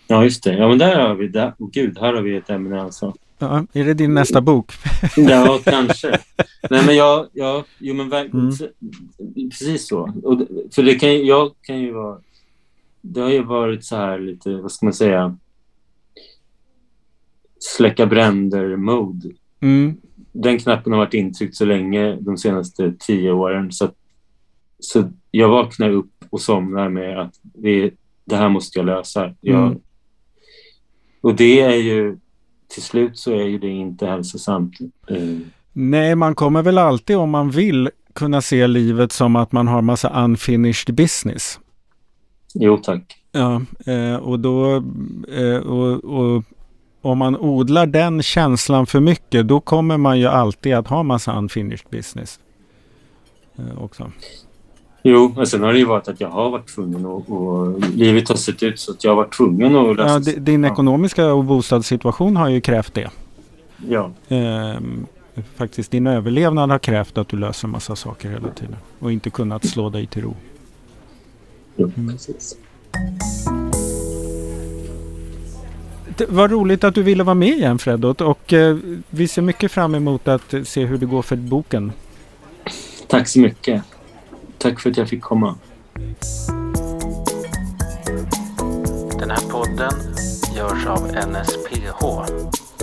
Ja, 0.07 0.23
just 0.23 0.43
det. 0.43 0.53
Ja, 0.53 0.67
men 0.67 0.77
där 0.77 0.99
har 0.99 1.15
vi 1.15 1.27
det. 1.27 1.53
Gud, 1.57 1.97
här 1.99 2.13
har 2.13 2.21
vi 2.21 2.35
ett 2.35 2.49
ämne 2.49 2.81
alltså. 2.81 3.13
Ja, 3.39 3.65
är 3.73 3.85
det 3.85 3.93
din 3.93 4.13
nästa 4.13 4.41
bok? 4.41 4.71
Ja, 5.17 5.59
kanske. 5.65 6.19
Nej, 6.69 6.85
men 6.85 6.95
jag, 6.95 7.27
jag, 7.33 7.63
jo, 7.79 7.93
men 7.95 8.13
Mm. 8.13 8.51
precis 9.49 9.87
så. 9.87 10.13
Och, 10.23 10.41
för 10.71 10.83
det 10.83 10.95
kan, 10.95 11.25
jag 11.25 11.51
kan 11.61 11.79
ju 11.79 11.91
vara... 11.93 12.17
Det 13.01 13.21
har 13.21 13.29
ju 13.29 13.43
varit 13.43 13.83
så 13.85 13.95
här 13.95 14.19
lite, 14.19 14.55
vad 14.55 14.71
ska 14.71 14.85
man 14.85 14.93
säga, 14.93 15.37
släcka 17.59 18.05
bränder-mode. 18.05 19.29
Mm, 19.59 19.97
Den 20.31 20.57
knappen 20.59 20.91
har 20.93 20.99
varit 20.99 21.13
intryckt 21.13 21.55
så 21.55 21.65
länge, 21.65 22.15
de 22.21 22.37
senaste 22.37 22.93
tio 22.99 23.31
åren. 23.31 23.71
Så, 23.71 23.85
att- 23.85 23.95
så 24.79 25.11
jag 25.31 25.49
vaknar 25.49 25.89
upp 25.89 26.11
och 26.29 26.41
somnar 26.41 26.89
med 26.89 27.19
att 27.21 27.33
det, 27.43 27.91
det 28.25 28.35
här 28.35 28.49
måste 28.49 28.79
jag 28.79 28.85
lösa. 28.85 29.33
Jag, 29.41 29.67
Mm. 29.67 29.79
Och 31.21 31.35
det 31.35 31.61
är 31.61 31.75
ju, 31.75 32.17
till 32.67 32.83
slut 32.83 33.17
så 33.17 33.31
är 33.31 33.43
ju 33.43 33.59
det 33.59 33.69
inte 33.69 34.05
hälsosamt. 34.07 34.79
Eh, 35.09 35.37
Nej, 35.73 36.15
man 36.15 36.35
kommer 36.35 36.61
väl 36.61 36.77
alltid 36.77 37.17
om 37.17 37.29
man 37.29 37.49
vill 37.49 37.89
kunna 38.13 38.41
se 38.41 38.67
livet 38.67 39.11
som 39.11 39.35
att 39.35 39.51
man 39.51 39.67
har 39.67 39.81
massa 39.81 40.23
unfinished 40.23 40.95
business. 40.95 41.59
jo, 42.53 42.77
tack. 42.77 43.17
Ja, 43.31 43.61
eh, 43.85 44.15
och 44.15 44.39
då 44.39 44.75
eh, 45.27 45.57
och, 45.57 46.03
och 46.03 46.43
om 47.01 47.17
man 47.17 47.37
odlar 47.37 47.85
den 47.85 48.23
känslan 48.23 48.85
för 48.85 48.99
mycket 48.99 49.47
då 49.47 49.59
kommer 49.59 49.97
man 49.97 50.19
ju 50.19 50.27
alltid 50.27 50.73
att 50.73 50.87
ha 50.87 51.03
massa 51.03 51.37
unfinished 51.37 51.87
business. 51.91 52.39
Också. 53.77 54.11
Jo, 55.07 55.33
men 55.35 55.47
sen 55.47 55.63
har 55.63 55.73
det 55.73 55.79
ju 55.79 55.85
varit 55.85 56.07
att 56.07 56.21
jag 56.21 56.29
har 56.29 56.49
varit 56.49 56.67
tvungen 56.67 57.05
och, 57.05 57.29
och 57.31 57.79
livet 57.95 58.29
har 58.29 58.35
sett 58.35 58.63
ut 58.63 58.79
så 58.79 58.91
att 58.91 59.03
jag 59.03 59.11
har 59.11 59.15
varit 59.15 59.33
tvungen 59.33 59.75
att 59.75 59.95
lösa 59.97 60.13
Ja, 60.13 60.19
di- 60.19 60.39
din 60.39 60.63
Ja. 60.63 60.71
ekonomiska 60.71 61.33
och 61.33 61.43
bostadssituation 61.43 62.35
har 62.37 62.49
ju 62.49 62.61
krävt 62.61 62.93
det. 62.93 63.09
Ja, 63.89 64.11
Ehm, 64.29 65.05
faktiskt 65.55 65.91
din 65.91 66.07
överlevnad 66.07 66.69
har 66.71 66.79
krävt 66.79 67.17
att 67.17 67.27
du 67.27 67.37
löser 67.37 67.67
massa 67.67 67.95
saker 67.95 68.29
hela 68.29 68.49
tiden 68.49 68.75
och 68.99 69.11
inte 69.11 69.29
kunnat 69.29 69.65
slå 69.65 69.89
dig 69.89 70.05
till 70.07 70.21
ro. 70.21 70.35
jo, 71.75 71.91
Mm. 71.97 72.11
precis. 72.11 72.55
Det 76.17 76.29
var 76.29 76.47
roligt 76.47 76.83
att 76.83 76.95
du 76.95 77.03
ville 77.03 77.23
vara 77.23 77.33
med 77.33 77.49
igen 77.49 77.79
Fredot 77.79 78.21
och 78.21 78.53
eh, 78.53 78.77
vi 79.09 79.27
ser 79.27 79.41
mycket 79.41 79.71
fram 79.71 79.95
emot 79.95 80.27
att 80.27 80.53
se 80.63 80.85
hur 80.85 80.97
det 80.97 81.05
går 81.05 81.21
för 81.21 81.35
boken. 81.35 81.91
Tack 83.07 83.27
så 83.27 83.39
mycket. 83.39 83.81
Tack 84.57 84.79
för 84.79 84.89
att 84.89 84.97
jag 84.97 85.09
fick 85.09 85.21
komma. 85.21 85.55
Den 89.19 89.31
här 89.31 89.49
podden 89.51 89.93
görs 90.55 90.85
av 90.85 91.07
NSPH, 91.07 92.05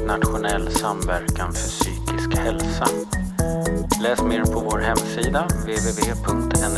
Nationell 0.07 0.70
samverkan 0.70 1.53
för 1.53 1.68
psykisk 1.68 2.35
hälsa. 2.39 2.87
Läs 4.03 4.23
mer 4.23 4.45
på 4.45 4.61
vår 4.61 4.79
hemsida 4.79 5.47
www.nsph.se 5.47 6.70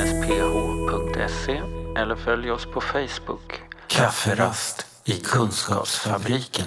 eller 1.97 2.17
följ 2.17 2.51
oss 2.51 2.67
på 2.67 2.81
Facebook. 2.81 3.61
Kafferast 3.87 4.87
i 5.05 5.13
Kunskapsfabriken. 5.13 6.67